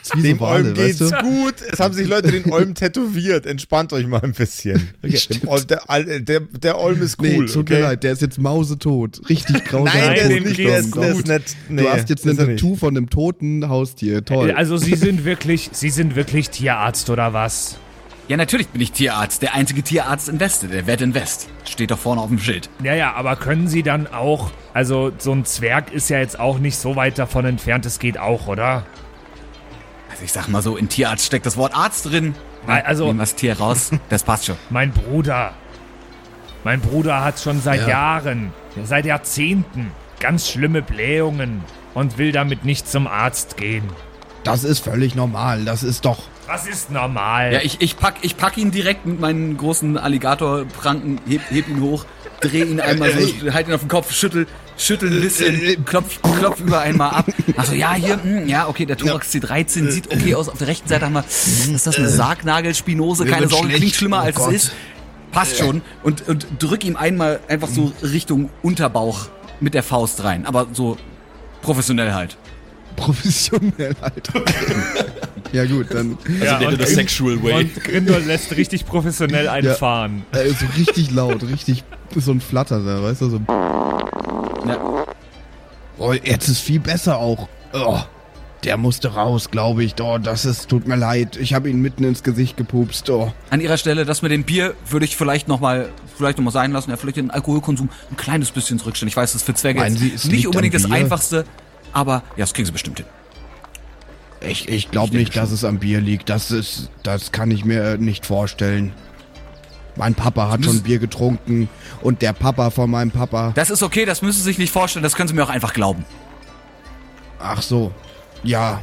Ist 0.02 0.16
wie 0.16 0.22
Dem 0.22 0.38
so 0.38 0.44
Olm 0.46 0.74
geht's 0.74 1.00
weißt 1.00 1.12
du? 1.12 1.16
gut. 1.22 1.54
Es 1.72 1.78
haben 1.80 1.94
sich 1.94 2.08
Leute 2.08 2.30
den 2.32 2.50
Olm 2.52 2.74
tätowiert. 2.74 3.46
Entspannt 3.46 3.92
euch 3.92 4.06
mal 4.06 4.20
ein 4.22 4.32
bisschen. 4.32 4.90
Dem 5.02 5.48
Olm, 5.48 5.66
der, 5.66 6.20
der, 6.20 6.40
der 6.40 6.78
Olm 6.78 7.02
ist 7.02 7.20
Nee, 7.20 7.36
cool. 7.38 7.46
tut 7.46 7.56
okay? 7.56 7.74
mir 7.74 7.80
leid, 7.80 8.02
der 8.02 8.12
ist 8.12 8.22
jetzt 8.22 8.38
mausetot. 8.38 9.20
Richtig 9.28 9.64
grausam. 9.66 9.84
Nein, 9.84 10.14
der 10.14 10.28
dem 10.28 10.44
ist 10.44 10.58
ist 10.58 10.90
gut. 10.92 11.28
nicht. 11.28 11.56
Nee, 11.68 11.82
du 11.82 11.88
hast 11.90 12.08
jetzt 12.08 12.26
ein. 12.26 12.36
Tattoo 12.36 12.76
von 12.76 12.96
einem 12.96 13.08
toten 13.10 13.68
Haustier. 13.68 14.24
Toll. 14.24 14.50
Also 14.52 14.76
Sie 14.76 14.94
sind 14.96 15.24
wirklich, 15.24 15.70
Sie 15.72 15.90
sind 15.90 16.16
wirklich 16.16 16.50
Tierarzt 16.50 17.08
oder 17.10 17.32
was? 17.32 17.76
ja, 18.28 18.36
natürlich 18.36 18.68
bin 18.68 18.80
ich 18.80 18.92
Tierarzt. 18.92 19.42
Der 19.42 19.54
einzige 19.54 19.82
Tierarzt 19.82 20.28
in 20.28 20.38
Weste, 20.38 20.68
der 20.68 20.86
Wett 20.86 21.00
in 21.00 21.14
West. 21.14 21.48
Steht 21.68 21.90
doch 21.90 21.98
vorne 21.98 22.20
auf 22.20 22.28
dem 22.28 22.38
Schild. 22.38 22.70
Ja, 22.84 22.94
ja, 22.94 23.12
aber 23.14 23.34
können 23.34 23.66
Sie 23.66 23.82
dann 23.82 24.06
auch, 24.06 24.52
also 24.72 25.10
so 25.18 25.32
ein 25.32 25.44
Zwerg 25.44 25.92
ist 25.92 26.10
ja 26.10 26.18
jetzt 26.18 26.38
auch 26.38 26.60
nicht 26.60 26.76
so 26.76 26.94
weit 26.94 27.18
davon 27.18 27.44
entfernt, 27.44 27.86
es 27.86 27.98
geht 27.98 28.18
auch, 28.18 28.46
oder? 28.46 28.86
Also 30.20 30.26
ich 30.26 30.32
sag 30.32 30.48
mal 30.48 30.60
so, 30.60 30.76
in 30.76 30.90
Tierarzt 30.90 31.24
steckt 31.24 31.46
das 31.46 31.56
Wort 31.56 31.74
Arzt 31.74 32.04
drin. 32.04 32.34
Nein, 32.66 32.84
also- 32.84 33.06
Nehmen 33.06 33.18
wir 33.20 33.22
das 33.22 33.36
Tier 33.36 33.58
raus, 33.58 33.90
das 34.10 34.22
passt 34.22 34.44
schon. 34.46 34.56
Mein 34.68 34.92
Bruder. 34.92 35.54
Mein 36.62 36.82
Bruder 36.82 37.24
hat 37.24 37.40
schon 37.40 37.62
seit 37.62 37.88
Jahren, 37.88 38.52
ja, 38.76 38.84
seit 38.84 39.06
Jahrzehnten 39.06 39.92
ganz 40.18 40.50
schlimme 40.50 40.82
Blähungen 40.82 41.64
und 41.94 42.18
will 42.18 42.32
damit 42.32 42.66
nicht 42.66 42.86
zum 42.86 43.06
Arzt 43.06 43.56
gehen. 43.56 43.84
das 44.44 44.62
ist 44.64 44.80
völlig 44.84 45.14
normal. 45.14 45.64
Das 45.64 45.82
ist 45.82 46.04
doch. 46.04 46.18
Was 46.46 46.66
ist 46.66 46.90
normal? 46.90 47.54
Ja, 47.54 47.60
ich, 47.62 47.80
ich, 47.80 47.96
pack, 47.96 48.16
ich 48.20 48.36
pack 48.36 48.58
ihn 48.58 48.70
direkt 48.72 49.06
mit 49.06 49.20
meinen 49.20 49.56
großen 49.56 49.96
Alligatorpranken, 49.96 51.18
heb, 51.26 51.40
heb 51.50 51.66
ihn 51.68 51.80
hoch, 51.80 52.04
dreh 52.40 52.62
ihn 52.62 52.80
einmal 52.80 53.12
so, 53.12 53.52
halt 53.52 53.68
ihn 53.68 53.74
auf 53.74 53.80
den 53.80 53.88
Kopf, 53.88 54.12
schüttel, 54.12 54.46
schüttel 54.76 55.10
ein 55.10 55.20
bisschen, 55.20 55.84
klopf, 55.84 56.20
klopf 56.22 56.60
über 56.60 56.80
einmal 56.80 57.10
ab. 57.10 57.26
Achso, 57.56 57.74
ja, 57.74 57.94
hier, 57.94 58.22
hm, 58.22 58.48
ja, 58.48 58.68
okay, 58.68 58.86
der 58.86 58.96
Thorax 58.96 59.32
C13 59.32 59.90
sieht 59.90 60.12
okay 60.12 60.34
aus. 60.34 60.48
Auf 60.48 60.58
der 60.58 60.68
rechten 60.68 60.88
Seite 60.88 61.06
haben 61.06 61.12
wir, 61.12 61.24
ist 61.26 61.86
das 61.86 61.96
eine 61.96 62.08
Sargnagelspinose? 62.08 63.24
Keine 63.26 63.48
Sorge, 63.48 63.68
klingt 63.68 63.94
schlimmer 63.94 64.20
Oh 64.22 64.26
als 64.26 64.36
Gott. 64.36 64.54
es 64.54 64.64
ist. 64.64 64.72
Passt 65.32 65.58
schon. 65.58 65.82
Und, 66.02 66.26
und 66.28 66.46
drück 66.58 66.84
ihm 66.84 66.96
einmal 66.96 67.38
einfach 67.46 67.68
so 67.68 67.92
Richtung 68.02 68.50
Unterbauch 68.62 69.28
mit 69.60 69.74
der 69.74 69.84
Faust 69.84 70.24
rein. 70.24 70.44
Aber 70.44 70.66
so 70.72 70.96
professionell 71.62 72.14
halt. 72.14 72.36
Professionell, 72.96 73.94
Alter. 74.00 74.42
ja, 75.52 75.64
gut, 75.64 75.86
dann. 75.90 76.18
ja, 76.42 76.58
Nenne 76.58 76.76
das 76.76 76.90
Sexual 76.90 77.42
Way. 77.42 77.54
und 77.54 77.74
Grindel 77.84 78.22
lässt 78.24 78.56
richtig 78.56 78.86
professionell 78.86 79.48
einfahren. 79.48 80.24
Äh, 80.32 80.48
so 80.48 80.66
richtig 80.76 81.10
laut, 81.10 81.42
richtig 81.42 81.84
so 82.16 82.32
ein 82.32 82.40
Flatter 82.40 82.80
da, 82.80 83.02
weißt 83.02 83.22
du? 83.22 83.30
So. 83.30 83.40
Ja. 84.66 85.06
Oh, 85.98 86.12
jetzt 86.12 86.48
ist 86.48 86.60
viel 86.60 86.80
besser 86.80 87.18
auch. 87.18 87.48
Oh, 87.72 88.00
der 88.64 88.76
musste 88.76 89.14
raus, 89.14 89.50
glaube 89.50 89.84
ich. 89.84 89.94
Oh, 90.00 90.18
das 90.18 90.44
ist, 90.44 90.68
tut 90.68 90.86
mir 90.86 90.96
leid. 90.96 91.36
Ich 91.36 91.54
habe 91.54 91.70
ihn 91.70 91.80
mitten 91.80 92.04
ins 92.04 92.22
Gesicht 92.22 92.56
gepupst. 92.56 93.08
Oh. 93.10 93.32
An 93.50 93.60
ihrer 93.60 93.78
Stelle, 93.78 94.04
das 94.04 94.22
mit 94.22 94.32
dem 94.32 94.44
Bier 94.44 94.74
würde 94.88 95.04
ich 95.06 95.16
vielleicht 95.16 95.48
nochmal 95.48 95.88
vielleicht 96.16 96.38
noch 96.38 96.44
mal 96.44 96.50
sein 96.50 96.72
lassen. 96.72 96.90
Ja, 96.90 96.96
vielleicht 96.96 97.16
den 97.16 97.30
Alkoholkonsum 97.30 97.88
ein 98.10 98.16
kleines 98.16 98.50
bisschen 98.50 98.78
zurückstellen. 98.78 99.08
Ich 99.08 99.16
weiß, 99.16 99.32
das 99.32 99.42
ist 99.42 99.46
für 99.46 99.54
Zwerge 99.54 99.80
Meinen 99.80 99.94
jetzt 99.94 100.02
Sie, 100.02 100.12
es 100.14 100.24
nicht 100.26 100.46
unbedingt 100.46 100.74
das? 100.74 100.90
Einfachste, 100.90 101.44
aber 101.92 102.22
ja, 102.36 102.44
das 102.44 102.52
kriegen 102.52 102.66
sie 102.66 102.72
bestimmt 102.72 102.98
hin. 102.98 103.06
Ich, 104.40 104.68
ich 104.68 104.90
glaube 104.90 105.16
nicht, 105.16 105.36
dass 105.36 105.50
es 105.50 105.64
am 105.64 105.78
Bier 105.78 106.00
liegt. 106.00 106.28
Das 106.28 106.50
ist, 106.50 106.90
das 107.02 107.30
kann 107.32 107.50
ich 107.50 107.64
mir 107.64 107.98
nicht 107.98 108.24
vorstellen. 108.24 108.92
Mein 109.96 110.14
Papa 110.14 110.50
hat 110.50 110.64
schon 110.64 110.80
Bier 110.82 110.98
getrunken 110.98 111.68
und 112.00 112.22
der 112.22 112.32
Papa 112.32 112.70
von 112.70 112.90
meinem 112.90 113.10
Papa. 113.10 113.52
Das 113.54 113.70
ist 113.70 113.82
okay, 113.82 114.04
das 114.06 114.22
müssen 114.22 114.38
Sie 114.38 114.44
sich 114.44 114.58
nicht 114.58 114.72
vorstellen, 114.72 115.02
das 115.02 115.14
können 115.14 115.28
Sie 115.28 115.34
mir 115.34 115.44
auch 115.44 115.50
einfach 115.50 115.74
glauben. 115.74 116.04
Ach 117.38 117.60
so. 117.60 117.92
Ja. 118.42 118.80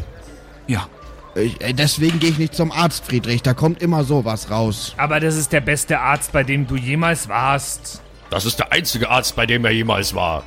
Ja. 0.68 0.88
Ich, 1.36 1.60
äh, 1.62 1.74
deswegen 1.74 2.20
gehe 2.20 2.32
ich 2.32 2.38
nicht 2.38 2.56
zum 2.56 2.72
Arzt, 2.72 3.06
Friedrich. 3.06 3.42
Da 3.42 3.54
kommt 3.54 3.82
immer 3.82 4.04
sowas 4.04 4.52
raus. 4.52 4.94
Aber 4.98 5.20
das 5.20 5.36
ist 5.36 5.54
der 5.54 5.62
beste 5.62 6.00
Arzt, 6.00 6.32
bei 6.32 6.44
dem 6.44 6.68
du 6.68 6.76
jemals 6.76 7.30
warst. 7.30 8.02
Das 8.30 8.46
ist 8.46 8.60
der 8.60 8.72
einzige 8.72 9.10
Arzt, 9.10 9.36
bei 9.36 9.46
dem 9.46 9.64
er 9.66 9.72
jemals 9.72 10.14
war. 10.14 10.44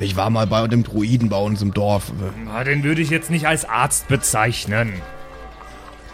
Ich 0.00 0.16
war 0.16 0.30
mal 0.30 0.46
bei 0.46 0.66
dem 0.66 0.82
Druiden 0.82 1.28
bei 1.28 1.36
uns 1.36 1.60
im 1.62 1.72
Dorf. 1.74 2.10
Ah, 2.52 2.64
Den 2.64 2.82
würde 2.82 3.02
ich 3.02 3.10
jetzt 3.10 3.30
nicht 3.30 3.46
als 3.46 3.64
Arzt 3.68 4.08
bezeichnen. 4.08 4.94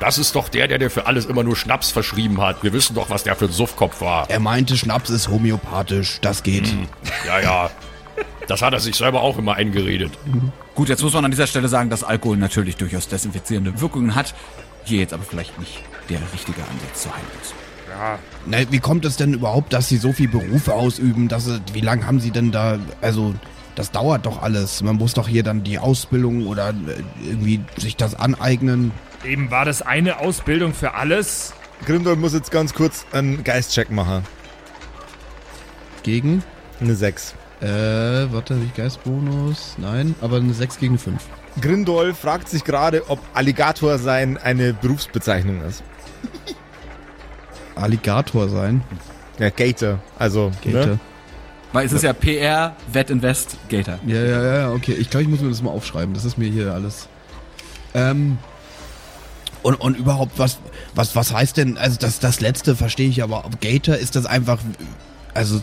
Das 0.01 0.18
ist 0.18 0.35
doch 0.35 0.49
der, 0.51 0.68
der 0.68 0.79
dir 0.79 0.90
für 0.90 1.07
alles 1.07 1.25
immer 1.25 1.42
nur 1.42 1.57
Schnaps 1.57 1.90
verschrieben 1.90 2.40
hat. 2.42 2.62
Wir 2.62 2.72
wissen 2.75 2.94
doch, 2.94 3.09
was 3.09 3.22
der 3.22 3.35
für 3.37 3.46
ein 3.46 3.53
Suffkopf 3.53 4.01
war. 4.03 4.29
Er 4.29 4.40
meinte, 4.40 4.77
Schnaps 4.77 5.09
ist 5.09 5.29
homöopathisch. 5.29 6.18
Das 6.20 6.43
geht. 6.43 6.66
Ja, 7.26 7.41
ja. 7.41 7.70
Das 8.47 8.61
hat 8.61 8.74
er 8.74 8.80
sich 8.80 8.95
selber 8.97 9.22
auch 9.22 9.39
immer 9.39 9.55
eingeredet. 9.55 10.12
Gut, 10.74 10.89
jetzt 10.91 11.03
muss 11.03 11.14
man 11.14 11.24
an 11.24 11.30
dieser 11.30 11.47
Stelle 11.47 11.68
sagen, 11.68 11.89
dass 11.89 12.05
Alkohol 12.05 12.37
natürlich 12.37 12.76
durchaus 12.76 13.09
desinfizierende 13.09 13.80
Wirkungen 13.80 14.14
hat. 14.14 14.34
Hier 14.84 14.99
jetzt 15.01 15.14
aber 15.14 15.24
vielleicht 15.24 15.59
nicht 15.59 15.82
der 16.11 16.20
richtige 16.32 16.61
Ansatz 16.62 17.03
zur 17.03 17.12
Heilung. 17.12 18.18
Na, 18.45 18.59
wie 18.70 18.78
kommt 18.78 19.05
es 19.07 19.16
denn 19.16 19.32
überhaupt, 19.32 19.72
dass 19.72 19.89
Sie 19.89 19.97
so 19.97 20.12
viel 20.12 20.28
Berufe 20.28 20.74
ausüben? 20.74 21.28
Dass, 21.28 21.47
Sie- 21.47 21.61
wie 21.72 21.80
lange 21.80 22.07
haben 22.07 22.20
Sie 22.20 22.30
denn 22.30 22.53
da, 22.53 22.78
also 23.01 23.34
das 23.77 23.93
dauert 23.93 24.27
doch 24.27 24.43
alles. 24.43 24.83
Man 24.83 24.97
muss 24.97 25.14
doch 25.14 25.29
hier 25.29 25.45
dann 25.45 25.62
die 25.62 25.79
Ausbildung 25.79 26.47
oder 26.47 26.70
äh, 26.70 27.03
irgendwie 27.24 27.61
sich 27.77 27.95
das 27.97 28.14
aneignen. 28.14 28.91
Eben 29.24 29.51
war 29.51 29.64
das 29.64 29.83
eine 29.83 30.18
Ausbildung 30.18 30.74
für 30.74 30.95
alles. 30.95 31.53
Grindol 31.85 32.16
muss 32.16 32.33
jetzt 32.33 32.51
ganz 32.51 32.74
kurz 32.74 33.07
einen 33.12 33.45
Geistcheck 33.45 33.91
machen. 33.91 34.24
Gegen? 36.03 36.43
Eine 36.81 36.95
6. 36.95 37.35
Äh, 37.61 37.66
warte, 37.66 38.55
habe 38.55 38.64
ich 38.64 38.74
Geistbonus? 38.74 39.77
Nein, 39.79 40.14
aber 40.20 40.37
eine 40.37 40.53
6 40.53 40.79
gegen 40.79 40.95
eine 40.95 40.99
5. 40.99 41.22
Grindol 41.61 42.14
fragt 42.14 42.49
sich 42.49 42.64
gerade, 42.64 43.09
ob 43.09 43.18
Alligator 43.35 43.99
sein 43.99 44.37
eine 44.39 44.74
Berufsbezeichnung 44.74 45.62
ist. 45.62 45.83
Alligator 47.74 48.49
sein. 48.49 48.83
Ja, 49.39 49.51
Gator. 49.51 50.01
Also, 50.18 50.51
Gator. 50.62 50.87
Ne? 50.87 51.01
Weil 51.77 51.85
es 51.85 51.93
ist 51.93 52.05
ja 52.05 52.14
PR, 52.14 52.74
Vet 52.91 53.11
Invest, 53.11 53.59
Gator. 53.68 53.99
Ja, 54.07 54.24
ja, 54.24 54.57
ja, 54.61 54.72
okay. 54.72 54.95
Ich 54.95 55.11
glaube, 55.11 55.24
ich 55.24 55.29
muss 55.29 55.43
mir 55.43 55.51
das 55.51 55.61
mal 55.61 55.72
aufschreiben. 55.72 56.14
Das 56.14 56.24
ist 56.24 56.39
mir 56.39 56.49
hier 56.49 56.72
alles. 56.72 57.07
Ähm. 57.93 58.39
Und, 59.62 59.74
und 59.74 59.99
überhaupt, 59.99 60.39
was, 60.39 60.57
was, 60.95 61.14
was 61.14 61.35
heißt 61.35 61.59
denn, 61.59 61.77
also 61.77 61.99
das, 61.99 62.18
das 62.18 62.41
letzte 62.41 62.77
verstehe 62.77 63.11
ich 63.11 63.22
aber. 63.22 63.45
Gator 63.61 63.97
ist 63.97 64.16
das 64.16 64.24
einfach, 64.24 64.59
also 65.35 65.61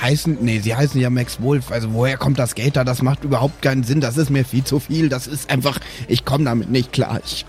heißen, 0.00 0.38
nee, 0.40 0.60
sie 0.60 0.76
heißen 0.76 1.00
ja 1.00 1.10
Max 1.10 1.42
Wolf. 1.42 1.72
Also 1.72 1.92
woher 1.94 2.16
kommt 2.16 2.38
das 2.38 2.54
Gator? 2.54 2.84
Das 2.84 3.02
macht 3.02 3.24
überhaupt 3.24 3.60
keinen 3.60 3.82
Sinn. 3.82 4.00
Das 4.00 4.18
ist 4.18 4.30
mir 4.30 4.44
viel 4.44 4.62
zu 4.62 4.78
viel. 4.78 5.08
Das 5.08 5.26
ist 5.26 5.50
einfach, 5.50 5.80
ich 6.06 6.24
komme 6.24 6.44
damit 6.44 6.70
nicht 6.70 6.92
klar. 6.92 7.20
Ich, 7.24 7.44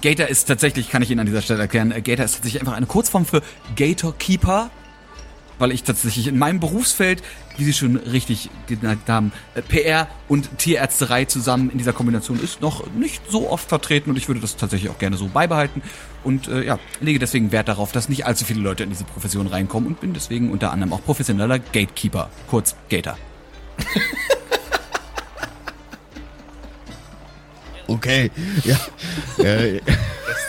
Gator 0.00 0.28
ist 0.28 0.44
tatsächlich, 0.44 0.90
kann 0.90 1.02
ich 1.02 1.10
Ihnen 1.10 1.18
an 1.18 1.26
dieser 1.26 1.42
Stelle 1.42 1.62
erklären, 1.62 1.90
äh, 1.90 2.02
Gator 2.02 2.24
ist 2.24 2.34
tatsächlich 2.34 2.62
einfach 2.62 2.76
eine 2.76 2.86
Kurzform 2.86 3.26
für 3.26 3.42
Gator 3.74 4.16
Keeper, 4.16 4.70
weil 5.60 5.70
ich 5.72 5.84
tatsächlich 5.84 6.26
in 6.26 6.38
meinem 6.38 6.58
Berufsfeld, 6.58 7.22
wie 7.56 7.64
Sie 7.64 7.72
schon 7.74 7.96
richtig 7.96 8.50
gesagt 8.66 9.08
haben, 9.08 9.30
äh, 9.54 9.62
PR 9.62 10.08
und 10.26 10.58
Tierärzterei 10.58 11.26
zusammen 11.26 11.70
in 11.70 11.78
dieser 11.78 11.92
Kombination 11.92 12.42
ist 12.42 12.60
noch 12.60 12.90
nicht 12.94 13.22
so 13.30 13.48
oft 13.48 13.68
vertreten 13.68 14.10
und 14.10 14.16
ich 14.16 14.26
würde 14.26 14.40
das 14.40 14.56
tatsächlich 14.56 14.90
auch 14.90 14.98
gerne 14.98 15.16
so 15.16 15.28
beibehalten 15.28 15.82
und 16.24 16.48
äh, 16.48 16.64
ja, 16.64 16.78
lege 17.00 17.18
deswegen 17.18 17.52
Wert 17.52 17.68
darauf, 17.68 17.92
dass 17.92 18.08
nicht 18.08 18.26
allzu 18.26 18.44
viele 18.44 18.60
Leute 18.60 18.82
in 18.82 18.90
diese 18.90 19.04
Profession 19.04 19.46
reinkommen 19.46 19.88
und 19.90 20.00
bin 20.00 20.14
deswegen 20.14 20.50
unter 20.50 20.72
anderem 20.72 20.92
auch 20.94 21.04
professioneller 21.04 21.58
Gatekeeper, 21.58 22.30
kurz 22.48 22.74
Gator. 22.88 23.16
okay, 27.86 28.30
ja. 28.64 28.78
äh, 29.44 29.80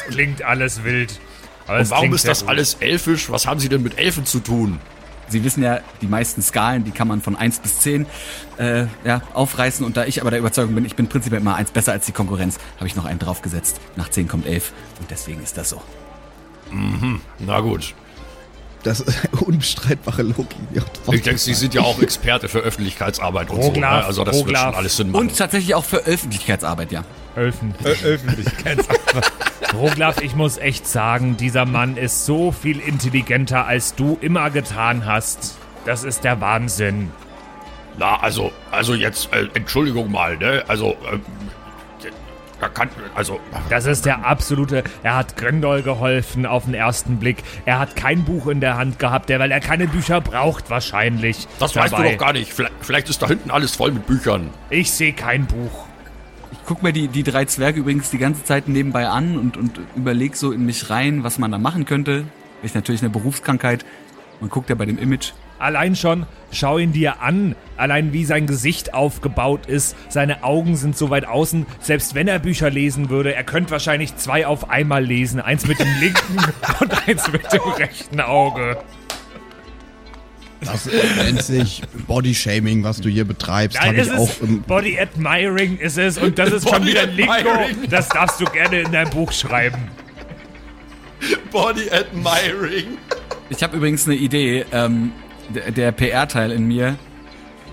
Klingt 0.10 0.44
alles 0.44 0.84
wild. 0.84 1.20
Aber 1.68 1.80
Und 1.80 1.90
warum 1.90 2.14
ist 2.14 2.28
das 2.28 2.42
gut. 2.42 2.50
alles 2.50 2.76
elfisch? 2.76 3.30
Was 3.30 3.48
haben 3.48 3.60
sie 3.60 3.70
denn 3.70 3.84
mit 3.84 3.98
Elfen 3.98 4.26
zu 4.26 4.40
tun? 4.40 4.80
Sie 5.32 5.44
wissen 5.44 5.64
ja, 5.64 5.80
die 6.02 6.08
meisten 6.08 6.42
Skalen, 6.42 6.84
die 6.84 6.92
kann 6.92 7.08
man 7.08 7.22
von 7.22 7.36
1 7.36 7.60
bis 7.60 7.80
10 7.80 8.06
äh, 8.58 8.86
ja, 9.06 9.22
aufreißen. 9.34 9.86
Und 9.86 9.98
da 9.98 10.06
ich 10.06 10.22
aber 10.22 10.30
der 10.30 10.40
Überzeugung 10.40 10.76
bin, 10.76 10.86
ich 10.86 10.96
bin 10.96 11.08
prinzipiell 11.08 11.42
immer 11.42 11.56
eins 11.56 11.72
besser 11.72 11.94
als 11.94 12.06
die 12.06 12.12
Konkurrenz, 12.12 12.58
habe 12.78 12.88
ich 12.88 12.96
noch 12.96 13.06
einen 13.06 13.20
draufgesetzt. 13.20 13.80
Nach 13.96 14.10
10 14.10 14.28
kommt 14.28 14.46
11 14.46 14.72
und 15.00 15.10
deswegen 15.10 15.42
ist 15.42 15.58
das 15.58 15.70
so. 15.70 15.82
Na 17.40 17.60
gut. 17.60 17.94
das 18.84 19.02
ist 19.02 19.20
unbestreitbare 19.42 20.24
Logik. 20.24 20.56
Ja, 20.74 20.84
Ich 21.12 21.22
denke, 21.22 21.40
Sie 21.40 21.54
sind 21.54 21.74
ja 21.74 21.82
auch 21.82 22.02
Experte 22.02 22.48
für 22.50 22.60
Öffentlichkeitsarbeit 22.60 23.50
und 23.50 23.62
so. 23.62 23.72
Ne? 23.72 23.88
Also 23.88 24.24
das 24.24 24.36
wird 24.36 24.46
Roglaf. 24.46 24.64
schon 24.64 24.76
alles 24.76 24.98
Sinn 24.98 25.12
machen. 25.12 25.22
Und 25.28 25.38
tatsächlich 25.38 25.76
auch 25.76 25.86
für 25.86 25.98
Öffentlichkeitsarbeit, 26.06 26.92
ja. 26.92 27.04
Öfen. 27.36 27.74
Öffentlichkeitsarbeit. 27.84 29.32
Roglaf, 29.74 30.22
ich 30.22 30.36
muss 30.36 30.58
echt 30.58 30.88
sagen, 30.88 31.38
dieser 31.38 31.66
Mann 31.66 31.98
ist 31.98 32.26
so 32.26 32.52
viel 32.52 32.80
intelligenter, 32.80 33.66
als 33.66 33.96
du 33.96 34.18
immer 34.22 34.50
getan 34.50 35.06
hast. 35.06 35.58
Das 35.86 36.04
ist 36.04 36.24
der 36.24 36.42
Wahnsinn. 36.42 37.12
Na, 37.98 38.18
also, 38.18 38.52
also 38.72 38.94
jetzt, 38.94 39.34
äh, 39.34 39.48
Entschuldigung 39.54 40.12
mal, 40.12 40.38
ne? 40.38 40.64
Also, 40.68 40.96
ähm, 41.12 41.22
da 42.60 42.70
kann, 42.70 42.90
also, 43.16 43.40
Das 43.70 43.86
ist 43.88 44.06
der 44.06 44.24
absolute. 44.24 44.84
Er 45.02 45.16
hat 45.16 45.36
Grendol 45.36 45.82
geholfen 45.82 46.46
auf 46.46 46.66
den 46.66 46.76
ersten 46.76 47.18
Blick. 47.18 47.38
Er 47.66 47.80
hat 47.80 47.96
kein 47.96 48.24
Buch 48.24 48.46
in 48.48 48.62
der 48.62 48.78
Hand 48.78 49.00
gehabt, 49.00 49.30
weil 49.30 49.52
er 49.52 49.60
keine 49.60 49.88
Bücher 49.88 50.22
braucht, 50.22 50.70
wahrscheinlich. 50.70 51.48
das 51.60 51.76
weißt 51.76 51.94
du 51.94 51.98
dabei. 51.98 52.12
doch 52.12 52.18
gar 52.20 52.34
nicht. 52.34 52.54
Vielleicht, 52.54 52.76
vielleicht 52.82 53.10
ist 53.10 53.22
da 53.24 53.28
hinten 53.28 53.50
alles 53.50 53.76
voll 53.76 53.92
mit 53.92 54.06
Büchern. 54.06 54.52
Ich 54.70 54.92
sehe 54.92 55.14
kein 55.14 55.48
Buch. 55.48 55.88
Ich 56.72 56.74
guck 56.74 56.84
mir 56.84 56.94
die, 56.94 57.10
die 57.10 57.24
drei 57.24 57.44
Zwerge 57.44 57.82
übrigens 57.82 58.12
die 58.12 58.18
ganze 58.18 58.46
Zeit 58.46 58.70
nebenbei 58.70 59.10
an 59.10 59.38
und, 59.38 59.58
und 59.58 59.82
überleg 59.98 60.38
so 60.38 60.54
in 60.54 60.66
mich 60.66 60.90
rein, 60.90 61.22
was 61.22 61.38
man 61.38 61.52
da 61.52 61.58
machen 61.58 61.84
könnte. 61.84 62.24
Ist 62.64 62.76
natürlich 62.76 63.02
eine 63.02 63.10
Berufskrankheit. 63.10 63.84
Man 64.40 64.50
guckt 64.50 64.70
ja 64.70 64.76
bei 64.76 64.86
dem 64.86 64.98
Image. 64.98 65.34
Allein 65.60 65.98
schon, 65.98 66.26
schau 66.50 66.78
ihn 66.78 66.94
dir 66.94 67.22
an. 67.22 67.58
Allein 67.76 68.14
wie 68.14 68.24
sein 68.24 68.48
Gesicht 68.48 68.94
aufgebaut 68.94 69.66
ist. 69.66 69.98
Seine 70.08 70.46
Augen 70.46 70.78
sind 70.78 70.96
so 70.96 71.10
weit 71.10 71.26
außen. 71.26 71.66
Selbst 71.82 72.16
wenn 72.16 72.30
er 72.30 72.40
Bücher 72.40 72.70
lesen 72.70 73.10
würde, 73.10 73.36
er 73.36 73.44
könnte 73.44 73.72
wahrscheinlich 73.72 74.16
zwei 74.16 74.48
auf 74.48 74.70
einmal 74.70 75.04
lesen. 75.04 75.42
Eins 75.42 75.68
mit 75.68 75.78
dem 75.78 75.94
linken 76.00 76.38
und 76.80 77.06
eins 77.06 77.30
mit 77.34 77.52
dem 77.52 77.64
rechten 77.64 78.22
Auge. 78.22 78.78
Das 80.62 80.88
nennt 81.18 81.42
sich 81.42 81.82
Bodyshaming, 82.08 82.84
was 82.84 83.02
du 83.02 83.10
hier 83.10 83.26
betreibst. 83.26 83.78
Nein, 83.80 83.90
Habe 83.90 84.02
es 84.02 84.08
ich 84.08 84.14
auch 84.14 84.30
ist 84.30 84.42
im, 84.42 84.62
Body 84.62 85.00
Admiring 85.00 85.78
ist 85.78 85.98
es 85.98 86.18
und 86.18 86.38
das 86.38 86.52
ist 86.52 86.70
schon 86.70 86.86
wieder 86.86 87.06
Lingo. 87.08 87.34
Das 87.90 88.08
darfst 88.10 88.40
du 88.40 88.46
gerne 88.46 88.82
in 88.82 88.92
dein 88.92 89.10
Buch 89.10 89.32
schreiben. 89.32 89.90
Body 91.52 91.90
admiring. 91.92 92.98
Ich 93.50 93.62
habe 93.64 93.78
übrigens 93.78 94.08
eine 94.08 94.16
Idee. 94.16 94.66
Ähm, 94.72 95.12
der 95.54 95.72
der 95.72 95.92
PR-Teil 95.92 96.52
in 96.52 96.66
mir, 96.66 96.98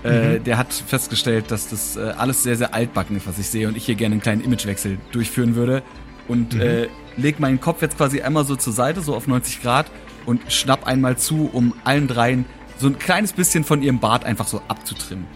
äh, 0.03 0.39
der 0.39 0.57
hat 0.57 0.73
festgestellt, 0.73 1.49
dass 1.49 1.69
das 1.69 1.95
äh, 1.95 2.13
alles 2.17 2.43
sehr, 2.43 2.57
sehr 2.57 2.73
altbacken 2.73 3.15
ist, 3.15 3.27
was 3.27 3.39
ich 3.39 3.47
sehe 3.47 3.67
und 3.67 3.77
ich 3.77 3.85
hier 3.85 3.95
gerne 3.95 4.13
einen 4.13 4.21
kleinen 4.21 4.43
Imagewechsel 4.43 4.97
durchführen 5.11 5.55
würde. 5.55 5.81
Und 6.27 6.55
äh, 6.55 6.89
leg 7.17 7.39
meinen 7.39 7.59
Kopf 7.59 7.81
jetzt 7.81 7.97
quasi 7.97 8.21
einmal 8.21 8.45
so 8.45 8.55
zur 8.55 8.73
Seite, 8.73 9.01
so 9.01 9.15
auf 9.15 9.27
90 9.27 9.61
Grad 9.61 9.87
und 10.25 10.51
schnapp 10.51 10.85
einmal 10.85 11.17
zu, 11.17 11.49
um 11.51 11.73
allen 11.83 12.07
dreien 12.07 12.45
so 12.79 12.87
ein 12.87 12.97
kleines 12.97 13.33
bisschen 13.33 13.63
von 13.63 13.81
ihrem 13.83 13.99
Bart 13.99 14.25
einfach 14.25 14.47
so 14.47 14.61
abzutrimmen. 14.67 15.27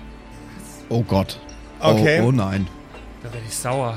Oh 0.90 1.04
Gott. 1.04 1.40
Okay. 1.80 2.20
Oh, 2.22 2.28
oh 2.28 2.32
nein. 2.32 2.68
Da 3.22 3.32
werde 3.32 3.46
ich 3.48 3.56
sauer. 3.56 3.96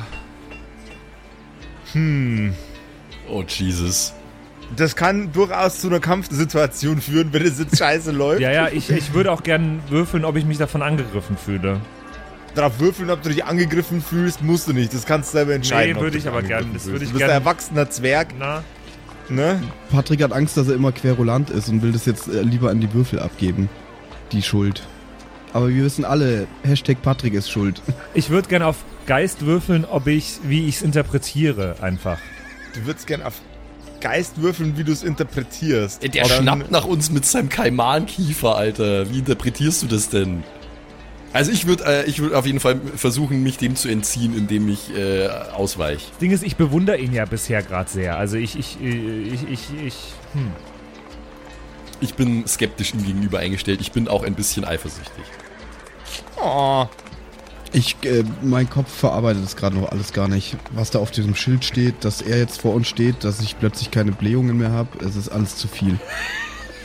Oh, 3.31 3.43
Jesus. 3.47 4.13
Das 4.77 4.97
kann 4.97 5.33
durchaus 5.33 5.81
zu 5.81 5.87
einer 5.87 6.01
Kampfsituation 6.01 7.01
führen, 7.01 7.33
wenn 7.33 7.43
es 7.47 7.59
jetzt 7.61 7.79
scheiße 7.79 8.11
läuft. 8.11 8.41
Ja, 8.41 8.51
ja, 8.51 8.69
ich, 8.69 8.91
ich 8.91 9.15
würde 9.15 9.31
auch 9.33 9.43
gern 9.43 9.81
würfeln, 9.89 10.25
ob 10.25 10.37
ich 10.37 10.45
mich 10.45 10.59
davon 10.59 10.83
angegriffen 10.83 11.37
fühle. 11.39 11.81
Darauf 12.55 12.81
würfeln, 12.81 13.11
ob 13.11 13.23
du 13.23 13.29
dich 13.29 13.45
angegriffen 13.45 14.03
fühlst, 14.03 14.43
musst 14.43 14.67
du 14.69 14.73
nicht. 14.73 14.93
Das 14.93 15.05
kannst 15.07 15.31
du 15.33 15.39
selber 15.39 15.55
entscheiden. 15.55 15.95
Nee, 15.97 16.01
würde 16.03 16.19
ich 16.19 16.27
aber 16.27 16.43
gern. 16.43 16.65
angegriffen 16.65 16.75
Das 16.75 16.87
würde 16.87 17.05
ich 17.05 17.11
Du 17.11 17.15
bist 17.15 17.21
gern- 17.21 17.31
ein 17.31 17.43
erwachsener 17.43 17.91
Zwerg, 17.91 18.29
Na? 18.39 18.65
Ne? 19.29 19.63
Patrick 19.91 20.23
hat 20.23 20.33
Angst, 20.33 20.57
dass 20.57 20.69
er 20.69 20.75
immer 20.75 20.93
querulant 20.93 21.51
ist 21.51 21.69
und 21.69 21.83
will 21.83 21.93
das 21.93 22.07
jetzt 22.07 22.29
äh, 22.29 22.43
lieber 22.43 22.71
an 22.71 22.81
die 22.81 22.93
Würfel 22.93 23.19
abgeben. 23.21 23.69
Die 24.33 24.43
Schuld. 24.43 24.83
Aber 25.53 25.69
wir 25.69 25.85
wissen 25.85 26.05
alle, 26.05 26.47
Hashtag 26.65 27.01
Patrick 27.03 27.35
ist 27.35 27.51
schuld. 27.51 27.81
Ich 28.15 28.31
würde 28.31 28.49
gern 28.49 28.63
auf 28.63 28.77
Geist 29.07 29.47
würfeln, 29.47 29.85
ob 29.85 30.07
ich, 30.07 30.39
wie 30.45 30.67
ich 30.67 30.77
es 30.77 30.83
interpretiere, 30.83 31.77
einfach. 31.81 32.19
Du 32.75 32.85
würdest 32.87 33.07
gern 33.07 33.23
auf 33.23 33.35
Geist 34.01 34.41
würfeln, 34.43 34.77
wie 34.77 34.85
du 34.85 34.93
es 34.93 35.03
interpretierst. 35.03 36.03
Der 36.03 36.25
Oder- 36.27 36.35
schnappt 36.35 36.71
nach 36.71 36.85
uns 36.85 37.11
mit 37.11 37.25
seinem 37.25 37.49
Kaimankiefer, 37.49 38.57
Alter. 38.57 39.11
Wie 39.11 39.21
interpretierst 39.21 39.83
du 39.83 39.87
das 39.87 40.09
denn? 40.09 40.45
Also 41.37 41.53
ich 41.53 41.67
würde 41.67 41.85
äh, 41.85 42.05
ich 42.07 42.21
würd 42.21 42.33
auf 42.33 42.47
jeden 42.47 42.61
Fall 42.61 42.81
versuchen, 42.97 43.43
mich 43.43 43.59
dem 43.59 43.77
zu 43.77 43.91
entziehen, 43.91 44.35
indem 44.35 44.71
ich 44.71 44.97
äh, 44.97 45.29
ausweiche. 45.53 46.07
Das 46.09 46.19
Ding 46.19 46.31
ist, 46.31 46.43
ich 46.43 46.57
bewundere 46.57 46.97
ihn 46.97 47.13
ja 47.13 47.27
bisher 47.27 47.63
gerade 47.63 47.91
sehr. 47.91 48.17
Also 48.17 48.39
ich, 48.39 48.59
ich, 48.59 48.81
äh, 48.81 49.21
ich, 49.21 49.47
ich, 49.47 49.61
ich, 49.85 49.95
hm. 50.33 50.51
Ich 52.01 52.15
bin 52.15 52.47
skeptisch 52.47 52.95
ihm 52.95 53.05
gegenüber 53.05 53.41
eingestellt. 53.41 53.83
Ich 53.83 53.93
bin 53.93 54.09
auch 54.09 54.25
ein 54.25 54.35
bisschen 54.35 54.65
eifersüchtig. 54.65 55.25
Oh, 56.43 56.87
Ich, 57.75 57.97
äh, 58.05 58.25
mein 58.41 58.71
Kopf 58.71 58.91
verarbeitet 58.91 59.45
das 59.45 59.57
gerade 59.57 59.77
noch 59.77 59.91
alles 59.91 60.15
gar 60.15 60.29
nicht. 60.29 60.57
Was 60.71 60.91
da 60.91 61.01
auf 61.01 61.11
diesem 61.11 61.35
Schild 61.35 61.67
steht, 61.67 62.03
dass 62.03 62.23
er 62.23 62.39
jetzt 62.39 62.63
vor 62.63 62.73
uns 62.73 62.89
steht, 62.89 63.25
dass 63.25 63.43
ich 63.43 63.59
plötzlich 63.59 63.91
keine 63.91 64.13
Blähungen 64.13 64.57
mehr 64.57 64.71
habe, 64.73 65.05
es 65.05 65.17
ist 65.17 65.29
alles 65.29 65.57
zu 65.57 65.69
viel. 65.69 65.99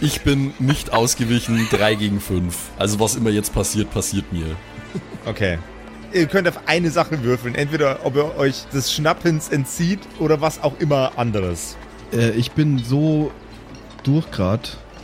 Ich 0.04 0.22
bin 0.22 0.52
nicht 0.58 0.92
ausgewichen, 0.92 1.68
3 1.70 1.94
gegen 1.94 2.20
5. 2.20 2.72
Also 2.80 3.00
was 3.00 3.16
immer 3.16 3.30
jetzt 3.30 3.54
passiert, 3.54 3.92
passiert 3.92 4.34
mir. 4.34 4.48
okay. 5.26 5.60
Ihr 6.12 6.26
könnt 6.26 6.48
auf 6.48 6.60
eine 6.66 6.90
Sache 6.90 7.24
würfeln. 7.24 7.54
Entweder 7.54 8.00
ob 8.04 8.16
ihr 8.16 8.36
euch 8.36 8.66
des 8.74 8.92
Schnappens 8.92 9.50
entzieht 9.50 10.00
oder 10.20 10.42
was 10.42 10.64
auch 10.64 10.80
immer 10.80 11.12
anderes. 11.18 11.78
Äh, 12.12 12.32
ich 12.32 12.52
bin 12.52 12.80
so 12.80 13.32
durch 14.04 14.26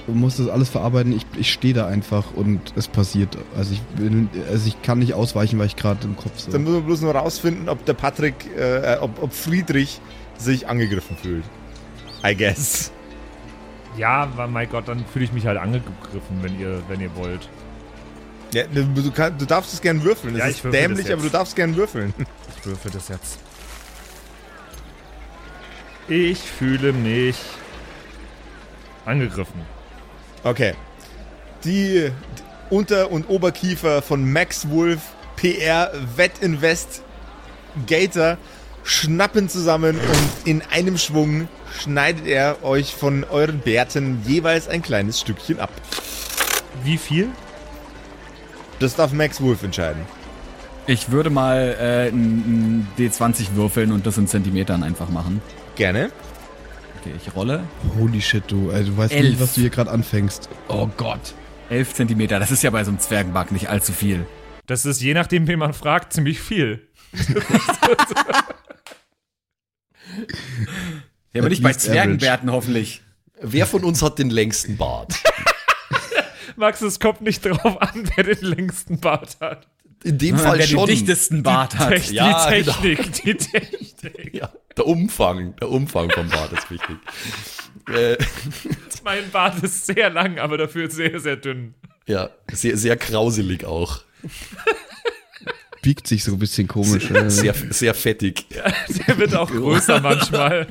und 0.07 0.15
muss 0.15 0.37
das 0.37 0.47
alles 0.47 0.69
verarbeiten. 0.69 1.11
Ich, 1.11 1.27
ich 1.37 1.53
stehe 1.53 1.75
da 1.75 1.85
einfach 1.85 2.33
und 2.33 2.73
es 2.75 2.87
passiert. 2.87 3.37
Also 3.55 3.73
ich, 3.73 3.81
bin, 3.81 4.29
also 4.49 4.67
ich 4.67 4.81
kann 4.81 4.97
nicht 4.97 5.13
ausweichen, 5.13 5.59
weil 5.59 5.67
ich 5.67 5.75
gerade 5.75 6.05
im 6.05 6.17
Kopf 6.17 6.39
so. 6.39 6.51
Dann 6.51 6.63
müssen 6.63 6.75
wir 6.75 6.81
bloß 6.81 7.01
nur 7.01 7.13
rausfinden, 7.13 7.69
ob 7.69 7.85
der 7.85 7.93
Patrick, 7.93 8.33
äh, 8.57 8.97
ob, 8.99 9.21
ob 9.21 9.31
Friedrich 9.31 10.01
sich 10.37 10.67
angegriffen 10.67 11.15
fühlt. 11.21 11.43
I 12.25 12.35
guess. 12.35 12.91
Ja, 13.97 14.23
aber 14.23 14.47
mein 14.47 14.69
Gott, 14.69 14.87
dann 14.87 15.03
fühle 15.05 15.25
ich 15.25 15.33
mich 15.33 15.45
halt 15.45 15.57
angegriffen, 15.57 16.41
wenn 16.41 16.59
ihr, 16.59 16.81
wenn 16.87 17.01
ihr 17.01 17.13
wollt. 17.15 17.49
Ja, 18.53 18.63
du, 18.63 19.11
kann, 19.11 19.37
du 19.37 19.45
darfst 19.45 19.73
es 19.73 19.81
gern 19.81 20.03
würfeln. 20.03 20.35
Es 20.35 20.39
Ja, 20.39 20.45
ist 20.47 20.55
ich 20.57 20.61
das 20.61 20.71
dämlich, 20.71 21.11
aber 21.11 21.21
du 21.23 21.29
darfst 21.29 21.55
gern 21.55 21.75
würfeln. 21.75 22.13
Ich 22.59 22.65
würfe 22.65 22.89
das 22.89 23.07
jetzt. 23.07 23.39
Ich 26.09 26.39
fühle 26.39 26.91
mich 26.91 27.37
angegriffen. 29.05 29.61
Okay. 30.43 30.73
Die, 31.63 32.11
Unter- 32.69 33.11
und 33.11 33.29
Oberkiefer 33.29 34.01
von 34.01 34.29
Max 34.31 34.69
Wolf, 34.69 34.99
PR, 35.37 35.91
Wettinvest, 36.15 37.03
Gator 37.85 38.37
schnappen 38.87 39.49
zusammen 39.49 39.97
und 39.97 40.47
in 40.47 40.61
einem 40.71 40.97
Schwung 40.97 41.47
schneidet 41.77 42.25
er 42.25 42.63
euch 42.63 42.95
von 42.95 43.23
euren 43.25 43.59
Bärten 43.59 44.21
jeweils 44.25 44.67
ein 44.67 44.81
kleines 44.81 45.19
Stückchen 45.19 45.59
ab. 45.59 45.69
Wie 46.83 46.97
viel? 46.97 47.27
Das 48.79 48.95
darf 48.95 49.11
Max 49.11 49.41
Wolf 49.41 49.63
entscheiden. 49.63 50.01
Ich 50.85 51.11
würde 51.11 51.29
mal 51.29 51.75
äh, 51.79 52.07
ein, 52.07 52.85
ein 52.87 52.87
D20 52.97 53.55
würfeln 53.55 53.91
und 53.91 54.05
das 54.07 54.17
in 54.17 54.27
Zentimetern 54.27 54.83
einfach 54.83 55.09
machen. 55.09 55.41
Gerne. 55.75 56.11
Okay, 57.01 57.13
ich 57.21 57.35
rolle. 57.35 57.63
Holy 57.99 58.21
shit, 58.21 58.43
du. 58.47 58.71
Also, 58.71 58.91
du 58.91 58.97
weißt 58.97 59.13
Elf. 59.13 59.29
nicht, 59.31 59.41
was 59.41 59.53
du 59.53 59.61
hier 59.61 59.69
gerade 59.69 59.91
anfängst. 59.91 60.47
Oh 60.69 60.87
Gott. 60.95 61.33
11 61.69 61.95
Zentimeter, 61.95 62.39
das 62.39 62.51
ist 62.51 62.63
ja 62.63 62.69
bei 62.69 62.85
so 62.85 62.91
einem 62.91 62.99
Zwergenbug 62.99 63.51
nicht 63.51 63.69
allzu 63.69 63.91
viel. 63.91 64.25
Das 64.65 64.85
ist 64.85 65.01
je 65.01 65.13
nachdem, 65.13 65.47
wen 65.47 65.59
man 65.59 65.73
fragt, 65.73 66.13
ziemlich 66.13 66.39
viel. 66.39 66.87
Ja, 71.33 71.41
aber 71.41 71.49
nicht 71.49 71.61
bei 71.61 71.73
Zwergenbärten 71.73 72.51
hoffentlich. 72.51 73.01
Wer 73.39 73.67
von 73.67 73.83
uns 73.83 74.01
hat 74.01 74.17
den 74.17 74.29
längsten 74.31 74.77
Bart? 74.77 75.13
Max, 76.55 76.81
es 76.81 76.99
kommt 76.99 77.21
nicht 77.21 77.45
drauf 77.45 77.79
an, 77.79 78.09
wer 78.15 78.23
den 78.23 78.43
längsten 78.43 78.99
Bart 78.99 79.37
hat. 79.39 79.67
In 80.03 80.17
dem 80.17 80.37
Fall 80.37 80.57
Wer 80.59 80.67
schon. 80.67 80.87
den 80.87 80.95
dichtesten 80.95 81.43
Bart 81.43 81.77
hat. 81.77 81.89
Techn 81.89 82.13
Ja, 82.15 82.49
die 82.49 82.63
genau. 82.63 82.73
Technik, 82.73 83.11
die 83.23 83.35
Technik. 83.35 84.33
Ja, 84.33 84.51
der 84.75 84.87
Umfang, 84.87 85.55
der 85.57 85.69
Umfang 85.69 86.09
vom 86.11 86.29
Bart 86.29 86.51
ist 86.53 86.69
wichtig. 86.71 86.97
Äh, 87.93 88.17
Mein 89.05 89.29
Bart 89.31 89.63
ist 89.63 89.85
sehr 89.85 90.09
lang, 90.09 90.39
aber 90.39 90.57
dafür 90.57 90.89
sehr, 90.91 91.21
sehr 91.21 91.37
dünn. 91.37 91.73
ja, 92.05 92.29
sehr, 92.51 92.75
sehr 92.75 92.97
krauselig 92.97 93.63
auch. 93.63 94.01
Biegt 95.87 96.05
sich 96.05 96.25
so 96.25 96.33
ein 96.33 96.39
bisschen 96.39 96.67
komisch. 96.67 97.09
äh. 97.11 97.29
Sehr, 97.29 97.53
sehr 97.69 97.93
fettig. 97.93 98.45
Der 99.07 99.17
wird 99.17 99.33
auch 99.33 99.49
größer 99.49 100.01
manchmal. 100.01 100.67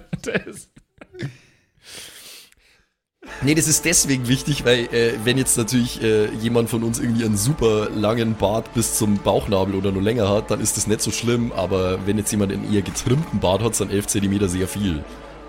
Nee, 3.40 3.54
das 3.54 3.66
ist 3.66 3.86
deswegen 3.86 4.28
wichtig, 4.28 4.66
weil 4.66 4.80
äh, 4.92 5.14
wenn 5.24 5.38
jetzt 5.38 5.56
natürlich 5.56 6.02
äh, 6.02 6.26
jemand 6.42 6.68
von 6.68 6.82
uns 6.82 6.98
irgendwie 6.98 7.24
einen 7.24 7.38
super 7.38 7.88
langen 7.88 8.34
Bart 8.34 8.74
bis 8.74 8.98
zum 8.98 9.16
Bauchnabel 9.16 9.74
oder 9.74 9.90
nur 9.90 10.02
länger 10.02 10.28
hat, 10.28 10.50
dann 10.50 10.60
ist 10.60 10.76
das 10.76 10.86
nicht 10.86 11.00
so 11.00 11.10
schlimm, 11.10 11.50
aber 11.50 12.06
wenn 12.06 12.18
jetzt 12.18 12.30
jemand 12.30 12.52
einen 12.52 12.70
eher 12.70 12.82
getrimmten 12.82 13.40
Bart 13.40 13.62
hat, 13.62 13.74
sind 13.74 13.90
11 13.90 14.08
cm 14.08 14.48
sehr 14.48 14.68
viel. 14.68 15.02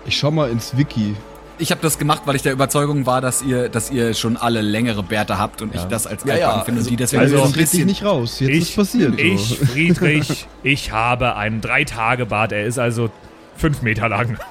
Ich 0.06 0.16
schau 0.16 0.30
mal 0.30 0.50
ins 0.50 0.78
Wiki. 0.78 1.14
Ich 1.60 1.70
habe 1.72 1.80
das 1.82 1.98
gemacht, 1.98 2.22
weil 2.26 2.36
ich 2.36 2.42
der 2.42 2.52
Überzeugung 2.52 3.04
war, 3.06 3.20
dass 3.20 3.42
ihr, 3.42 3.68
dass 3.68 3.90
ihr 3.90 4.14
schon 4.14 4.36
alle 4.36 4.60
längere 4.60 5.02
Bärte 5.02 5.38
habt 5.38 5.60
und 5.60 5.74
ich 5.74 5.82
das 5.84 6.06
als 6.06 6.22
Ja, 6.24 6.34
altbacken 6.34 6.58
ja, 6.58 6.64
finde 6.64 6.78
also- 6.80 6.88
und 6.88 6.90
die 6.92 6.96
deswegen 6.96 7.22
also- 7.22 7.36
so 7.38 7.42
ein 7.42 7.48
das 7.48 7.56
bisschen... 7.58 7.86
nicht 7.86 8.04
raus. 8.04 8.38
Jetzt 8.40 8.50
ist 8.56 8.76
passiert. 8.76 9.18
Ich, 9.18 9.40
so. 9.48 9.54
Friedrich, 9.66 10.46
ich 10.62 10.92
habe 10.92 11.34
einen 11.36 11.60
Drei-Tage-Bart. 11.60 12.52
Er 12.52 12.64
ist 12.64 12.78
also 12.78 13.10
fünf 13.56 13.82
Meter 13.82 14.08
lang. 14.08 14.38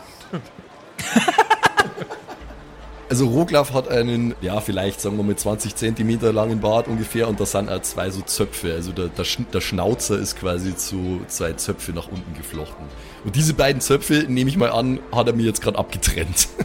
Also 3.10 3.26
Roglaf 3.28 3.74
hat 3.74 3.88
einen, 3.88 4.36
ja 4.42 4.60
vielleicht 4.60 5.00
sagen 5.00 5.16
wir 5.16 5.24
mal 5.24 5.38
20 5.38 5.78
Zentimeter 5.78 6.34
langen 6.34 6.60
Bart 6.60 6.90
ungefähr 6.90 7.30
und 7.30 7.40
da 7.40 7.46
sind 7.46 7.70
auch 7.70 7.82
zwei 7.82 8.10
so 8.10 8.20
Zöpfe. 8.20 8.74
Also 8.74 8.92
der, 8.92 9.08
der, 9.08 9.24
Sch- 9.24 9.50
der 9.54 9.62
Schnauzer 9.62 10.20
ist 10.20 10.38
quasi 10.38 10.76
zu 10.76 11.22
zwei 11.30 11.54
Zöpfe 11.54 11.94
nach 11.94 12.10
unten 12.10 12.34
geflochten. 12.36 12.86
Und 13.24 13.34
diese 13.38 13.54
beiden 13.54 13.80
Zöpfe, 13.80 14.26
nehme 14.28 14.50
ich 14.50 14.58
mal 14.58 14.72
an, 14.72 15.00
hat 15.16 15.28
er 15.28 15.34
mir 15.34 15.44
jetzt 15.44 15.62
gerade 15.62 15.78
abgetrennt. 15.80 16.50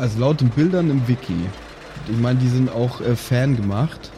Also 0.00 0.18
laut 0.18 0.40
den 0.40 0.48
Bildern 0.48 0.88
im 0.88 1.06
Wiki. 1.06 1.36
Ich 2.08 2.16
meine, 2.16 2.38
die 2.38 2.48
sind 2.48 2.72
auch 2.72 3.02
äh, 3.02 3.16
Fan 3.16 3.54
gemacht. 3.54 4.10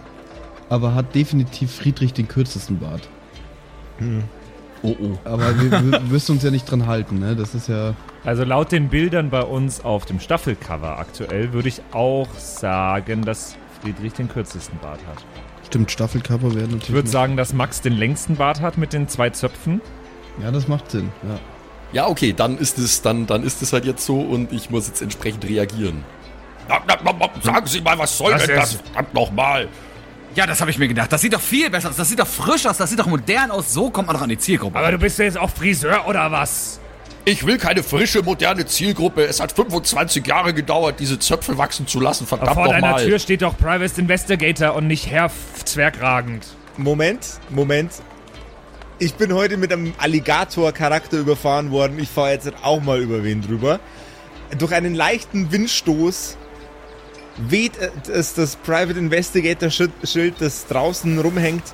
Aber 0.68 0.94
hat 0.94 1.14
definitiv 1.14 1.74
Friedrich 1.74 2.12
den 2.12 2.28
kürzesten 2.28 2.78
Bart. 2.78 3.08
Oh, 4.82 4.96
oh. 4.98 5.18
Aber 5.24 5.60
wir, 5.60 5.70
wir 5.70 6.00
müssen 6.10 6.32
uns 6.32 6.44
ja 6.44 6.50
nicht 6.52 6.70
dran 6.70 6.86
halten, 6.86 7.18
ne? 7.18 7.34
Das 7.34 7.54
ist 7.54 7.68
ja. 7.68 7.94
Also 8.24 8.44
laut 8.44 8.70
den 8.70 8.88
Bildern 8.88 9.28
bei 9.30 9.42
uns 9.42 9.84
auf 9.84 10.06
dem 10.06 10.20
Staffelcover 10.20 10.98
aktuell 10.98 11.52
würde 11.52 11.68
ich 11.68 11.82
auch 11.90 12.28
sagen, 12.38 13.22
dass 13.22 13.56
Friedrich 13.80 14.12
den 14.12 14.28
kürzesten 14.28 14.78
Bart 14.78 15.00
hat. 15.08 15.24
Stimmt, 15.66 15.90
Staffelcover 15.90 16.54
werden 16.54 16.70
natürlich. 16.70 16.88
Ich 16.88 16.94
würde 16.94 17.08
sagen, 17.08 17.36
dass 17.36 17.52
Max 17.52 17.80
den 17.80 17.94
längsten 17.94 18.36
Bart 18.36 18.60
hat 18.60 18.78
mit 18.78 18.92
den 18.92 19.08
zwei 19.08 19.30
Zöpfen. 19.30 19.80
Ja, 20.40 20.52
das 20.52 20.68
macht 20.68 20.92
Sinn. 20.92 21.10
Ja. 21.28 21.40
Ja, 21.92 22.08
okay, 22.08 22.32
dann 22.32 22.58
ist 22.58 22.78
es, 22.78 23.02
dann, 23.02 23.26
dann 23.26 23.42
ist 23.42 23.62
es 23.62 23.72
halt 23.72 23.84
jetzt 23.84 24.04
so 24.04 24.20
und 24.20 24.52
ich 24.52 24.70
muss 24.70 24.86
jetzt 24.88 25.02
entsprechend 25.02 25.44
reagieren. 25.44 26.04
Na, 26.68 26.80
na, 26.86 26.96
na, 27.04 27.12
na, 27.18 27.28
Sagen 27.42 27.66
Sie 27.66 27.80
mal, 27.80 27.98
was 27.98 28.16
soll 28.16 28.32
Das 28.32 28.46
denn 28.46 28.56
das? 28.56 28.74
Verdammt 28.74 29.14
nochmal. 29.14 29.68
Ja, 30.34 30.46
das 30.46 30.60
habe 30.60 30.70
ich 30.70 30.78
mir 30.78 30.88
gedacht. 30.88 31.12
Das 31.12 31.20
sieht 31.20 31.34
doch 31.34 31.40
viel 31.40 31.68
besser 31.68 31.90
aus. 31.90 31.96
Das 31.96 32.08
sieht 32.08 32.18
doch 32.18 32.26
frisch 32.26 32.64
aus. 32.64 32.78
Das 32.78 32.88
sieht 32.88 32.98
doch 32.98 33.06
modern 33.06 33.50
aus. 33.50 33.72
So 33.72 33.90
kommt 33.90 34.06
man 34.06 34.16
doch 34.16 34.22
an 34.22 34.30
die 34.30 34.38
Zielgruppe. 34.38 34.78
Aber 34.78 34.90
du 34.90 34.98
bist 34.98 35.18
ja 35.18 35.26
jetzt 35.26 35.36
auch 35.38 35.50
Friseur 35.50 36.08
oder 36.08 36.32
was? 36.32 36.80
Ich 37.24 37.46
will 37.46 37.58
keine 37.58 37.82
frische, 37.82 38.22
moderne 38.22 38.66
Zielgruppe. 38.66 39.24
Es 39.24 39.40
hat 39.40 39.52
25 39.52 40.26
Jahre 40.26 40.54
gedauert, 40.54 40.98
diese 40.98 41.18
Zöpfe 41.18 41.56
wachsen 41.58 41.86
zu 41.86 42.00
lassen. 42.00 42.26
Verdammt 42.26 42.54
Vor 42.54 42.68
deiner 42.68 42.88
nochmal. 42.88 43.04
Tür 43.04 43.18
steht 43.18 43.42
doch 43.42 43.56
Private 43.56 44.00
Investigator 44.00 44.74
und 44.74 44.86
nicht 44.86 45.06
Herr 45.08 45.30
Zwergragend. 45.64 46.46
Moment, 46.78 47.26
Moment. 47.50 47.92
Ich 49.02 49.14
bin 49.14 49.34
heute 49.34 49.56
mit 49.56 49.72
einem 49.72 49.94
Alligator-Charakter 49.98 51.18
überfahren 51.18 51.72
worden. 51.72 51.98
Ich 51.98 52.08
fahre 52.08 52.30
jetzt 52.30 52.48
auch 52.62 52.80
mal 52.80 53.00
über 53.00 53.24
wen 53.24 53.42
drüber. 53.42 53.80
Durch 54.56 54.72
einen 54.72 54.94
leichten 54.94 55.50
Windstoß 55.50 56.36
weht 57.36 57.76
äh, 57.78 57.90
es 58.12 58.34
das 58.34 58.54
Private 58.54 59.00
Investigator-Schild, 59.00 60.34
das 60.38 60.68
draußen 60.68 61.18
rumhängt, 61.18 61.64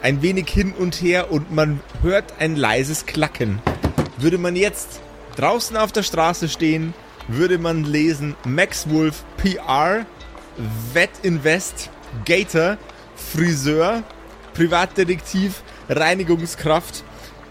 ein 0.00 0.22
wenig 0.22 0.48
hin 0.48 0.74
und 0.78 1.02
her 1.02 1.32
und 1.32 1.50
man 1.50 1.80
hört 2.02 2.34
ein 2.38 2.54
leises 2.54 3.04
Klacken. 3.04 3.58
Würde 4.18 4.38
man 4.38 4.54
jetzt 4.54 5.00
draußen 5.34 5.76
auf 5.76 5.90
der 5.90 6.04
Straße 6.04 6.48
stehen, 6.48 6.94
würde 7.26 7.58
man 7.58 7.82
lesen 7.82 8.36
Max 8.44 8.88
Wolf 8.88 9.24
PR, 9.38 10.06
Vet 10.92 11.10
Invest, 11.24 11.90
Gator, 12.24 12.78
Friseur, 13.16 14.04
Privatdetektiv, 14.54 15.64
Reinigungskraft, 15.88 17.04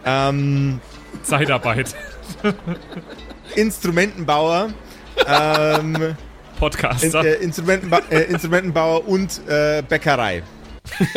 ähm, 0.06 0.80
Zeitarbeit. 1.24 1.96
Instrumentenbauer, 3.56 4.74
ähm, 5.28 5.96
in, 5.96 6.18
Podcaster. 6.60 7.24
äh, 7.24 7.36
Instrumentenba 7.44 8.02
äh, 8.10 8.24
Instrumentenbauer 8.24 9.08
und 9.08 9.42
äh, 9.48 9.84
Bäckerei. 9.88 10.44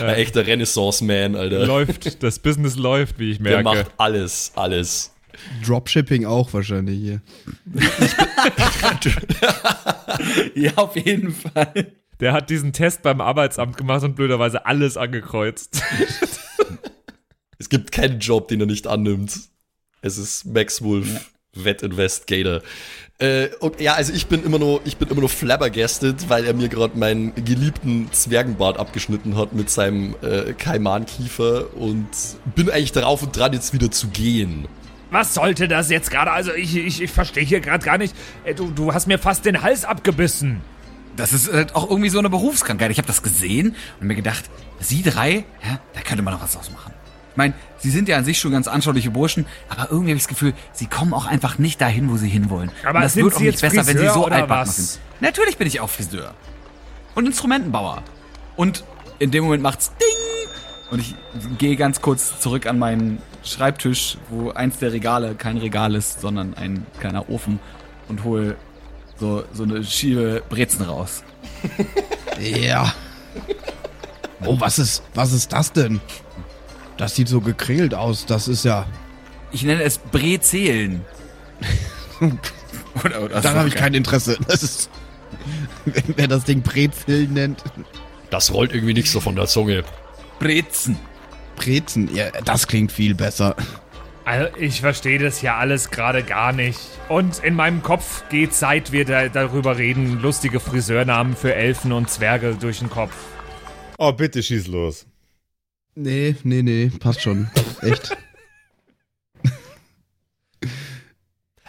Ein 0.00 0.14
echter 0.14 0.46
Renaissance-Man, 0.46 1.34
Alter. 1.34 1.66
läuft, 1.66 2.22
das 2.22 2.38
Business 2.38 2.76
läuft, 2.76 3.18
wie 3.18 3.32
ich 3.32 3.38
Der 3.42 3.62
merke. 3.62 3.64
macht 3.64 3.90
alles, 3.96 4.52
alles. 4.54 5.12
Dropshipping 5.66 6.24
auch 6.26 6.52
wahrscheinlich 6.52 6.98
hier. 6.98 7.20
ja, 10.54 10.72
auf 10.76 10.96
jeden 10.96 11.32
Fall. 11.32 11.92
Der 12.20 12.32
hat 12.32 12.50
diesen 12.50 12.72
Test 12.72 13.02
beim 13.02 13.20
Arbeitsamt 13.20 13.76
gemacht 13.76 14.02
und 14.02 14.16
blöderweise 14.16 14.66
alles 14.66 14.96
angekreuzt. 14.96 15.82
Es 17.60 17.68
gibt 17.68 17.90
keinen 17.90 18.20
Job, 18.20 18.46
den 18.46 18.60
er 18.60 18.66
nicht 18.66 18.86
annimmt. 18.86 19.36
Es 20.00 20.16
ist 20.16 20.44
Max 20.46 20.80
Wolf, 20.80 21.28
Vet 21.54 21.82
Investigator. 21.82 22.60
Äh, 23.18 23.48
okay, 23.58 23.82
ja, 23.82 23.94
also 23.94 24.12
ich 24.12 24.28
bin 24.28 24.44
immer 24.44 24.60
noch, 24.60 24.80
ich 24.84 24.96
bin 24.96 25.08
immer 25.08 25.22
noch 25.22 25.30
flabbergasted, 25.30 26.28
weil 26.28 26.44
er 26.44 26.54
mir 26.54 26.68
gerade 26.68 26.96
meinen 26.96 27.34
geliebten 27.34 28.08
Zwergenbart 28.12 28.78
abgeschnitten 28.78 29.36
hat 29.36 29.54
mit 29.54 29.70
seinem 29.70 30.14
äh, 30.22 30.52
Kaimankiefer 30.52 31.74
und 31.74 32.06
bin 32.54 32.70
eigentlich 32.70 32.92
darauf 32.92 33.24
und 33.24 33.36
dran, 33.36 33.52
jetzt 33.54 33.72
wieder 33.72 33.90
zu 33.90 34.06
gehen. 34.08 34.68
Was 35.10 35.34
sollte 35.34 35.66
das 35.66 35.90
jetzt 35.90 36.12
gerade? 36.12 36.30
Also 36.30 36.52
ich, 36.52 36.76
ich, 36.76 37.02
ich 37.02 37.10
verstehe 37.10 37.44
hier 37.44 37.58
gerade 37.58 37.84
gar 37.84 37.98
nicht. 37.98 38.14
Äh, 38.44 38.54
Du, 38.54 38.70
du 38.70 38.94
hast 38.94 39.08
mir 39.08 39.18
fast 39.18 39.44
den 39.44 39.62
Hals 39.62 39.84
abgebissen. 39.84 40.60
Das 41.18 41.32
ist 41.32 41.52
halt 41.52 41.74
auch 41.74 41.90
irgendwie 41.90 42.08
so 42.10 42.20
eine 42.20 42.30
Berufskrankheit. 42.30 42.92
Ich 42.92 42.98
habe 42.98 43.08
das 43.08 43.22
gesehen 43.22 43.74
und 44.00 44.06
mir 44.06 44.14
gedacht, 44.14 44.44
Sie 44.78 45.02
drei, 45.02 45.44
ja, 45.64 45.80
da 45.92 46.00
könnte 46.00 46.22
man 46.22 46.32
noch 46.32 46.42
was 46.42 46.56
ausmachen. 46.56 46.94
Ich 47.32 47.36
meine, 47.36 47.54
Sie 47.78 47.90
sind 47.90 48.08
ja 48.08 48.16
an 48.16 48.24
sich 48.24 48.38
schon 48.38 48.52
ganz 48.52 48.68
anschauliche 48.68 49.10
Burschen, 49.10 49.44
aber 49.68 49.88
irgendwie 49.90 50.12
habe 50.12 50.16
ich 50.16 50.22
das 50.22 50.28
Gefühl, 50.28 50.54
Sie 50.72 50.86
kommen 50.86 51.12
auch 51.12 51.26
einfach 51.26 51.58
nicht 51.58 51.80
dahin, 51.80 52.08
wo 52.08 52.16
Sie 52.16 52.28
hinwollen. 52.28 52.70
Aber 52.84 52.98
und 52.98 53.02
das 53.02 53.16
wird 53.16 53.34
auch 53.34 53.40
nicht 53.40 53.46
jetzt 53.46 53.60
besser, 53.60 53.78
wenn 53.78 53.98
Sie 53.98 54.04
Friseur 54.04 54.14
so 54.14 54.26
altbacken 54.26 54.72
sind. 54.72 55.00
Natürlich 55.20 55.58
bin 55.58 55.66
ich 55.66 55.80
auch 55.80 55.90
Friseur. 55.90 56.34
Und 57.16 57.26
Instrumentenbauer. 57.26 58.04
Und 58.56 58.84
in 59.18 59.32
dem 59.32 59.42
Moment 59.42 59.62
macht's 59.62 59.90
Ding! 60.00 60.08
Und 60.92 61.00
ich 61.00 61.14
gehe 61.58 61.74
ganz 61.74 62.00
kurz 62.00 62.38
zurück 62.38 62.66
an 62.66 62.78
meinen 62.78 63.20
Schreibtisch, 63.42 64.18
wo 64.30 64.50
eins 64.50 64.78
der 64.78 64.92
Regale 64.92 65.34
kein 65.34 65.58
Regal 65.58 65.96
ist, 65.96 66.20
sondern 66.20 66.54
ein 66.54 66.86
kleiner 67.00 67.28
Ofen 67.28 67.58
und 68.08 68.22
hole 68.24 68.56
so, 69.18 69.44
so 69.52 69.62
eine 69.64 69.84
schiebe 69.84 70.42
Brezen 70.48 70.84
raus. 70.84 71.22
Ja. 72.40 72.94
Oh, 74.44 74.60
was 74.60 74.78
ist, 74.78 75.02
was 75.14 75.32
ist 75.32 75.52
das 75.52 75.72
denn? 75.72 76.00
Das 76.96 77.14
sieht 77.14 77.28
so 77.28 77.40
gekringelt 77.40 77.94
aus. 77.94 78.26
Das 78.26 78.48
ist 78.48 78.64
ja. 78.64 78.86
Ich 79.50 79.62
nenne 79.62 79.82
es 79.82 79.98
Brezeln. 79.98 81.04
oder, 83.04 83.22
oder 83.22 83.40
Daran 83.40 83.58
habe 83.58 83.68
ich 83.68 83.74
kein 83.74 83.94
Interesse. 83.94 84.38
Das 84.46 84.62
ist. 84.62 84.90
Wer 86.16 86.28
das 86.28 86.44
Ding 86.44 86.62
Brezel 86.62 87.28
nennt. 87.28 87.62
Das 88.30 88.52
rollt 88.52 88.72
irgendwie 88.72 88.94
nicht 88.94 89.10
so 89.10 89.20
von 89.20 89.36
der 89.36 89.46
Zunge. 89.46 89.84
Brezen. 90.38 90.98
Brezen, 91.56 92.14
ja, 92.14 92.30
das 92.44 92.66
klingt 92.66 92.92
viel 92.92 93.14
besser. 93.14 93.56
Also, 94.28 94.54
ich 94.58 94.82
verstehe 94.82 95.18
das 95.18 95.40
ja 95.40 95.56
alles 95.56 95.90
gerade 95.90 96.22
gar 96.22 96.52
nicht. 96.52 96.78
Und 97.08 97.42
in 97.42 97.54
meinem 97.54 97.82
Kopf 97.82 98.28
geht, 98.28 98.52
seit 98.52 98.92
wir 98.92 99.06
da, 99.06 99.30
darüber 99.30 99.78
reden, 99.78 100.20
lustige 100.20 100.60
Friseurnamen 100.60 101.34
für 101.34 101.54
Elfen 101.54 101.92
und 101.92 102.10
Zwerge 102.10 102.54
durch 102.60 102.80
den 102.80 102.90
Kopf. 102.90 103.14
Oh, 103.96 104.12
bitte 104.12 104.42
schieß 104.42 104.66
los. 104.66 105.06
Nee, 105.94 106.36
nee, 106.42 106.60
nee, 106.60 106.90
passt 107.00 107.22
schon. 107.22 107.50
Echt. 107.80 108.18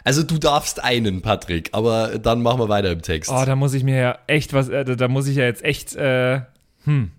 Also 0.03 0.23
du 0.23 0.37
darfst 0.37 0.83
einen, 0.83 1.21
Patrick, 1.21 1.69
aber 1.71 2.19
dann 2.19 2.41
machen 2.41 2.59
wir 2.59 2.67
weiter 2.67 2.91
im 2.91 3.01
Text. 3.01 3.31
Oh, 3.31 3.45
da 3.45 3.55
muss 3.55 3.73
ich 3.73 3.85
mir 3.85 3.97
ja 3.97 4.19
echt 4.27 4.51
was, 4.51 4.67
äh, 4.67 4.83
da 4.83 5.07
muss 5.07 5.27
ich 5.27 5.37
ja 5.37 5.45
jetzt 5.45 5.63
echt, 5.63 5.95
äh, 5.95 6.41
hm. 6.83 7.11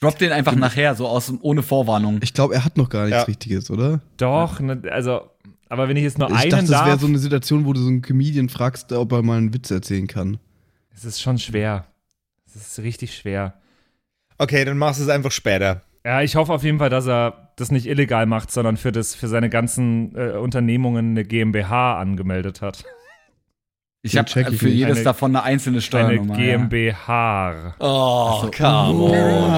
Drop 0.00 0.18
den 0.18 0.30
einfach 0.32 0.54
nachher, 0.54 0.94
so 0.94 1.08
aus 1.08 1.32
ohne 1.40 1.62
Vorwarnung. 1.62 2.20
Ich 2.22 2.32
glaube, 2.34 2.54
er 2.54 2.64
hat 2.64 2.76
noch 2.76 2.88
gar 2.88 3.04
nichts 3.06 3.18
Ja. 3.18 3.22
Richtiges, 3.24 3.70
oder? 3.70 4.00
Doch, 4.16 4.60
ne, 4.60 4.80
also, 4.90 5.22
aber 5.68 5.88
wenn 5.88 5.96
ich 5.96 6.04
jetzt 6.04 6.18
nur 6.18 6.30
Ich 6.30 6.36
einen 6.36 6.50
dachte, 6.50 6.66
das 6.66 6.70
wäre 6.80 6.90
darf, 6.90 7.00
so 7.00 7.06
eine 7.08 7.18
Situation, 7.18 7.64
wo 7.66 7.72
du 7.72 7.80
so 7.80 7.88
einen 7.88 8.02
Comedian 8.02 8.48
fragst, 8.48 8.92
ob 8.92 9.12
er 9.12 9.22
mal 9.22 9.38
einen 9.38 9.52
Witz 9.52 9.70
erzählen 9.70 10.06
kann. 10.06 10.38
es 10.94 11.04
ist 11.04 11.20
schon 11.20 11.38
schwer. 11.38 11.84
Es 12.46 12.54
ist 12.56 12.78
richtig 12.78 13.14
schwer. 13.16 13.54
Okay, 14.38 14.64
dann 14.64 14.78
machst 14.78 15.00
du 15.00 15.04
es 15.04 15.10
einfach 15.10 15.32
später. 15.32 15.82
Ja, 16.04 16.22
ich 16.22 16.36
hoffe 16.36 16.52
auf 16.52 16.62
jeden 16.62 16.78
Fall, 16.78 16.90
dass 16.90 17.06
er 17.08 17.50
das 17.56 17.72
nicht 17.72 17.86
illegal 17.86 18.24
macht, 18.26 18.52
sondern 18.52 18.76
für, 18.76 18.92
das, 18.92 19.14
für 19.16 19.26
seine 19.26 19.50
ganzen 19.50 20.14
äh, 20.16 20.30
Unternehmungen 20.38 21.10
eine 21.10 21.24
GmbH 21.24 21.98
angemeldet 22.00 22.62
hat. 22.62 22.84
Ich 24.12 24.16
habe 24.16 24.56
für 24.56 24.68
jedes 24.68 24.96
Eine- 24.98 25.04
davon 25.04 25.36
eine 25.36 25.44
einzelne 25.44 25.76
Eine 25.76 25.82
Steuernummer. 25.82 26.38
ja. 26.38 26.56
GmbH. 26.56 27.74
Oh, 27.78 28.50
come 28.56 29.04
on. 29.04 29.52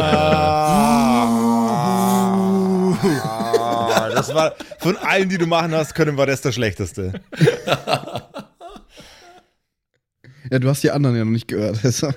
Ah, 3.22 4.10
das 4.14 4.34
war 4.34 4.54
von 4.78 4.96
allen, 4.98 5.28
die 5.28 5.38
du 5.38 5.46
machen 5.46 5.72
hast 5.74 5.94
können, 5.94 6.16
war 6.16 6.26
das 6.26 6.40
der 6.42 6.52
schlechteste. 6.52 7.12
Ja, 10.50 10.58
du 10.58 10.68
hast 10.68 10.82
die 10.82 10.90
anderen 10.90 11.16
ja 11.16 11.24
noch 11.24 11.30
nicht 11.32 11.48
gehört. 11.48 11.84
Also. 11.84 12.12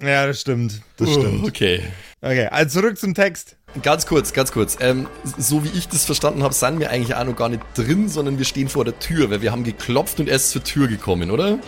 Ja, 0.00 0.26
das 0.26 0.40
stimmt. 0.40 0.82
Das 0.98 1.10
stimmt. 1.12 1.44
Okay. 1.46 1.80
Okay, 2.20 2.46
also 2.48 2.80
zurück 2.80 2.98
zum 2.98 3.14
Text. 3.14 3.55
Ganz 3.82 4.06
kurz, 4.06 4.32
ganz 4.32 4.52
kurz. 4.52 4.78
Ähm, 4.80 5.06
so 5.36 5.62
wie 5.64 5.68
ich 5.68 5.88
das 5.88 6.04
verstanden 6.04 6.42
habe, 6.42 6.54
sind 6.54 6.80
wir 6.80 6.90
eigentlich 6.90 7.14
auch 7.14 7.24
noch 7.24 7.36
gar 7.36 7.48
nicht 7.48 7.62
drin, 7.74 8.08
sondern 8.08 8.38
wir 8.38 8.44
stehen 8.44 8.68
vor 8.68 8.84
der 8.84 8.98
Tür, 8.98 9.30
weil 9.30 9.42
wir 9.42 9.52
haben 9.52 9.64
geklopft 9.64 10.18
und 10.18 10.28
er 10.28 10.36
ist 10.36 10.50
zur 10.50 10.64
Tür 10.64 10.88
gekommen, 10.88 11.30
oder? 11.30 11.58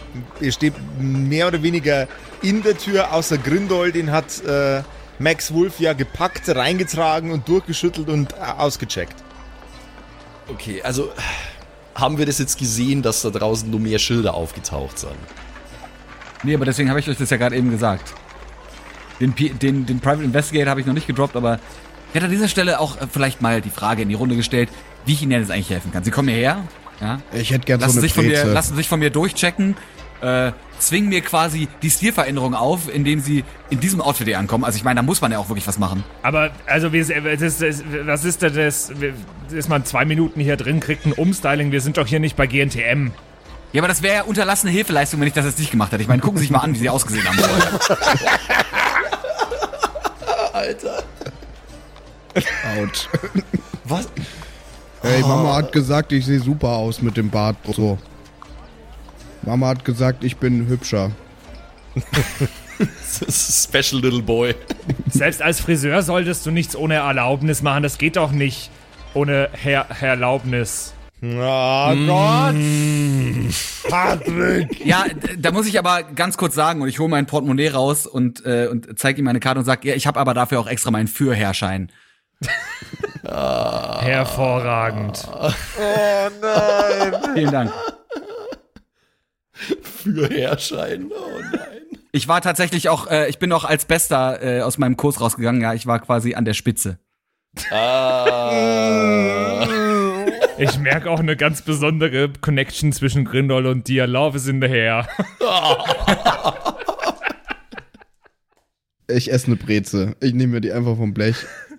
Ihr 0.40 0.53
steht 0.53 0.74
mehr 0.99 1.49
oder 1.49 1.62
weniger 1.62 2.09
in 2.40 2.62
der 2.62 2.78
Tür, 2.78 3.12
außer 3.12 3.36
Grindol, 3.36 3.92
den 3.92 4.11
hat 4.11 4.42
äh, 4.44 4.82
Max 5.18 5.53
Wolf 5.53 5.80
ja 5.80 5.92
gepackt, 5.92 6.49
reingetragen 6.49 7.30
und 7.30 7.46
durchgeschüttelt 7.46 8.09
und 8.09 8.32
äh, 8.32 8.36
ausgecheckt. 8.57 9.16
Okay, 10.49 10.80
also 10.82 11.11
haben 11.94 12.16
wir 12.16 12.24
das 12.24 12.38
jetzt 12.38 12.59
gesehen, 12.59 13.03
dass 13.03 13.20
da 13.22 13.30
draußen 13.30 13.70
nur 13.70 13.80
mehr 13.80 13.99
Schilder 13.99 14.32
aufgetaucht 14.34 14.99
sind? 14.99 15.12
Nee, 16.42 16.55
aber 16.55 16.64
deswegen 16.64 16.88
habe 16.88 17.01
ich 17.01 17.09
euch 17.11 17.18
das 17.18 17.28
ja 17.28 17.36
gerade 17.36 17.57
eben 17.57 17.70
gesagt. 17.70 18.14
Den, 19.20 19.32
P 19.32 19.51
den, 19.51 19.84
den 19.84 20.01
Private 20.01 20.22
Investigator 20.22 20.70
habe 20.70 20.80
ich 20.80 20.86
noch 20.86 20.94
nicht 20.94 21.09
gedroppt, 21.09 21.36
aber 21.36 21.59
ich 22.09 22.14
hätte 22.14 22.26
an 22.26 22.30
dieser 22.30 22.48
Stelle 22.48 22.80
auch 22.80 23.00
äh, 23.00 23.06
vielleicht 23.11 23.42
mal 23.42 23.61
die 23.61 23.70
Frage 23.70 24.02
in 24.02 24.09
die 24.09 24.14
Runde 24.14 24.36
gestellt, 24.36 24.68
wie 25.04 25.12
ich 25.12 25.22
Ihnen 25.22 25.32
jetzt 25.32 25.50
eigentlich 25.50 25.70
helfen 25.70 25.92
kann. 25.92 26.04
Sie 26.04 26.11
kommen 26.11 26.28
hierher, 26.28 26.64
ja, 27.00 27.20
Ich 27.32 27.50
hätte 27.50 27.64
gern 27.64 27.80
lassen, 27.80 27.92
so 27.92 27.98
eine 27.98 28.09
sich 28.09 28.14
von 28.14 28.26
mir, 28.26 28.44
lassen 28.44 28.76
sich 28.76 28.88
von 28.88 28.98
mir 28.98 29.11
durchchecken, 29.11 29.76
äh, 30.20 30.52
zwingen 30.78 31.11
mir 31.11 31.20
quasi 31.20 31.68
die 31.82 31.90
Stilveränderung 31.90 32.54
auf, 32.54 32.92
indem 32.92 33.20
sie 33.20 33.44
in 33.70 33.80
diesem 33.80 34.00
Outfit 34.00 34.26
hier 34.26 34.38
ankommen. 34.38 34.64
Also 34.64 34.76
ich 34.76 34.84
meine, 34.84 34.96
da 34.96 35.02
muss 35.02 35.20
man 35.20 35.32
ja 35.32 35.38
auch 35.38 35.48
wirklich 35.48 35.66
was 35.66 35.78
machen. 35.78 36.04
Aber, 36.22 36.50
also, 36.66 36.92
wir, 36.92 37.04
das, 37.36 37.59
das, 37.59 37.82
was 38.04 38.24
ist 38.24 38.42
denn 38.42 38.54
das? 38.54 38.92
Ist 39.50 39.68
man 39.68 39.84
zwei 39.84 40.04
Minuten 40.04 40.40
hier 40.40 40.56
drin, 40.56 40.80
kriegt 40.80 41.06
ein 41.06 41.12
Umstyling, 41.12 41.72
wir 41.72 41.80
sind 41.80 41.98
doch 41.98 42.06
hier 42.06 42.20
nicht 42.20 42.36
bei 42.36 42.46
GNTM. 42.46 43.11
Ja, 43.72 43.82
aber 43.82 43.88
das 43.88 44.02
wäre 44.02 44.14
ja 44.14 44.22
unterlassene 44.22 44.72
Hilfeleistung, 44.72 45.20
wenn 45.20 45.28
ich 45.28 45.34
das 45.34 45.44
jetzt 45.44 45.59
nicht 45.59 45.70
gemacht 45.70 45.92
hätte. 45.92 46.02
Ich 46.02 46.09
meine, 46.09 46.22
gucken 46.22 46.38
Sie 46.38 46.44
sich 46.44 46.50
mal 46.50 46.61
an, 46.61 46.74
wie 46.74 46.78
sie 46.78 46.88
ausgesehen 46.88 47.28
haben. 47.28 47.38
Alter. 50.54 51.02
Autsch. 52.78 53.09
Was? 53.84 54.09
Ey, 55.03 55.20
Mama 55.22 55.57
hat 55.57 55.72
gesagt, 55.72 56.12
ich 56.12 56.26
sehe 56.26 56.41
super 56.41 56.68
aus 56.68 57.01
mit 57.03 57.16
dem 57.16 57.30
Bart. 57.30 57.57
So. 57.72 57.99
Mama 59.43 59.68
hat 59.68 59.84
gesagt, 59.84 60.24
ich 60.24 60.36
bin 60.36 60.66
hübscher. 60.66 61.12
Special 63.30 64.01
Little 64.01 64.22
Boy. 64.22 64.55
Selbst 65.11 65.43
als 65.43 65.61
Friseur 65.61 66.03
solltest 66.03 66.47
du 66.47 66.51
nichts 66.51 66.76
ohne 66.76 66.95
Erlaubnis 66.95 67.62
machen, 67.62 67.82
das 67.82 67.99
geht 67.99 68.16
doch 68.16 68.30
nicht 68.30 68.70
ohne 69.14 69.49
Her 69.53 69.86
Erlaubnis. 70.01 70.95
Oh 71.20 71.95
Gott! 72.07 72.55
Patrick! 73.89 74.86
Ja, 74.86 75.07
da 75.36 75.51
muss 75.51 75.66
ich 75.66 75.76
aber 75.78 76.05
ganz 76.05 76.36
kurz 76.36 76.55
sagen, 76.55 76.80
und 76.80 76.89
ich 76.89 77.01
hole 77.01 77.09
mein 77.09 77.26
Portemonnaie 77.26 77.68
raus 77.68 78.07
und, 78.07 78.47
äh, 78.47 78.68
und 78.70 78.97
zeige 78.97 79.18
ihm 79.20 79.24
meine 79.24 79.41
Karte 79.41 79.59
und 79.59 79.64
sage, 79.64 79.89
ja, 79.89 79.95
ich 79.95 80.07
habe 80.07 80.20
aber 80.20 80.32
dafür 80.34 80.61
auch 80.61 80.68
extra 80.68 80.93
meinen 80.93 81.09
Führherrschein. 81.09 81.91
Hervorragend. 83.24 85.26
Oh 85.28 85.51
nein! 86.41 87.14
Vielen 87.34 87.53
Dank. 87.53 87.72
Für 89.53 90.28
Herrschein. 90.28 91.11
Oh 91.11 91.41
nein. 91.53 91.61
Ich 92.12 92.28
war 92.28 92.41
tatsächlich 92.41 92.89
auch, 92.89 93.09
äh, 93.09 93.28
ich 93.28 93.39
bin 93.39 93.53
auch 93.53 93.64
als 93.64 93.84
Bester 93.84 94.43
äh, 94.43 94.62
aus 94.62 94.78
meinem 94.78 94.97
Kurs 94.97 95.20
rausgegangen. 95.20 95.61
Ja, 95.61 95.74
ich 95.74 95.86
war 95.86 95.99
quasi 95.99 96.34
an 96.34 96.45
der 96.45 96.55
Spitze. 96.55 96.99
Ah. 97.70 99.66
Ich 100.59 100.78
merke 100.78 101.11
auch 101.11 101.20
eine 101.20 101.36
ganz 101.36 101.62
besondere 101.62 102.30
Connection 102.41 102.93
zwischen 102.93 103.24
Grindol 103.24 103.66
und 103.66 103.89
dir. 103.89 104.07
Love 104.07 104.36
is 104.36 104.49
in 104.49 104.61
the 104.61 104.68
hair. 104.68 105.09
Ich 109.11 109.32
esse 109.32 109.47
eine 109.47 109.57
Breze. 109.57 110.16
Ich 110.20 110.34
nehme 110.34 110.53
mir 110.53 110.61
die 110.61 110.70
einfach 110.70 110.97
vom 110.97 111.14
Blech. 111.14 111.36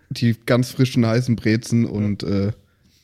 Die 0.09 0.35
ganz 0.45 0.71
frischen, 0.71 1.05
heißen 1.05 1.35
Brezen 1.35 1.85
und 1.85 2.23
äh, 2.23 2.51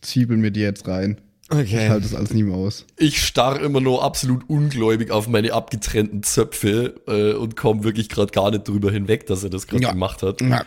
zwiebeln 0.01 0.41
mir 0.41 0.51
die 0.51 0.61
jetzt 0.61 0.87
rein. 0.87 1.17
Ich 1.51 1.55
Okay. 1.57 1.89
halte 1.89 2.01
das 2.01 2.15
alles 2.15 2.33
nie 2.33 2.41
mehr 2.41 2.55
aus. 2.55 2.85
Ich 2.97 3.21
starr 3.23 3.61
immer 3.61 3.79
nur 3.79 4.03
absolut 4.03 4.49
ungläubig 4.49 5.11
auf 5.11 5.27
meine 5.27 5.53
abgetrennten 5.53 6.23
Zöpfe 6.23 6.95
äh, 7.07 7.33
und 7.33 7.55
komme 7.55 7.83
wirklich 7.83 8.09
gerade 8.09 8.31
gar 8.31 8.49
nicht 8.49 8.67
drüber 8.67 8.91
hinweg, 8.91 9.27
dass 9.27 9.43
er 9.43 9.51
das 9.51 9.67
gerade 9.67 9.83
Ja. 9.83 9.91
gemacht 9.91 10.23
hat. 10.23 10.41
Ja, 10.41 10.65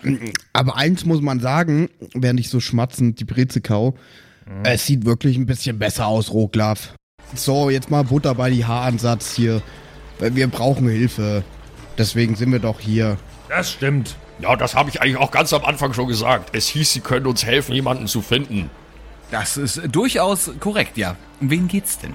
aber 0.52 0.76
eins 0.76 1.04
muss 1.04 1.20
man 1.20 1.40
sagen, 1.40 1.88
während 2.14 2.38
ich 2.38 2.48
so 2.48 2.60
schmatzend 2.60 3.18
die 3.18 3.24
Breze 3.24 3.60
kau, 3.60 3.96
es 4.62 4.86
sieht 4.86 5.04
wirklich 5.04 5.36
ein 5.36 5.46
bisschen 5.46 5.80
besser 5.80 6.06
aus, 6.06 6.32
Roglaf. 6.32 6.94
So, 7.34 7.70
jetzt 7.70 7.90
mal 7.90 8.04
Butter 8.04 8.34
bei 8.36 8.48
die 8.48 8.64
Haaransatz 8.64 9.34
hier. 9.34 9.60
Weil 10.20 10.34
Wir 10.36 10.46
brauchen 10.46 10.88
Hilfe. 10.88 11.42
Deswegen 11.98 12.36
sind 12.36 12.52
wir 12.52 12.58
doch 12.60 12.78
hier. 12.80 13.18
Das 13.48 13.72
stimmt. 13.72 14.16
Ja, 14.40 14.54
das 14.56 14.74
habe 14.74 14.88
ich 14.90 15.00
eigentlich 15.02 15.16
auch 15.16 15.30
ganz 15.30 15.52
am 15.52 15.64
Anfang 15.64 15.92
schon 15.92 16.06
gesagt. 16.06 16.50
Es 16.54 16.68
hieß, 16.68 16.92
sie 16.92 17.00
können 17.00 17.26
uns 17.26 17.44
helfen, 17.44 17.74
jemanden 17.74 18.06
zu 18.06 18.22
finden. 18.22 18.70
Das 19.30 19.56
ist 19.56 19.80
durchaus 19.90 20.50
korrekt, 20.60 20.96
ja. 20.96 21.16
Um 21.40 21.50
wen 21.50 21.68
geht's 21.68 21.98
denn? 21.98 22.14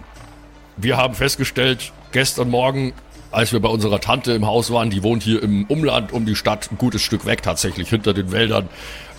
Wir 0.78 0.97
haben 0.97 1.13
festgestellt, 1.13 1.91
gestern 2.11 2.49
Morgen, 2.49 2.93
als 3.32 3.51
wir 3.51 3.59
bei 3.59 3.69
unserer 3.69 3.99
Tante 3.99 4.32
im 4.32 4.45
Haus 4.47 4.71
waren, 4.71 4.89
die 4.89 5.03
wohnt 5.03 5.21
hier 5.21 5.43
im 5.43 5.65
Umland 5.65 6.11
um 6.11 6.26
die 6.26 6.36
Stadt, 6.36 6.71
ein 6.71 6.78
gutes 6.78 7.01
Stück 7.01 7.26
weg 7.26 7.43
tatsächlich, 7.43 7.89
hinter 7.89 8.13
den 8.13 8.32
Wäldern, 8.32 8.69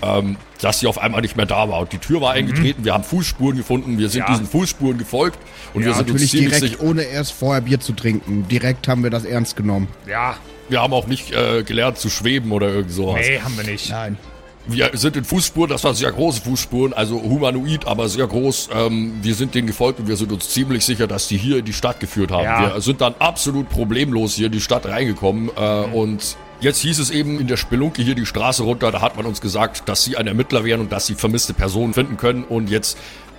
ähm, 0.03 0.37
dass 0.61 0.81
sie 0.81 0.87
auf 0.89 0.99
einmal 0.99 1.21
nicht 1.21 1.37
mehr 1.37 1.47
da 1.47 1.69
war. 1.69 1.81
Und 1.81 1.93
die 1.93 1.99
Tür 1.99 2.21
war 2.21 2.33
eingetreten, 2.33 2.85
wir 2.85 2.95
haben 2.95 3.05
Fußspuren 3.05 3.57
gefunden, 3.57 3.99
wir 3.99 4.09
sind 4.09 4.21
Ja. 4.23 4.27
diesen 4.29 4.47
Fußspuren 4.47 4.99
gefolgt 4.99 5.39
und 5.75 5.83
wir 5.83 5.91
Ja, 5.91 5.97
sind 5.97 6.05
uns 6.11 6.13
natürlich 6.15 6.31
ziemlich 6.33 6.55
direkt, 6.59 6.79
sicher, 6.79 6.83
ohne 6.89 7.03
erst 7.03 7.33
vorher 7.33 7.61
Bier 7.61 7.79
zu 7.79 7.93
trinken. 7.93 8.49
Direkt 8.49 8.89
haben 8.89 9.03
wir 9.05 9.11
das 9.11 9.25
ernst 9.25 9.57
genommen. 9.57 9.87
Ja, 10.09 10.37
wir 10.69 10.81
haben 10.81 10.93
auch 10.93 11.07
nicht 11.07 11.33
äh, 11.33 11.63
gelernt 11.63 11.99
zu 11.99 12.11
schweben 12.11 12.53
oder 12.53 12.69
irgend 12.69 12.93
sowas. 12.93 13.21
nee, 13.27 13.41
haben 13.41 13.57
wir 13.57 13.65
nicht. 13.65 13.91
Nein. 13.91 14.19
Wir 14.67 14.91
sind 14.95 15.15
in 15.17 15.25
Fußspuren, 15.25 15.69
das 15.69 15.85
waren 15.85 15.95
sehr 15.95 16.11
große 16.11 16.41
Fußspuren, 16.41 16.95
also 16.95 17.21
humanoid, 17.23 17.87
aber 17.87 18.09
sehr 18.09 18.27
groß. 18.27 18.71
Ähm, 18.75 19.19
wir 19.21 19.35
sind 19.35 19.55
denen 19.55 19.67
gefolgt 19.67 20.01
und 20.01 20.09
wir 20.09 20.17
sind 20.17 20.33
uns 20.33 20.49
ziemlich 20.49 20.87
sicher, 20.87 21.07
dass 21.07 21.29
die 21.29 21.37
hier 21.37 21.59
in 21.59 21.67
die 21.67 21.75
Stadt 21.75 22.01
geführt 22.01 22.31
haben. 22.31 22.45
Ja. 22.45 22.75
Wir 22.75 22.81
sind 22.81 23.03
dann 23.03 23.15
absolut 23.19 23.69
problemlos 23.69 24.37
hier 24.37 24.47
in 24.47 24.53
die 24.53 24.63
Stadt 24.63 24.87
reingekommen 24.87 25.51
äh, 25.55 25.61
und 25.95 26.39
jetzt 26.61 26.81
hieß 26.81 26.99
es 26.99 27.11
eben 27.11 27.39
in 27.41 27.47
der 27.47 27.59
Spelunke 27.59 28.03
hier 28.03 28.15
die 28.15 28.25
Straße 28.25 28.63
runter, 28.63 28.91
da 28.91 29.03
hat 29.03 29.19
man 29.19 29.27
uns 29.27 29.43
gesagt, 29.43 29.87
dass 29.87 30.03
sie 30.03 30.17
ein 30.17 30.27
Ermittler 30.27 30.65
wären 30.65 30.81
und 30.81 30.91
dass 30.91 31.07
sie 31.07 31.15
vermisste 31.15 31.53
Personen 31.53 31.93
finden 31.93 32.17
können 32.17 32.45
und 32.45 32.71
jetzt 32.71 32.97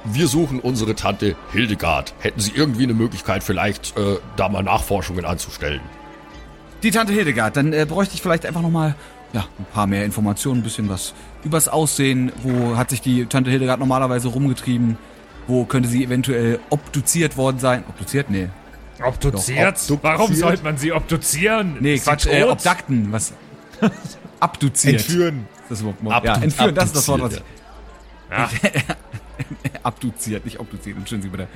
wir 0.07 0.27
suchen 0.27 0.59
unsere 0.59 0.93
Tante 0.93 1.35
Hildegard. 1.51 2.13
Hätten 2.19 2.39
Sie 2.39 2.51
irgendwie 2.53 2.83
eine 2.83 2.93
Möglichkeit, 2.93 3.43
vielleicht 3.43 3.97
äh, 3.97 4.17
da 4.37 4.49
mal 4.49 4.61
Nachforschungen 4.61 5.25
anzustellen? 5.25 5.81
Die 6.85 6.91
Tante 6.91 7.13
Hildegard, 7.13 7.57
dann 7.57 7.73
äh, 7.73 7.87
bräuchte 7.89 8.13
ich 8.13 8.21
vielleicht 8.21 8.45
einfach 8.45 8.61
nochmal 8.61 8.93
ja, 9.33 9.47
ein 9.57 9.65
paar 9.73 9.87
mehr 9.87 10.05
Informationen, 10.05 10.59
ein 10.59 10.63
bisschen 10.63 10.87
was 10.87 11.15
übers 11.43 11.67
Aussehen. 11.67 12.31
Wo 12.43 12.77
hat 12.77 12.91
sich 12.91 13.01
die 13.01 13.25
Tante 13.25 13.49
Hildegard 13.49 13.79
normalerweise 13.79 14.27
rumgetrieben? 14.27 14.95
Wo 15.47 15.65
könnte 15.65 15.89
sie 15.89 16.03
eventuell 16.03 16.59
obduziert 16.69 17.37
worden 17.37 17.57
sein? 17.57 17.83
Obduziert? 17.89 18.29
Nee. 18.29 18.49
Obduziert? 19.03 19.57
Doch, 19.57 19.95
obduziert. 19.95 20.03
Warum 20.03 20.33
sollte 20.35 20.63
man 20.63 20.77
sie 20.77 20.91
obduzieren? 20.91 21.77
Nee, 21.79 21.95
Ist 21.95 22.03
Quatsch, 22.03 22.27
äh? 22.27 22.43
Obdakten, 22.43 23.11
was? 23.11 23.33
Abduziert. 24.39 24.97
Entführen. 25.01 25.47
Das 25.69 25.83
Wort, 25.83 25.95
ja, 26.03 26.11
Abdu- 26.11 26.43
entführen, 26.43 26.75
das 26.75 26.85
ist 26.85 26.95
das 26.97 27.07
Wort, 27.07 27.21
was 27.23 27.33
ich. 27.33 27.41
abduziert, 28.29 28.85
Abduziert, 29.83 30.45
nicht 30.45 30.59
obduziert, 30.59 30.97
entschuldigen 30.97 31.31
Sie 31.31 31.35
bitte. 31.35 31.47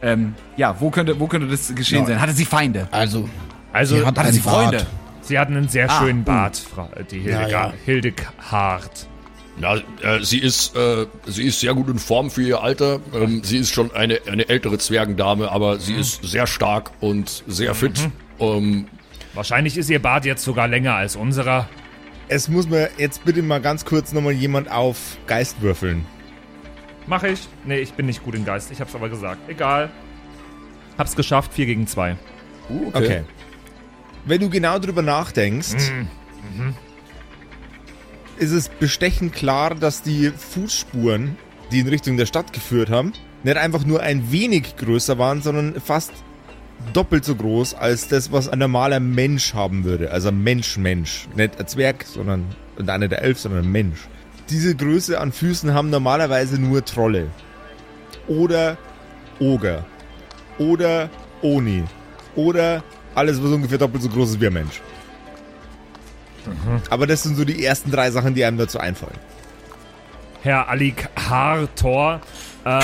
Ähm, 0.00 0.34
ja, 0.56 0.74
wo 0.80 0.88
könnte, 0.88 1.20
wo 1.20 1.26
könnte 1.26 1.48
das 1.48 1.74
geschehen 1.74 2.00
Ja. 2.00 2.06
sein? 2.06 2.20
Hatte 2.22 2.32
sie 2.32 2.46
Feinde? 2.46 2.88
Also, 2.90 3.28
Also, 3.74 3.98
sie 3.98 4.06
hat 4.06 4.18
einen 4.18 4.32
sie 4.32 4.40
Freunde? 4.40 4.76
Bart. 4.78 4.86
sie 5.20 5.38
hatten 5.38 5.56
einen 5.56 5.68
sehr 5.68 5.90
Ah, 5.90 5.98
schönen 6.00 6.20
uh. 6.20 6.24
Bart, 6.24 6.56
Frau, 6.56 6.88
äh, 6.96 7.04
die 7.04 7.18
Hilde, 7.20 7.42
Ja, 7.42 7.48
ja. 7.48 7.72
Hildegard. 7.84 9.06
Na, 9.56 9.76
äh, 10.02 10.20
sie 10.22 10.38
ist, 10.38 10.74
äh, 10.74 11.06
sie 11.26 11.44
ist 11.44 11.60
sehr 11.60 11.74
gut 11.74 11.88
in 11.88 11.98
Form 11.98 12.30
für 12.30 12.42
ihr 12.42 12.60
Alter. 12.62 12.98
Ähm, 13.14 13.42
sie 13.44 13.58
ist 13.58 13.72
schon 13.72 13.92
eine, 13.94 14.18
eine 14.30 14.48
ältere 14.48 14.78
Zwergendame, 14.78 15.50
aber 15.52 15.78
sie 15.78 15.94
ist 15.94 16.24
sehr 16.24 16.46
stark 16.46 16.90
und 17.00 17.44
sehr 17.46 17.74
fit. 17.74 18.08
Ähm, 18.40 18.86
Wahrscheinlich 19.34 19.76
ist 19.76 19.90
ihr 19.90 20.00
Bart 20.02 20.24
jetzt 20.24 20.42
sogar 20.44 20.66
länger 20.68 20.94
als 20.94 21.14
unserer. 21.16 21.68
Es 22.28 22.48
muss 22.48 22.68
mir 22.68 22.88
jetzt 22.98 23.24
bitte 23.24 23.42
mal 23.42 23.60
ganz 23.60 23.84
kurz 23.84 24.12
nochmal 24.12 24.32
jemand 24.32 24.70
auf 24.70 25.18
Geist 25.26 25.60
würfeln. 25.60 26.04
Mach 27.06 27.22
ich? 27.22 27.40
Nee, 27.64 27.78
ich 27.80 27.92
bin 27.92 28.06
nicht 28.06 28.24
gut 28.24 28.34
im 28.34 28.44
Geist. 28.44 28.70
Ich 28.72 28.80
hab's 28.80 28.94
aber 28.94 29.08
gesagt. 29.08 29.38
Egal. 29.48 29.90
Hab's 30.98 31.14
geschafft, 31.16 31.52
4 31.52 31.66
gegen 31.66 31.86
2. 31.86 32.16
uh, 32.70 32.88
Okay. 32.92 33.22
Wenn 34.26 34.40
du 34.40 34.48
genau 34.48 34.78
drüber 34.78 35.02
nachdenkst, 35.02 35.76
ist 38.38 38.52
es 38.52 38.68
bestechend 38.68 39.34
klar, 39.34 39.74
dass 39.74 40.02
die 40.02 40.30
Fußspuren, 40.30 41.36
die 41.70 41.80
in 41.80 41.88
Richtung 41.88 42.16
der 42.16 42.26
Stadt 42.26 42.52
geführt 42.52 42.90
haben, 42.90 43.12
nicht 43.42 43.56
einfach 43.56 43.84
nur 43.84 44.00
ein 44.00 44.32
wenig 44.32 44.76
größer 44.76 45.18
waren, 45.18 45.42
sondern 45.42 45.80
fast 45.80 46.12
doppelt 46.92 47.24
so 47.24 47.34
groß 47.34 47.74
als 47.74 48.08
das, 48.08 48.32
was 48.32 48.48
ein 48.48 48.58
normaler 48.58 49.00
Mensch 49.00 49.54
haben 49.54 49.84
würde. 49.84 50.10
Also 50.10 50.28
ein 50.28 50.42
Mensch-Mensch. 50.42 51.28
Nicht 51.36 51.60
ein 51.60 51.66
Zwerg, 51.66 52.04
sondern 52.04 52.46
einer 52.86 53.08
der 53.08 53.22
Elf, 53.22 53.38
sondern 53.38 53.64
ein 53.64 53.72
Mensch. 53.72 54.08
Diese 54.50 54.74
Größe 54.74 55.20
an 55.20 55.32
Füßen 55.32 55.72
haben 55.74 55.90
normalerweise 55.90 56.60
nur 56.60 56.84
Trolle. 56.84 57.28
Oder 58.26 58.78
Oger. 59.38 59.84
Oder 60.58 61.10
Oni. 61.42 61.84
Oder 62.36 62.82
alles, 63.14 63.42
was 63.42 63.50
ungefähr 63.50 63.78
doppelt 63.78 64.02
so 64.02 64.08
groß 64.08 64.30
ist 64.30 64.40
wie 64.40 64.46
ein 64.46 64.52
Mensch. 64.52 64.80
Aber 66.90 67.06
das 67.06 67.22
sind 67.22 67.36
so 67.36 67.44
die 67.44 67.64
ersten 67.64 67.90
drei 67.90 68.10
Sachen, 68.10 68.34
die 68.34 68.44
einem 68.44 68.58
dazu 68.58 68.78
einfallen. 68.78 69.16
Herr 70.42 70.68
Alik 70.68 71.08
Hartor, 71.16 72.20
ähm, 72.66 72.82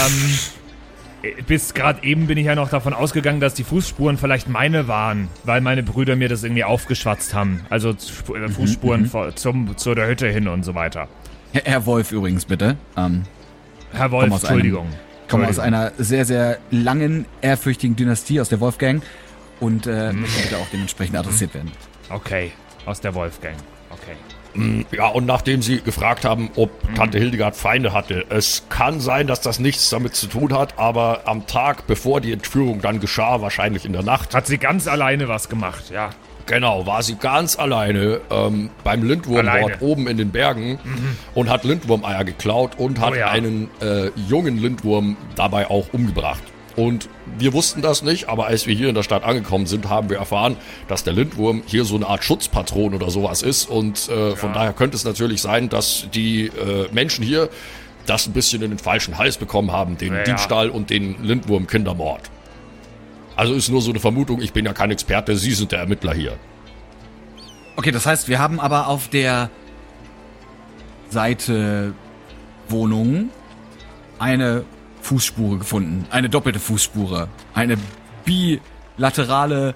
bis 1.46 1.74
gerade 1.74 2.02
eben 2.02 2.26
bin 2.26 2.38
ich 2.38 2.46
ja 2.46 2.54
noch 2.54 2.70
davon 2.70 2.94
ausgegangen, 2.94 3.40
dass 3.40 3.52
die 3.52 3.64
Fußspuren 3.64 4.16
vielleicht 4.16 4.48
meine 4.48 4.88
waren, 4.88 5.28
weil 5.44 5.60
meine 5.60 5.82
Brüder 5.82 6.16
mir 6.16 6.30
das 6.30 6.42
irgendwie 6.42 6.64
aufgeschwatzt 6.64 7.34
haben. 7.34 7.60
Also 7.68 7.90
äh, 7.90 8.48
Fußspuren 8.48 9.04
vor- 9.06 9.36
zum, 9.36 9.76
zu 9.76 9.94
der 9.94 10.08
Hütte 10.08 10.28
hin 10.28 10.48
und 10.48 10.64
so 10.64 10.74
weiter. 10.74 11.08
Herr, 11.52 11.62
Herr 11.64 11.86
Wolf 11.86 12.12
übrigens, 12.12 12.46
bitte. 12.46 12.76
Ähm, 12.96 13.24
Herr 13.92 14.10
Wolf, 14.10 14.24
Komm 14.28 14.32
aus 14.32 14.44
einem- 14.46 14.52
Entschuldigung. 14.60 14.86
komme 15.28 15.44
aus 15.48 15.58
Entschuldigung. 15.58 15.74
einer 15.90 15.92
sehr, 15.98 16.24
sehr 16.24 16.58
langen, 16.70 17.26
ehrfürchtigen 17.42 17.94
Dynastie, 17.96 18.40
aus 18.40 18.48
der 18.48 18.60
Wolfgang. 18.60 19.02
Und 19.61 19.86
äh, 19.86 20.12
möchte 20.12 20.42
bitte 20.42 20.56
auch 20.58 20.66
dementsprechend 20.72 21.16
adressiert 21.16 21.54
werden. 21.54 21.70
Okay, 22.08 22.52
aus 22.86 23.00
der 23.00 23.14
Wolfgang. 23.14 23.56
Okay. 23.90 24.16
Ja, 24.90 25.06
und 25.06 25.26
nachdem 25.26 25.62
sie 25.62 25.80
gefragt 25.80 26.24
haben, 26.24 26.50
ob 26.56 26.70
Tante 26.96 27.18
Hildegard 27.18 27.54
Feinde 27.54 27.92
hatte, 27.92 28.24
es 28.30 28.64
kann 28.68 28.98
sein, 28.98 29.28
dass 29.28 29.40
das 29.40 29.61
nichts 29.61 29.90
damit 29.90 30.16
zu 30.16 30.26
tun 30.26 30.52
hat, 30.58 30.76
aber 30.76 31.20
am 31.26 31.46
Tag, 31.46 31.86
bevor 31.86 32.20
die 32.20 32.32
Entführung 32.32 32.80
dann 32.80 32.98
geschah, 32.98 33.40
wahrscheinlich 33.42 33.84
in 33.84 33.92
der 33.92 34.02
Nacht, 34.02 34.34
Hat 34.34 34.48
sie 34.48 34.58
ganz 34.58 34.88
alleine 34.88 35.28
was 35.28 35.48
gemacht, 35.48 35.84
ja. 35.92 36.11
genau, 36.46 36.84
war 36.84 37.04
sie 37.04 37.14
ganz 37.14 37.61
alleine 37.61 38.20
ähm, 38.28 38.70
beim 38.82 39.04
Lindwurm 39.04 39.38
Alleine. 39.46 39.68
dort 39.68 39.82
oben 39.82 40.08
in 40.08 40.16
den 40.16 40.30
Bergen 40.32 40.80
und 41.34 41.48
hat 41.48 41.62
Lindwurmeier 41.62 42.24
geklaut 42.24 42.72
und 42.76 42.98
hat 42.98 43.12
Oh 43.12 43.14
ja. 43.14 43.28
einen 43.28 43.70
äh, 43.80 44.08
jungen 44.28 44.58
Lindwurm 44.58 45.16
dabei 45.36 45.70
auch 45.70 45.92
umgebracht. 45.92 46.42
Und 46.80 47.10
wir 47.38 47.52
wussten 47.52 47.82
das 47.82 48.02
nicht, 48.02 48.30
aber 48.30 48.46
als 48.46 48.66
wir 48.66 48.74
hier 48.74 48.88
in 48.88 48.94
der 48.94 49.02
Stadt 49.02 49.22
angekommen 49.22 49.66
sind, 49.66 49.90
haben 49.90 50.08
wir 50.08 50.16
erfahren, 50.16 50.56
dass 50.88 51.04
der 51.04 51.12
Lindwurm 51.12 51.62
hier 51.66 51.84
so 51.84 51.94
eine 51.94 52.06
Art 52.06 52.24
Schutzpatron 52.24 52.94
oder 52.94 53.10
sowas 53.10 53.42
ist. 53.42 53.68
Und 53.68 54.08
äh, 54.08 54.34
von 54.34 54.54
daher 54.54 54.72
könnte 54.72 54.96
es 54.96 55.04
natürlich 55.04 55.42
sein, 55.42 55.68
dass 55.68 56.06
die 56.14 56.46
äh, 56.46 56.88
Menschen 56.90 57.22
hier 57.22 57.50
das 58.06 58.26
ein 58.26 58.32
bisschen 58.32 58.62
in 58.62 58.70
den 58.70 58.78
falschen 58.78 59.18
Hals 59.18 59.36
bekommen 59.36 59.72
haben, 59.72 59.98
den 59.98 60.14
Ja. 60.14 60.22
Diebstahl 60.22 60.70
und 60.70 60.88
den 60.88 61.22
Lindwurm-Kindermord. 61.22 62.22
Also 63.36 63.52
ist 63.52 63.68
nur 63.68 63.82
so 63.82 63.90
eine 63.90 64.00
Vermutung, 64.00 64.40
ich 64.40 64.54
bin 64.54 64.64
ja 64.64 64.72
kein 64.72 64.90
Experte, 64.90 65.36
Sie 65.36 65.52
sind 65.52 65.72
der 65.72 65.80
Ermittler 65.80 66.14
hier. 66.14 66.38
Okay, 67.76 67.90
das 67.90 68.06
heißt, 68.06 68.26
wir 68.28 68.38
haben 68.38 68.58
aber 68.58 68.86
auf 68.88 69.08
der 69.08 69.50
Seite 71.10 71.92
Wohnung 72.70 73.28
eine 74.18 74.64
Fußspure 75.03 75.59
gefunden. 75.59 76.07
Eine 76.11 76.28
doppelte 76.28 76.61
Fußspure. 76.61 77.28
Eine 77.55 77.76
bilaterale. 78.96 79.74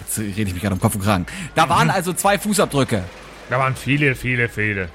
Jetzt 0.00 0.18
rede 0.18 0.42
ich 0.42 0.52
mich 0.54 0.62
gerade 0.62 0.74
um 0.74 0.80
Kopf 0.80 0.94
und 0.94 1.02
Kragen. 1.02 1.26
Da 1.54 1.68
waren 1.68 1.90
also 1.90 2.12
zwei 2.12 2.38
Fußabdrücke. 2.38 3.04
Da 3.50 3.58
waren 3.58 3.74
viele, 3.76 4.14
viele, 4.14 4.48
viele. 4.48 4.88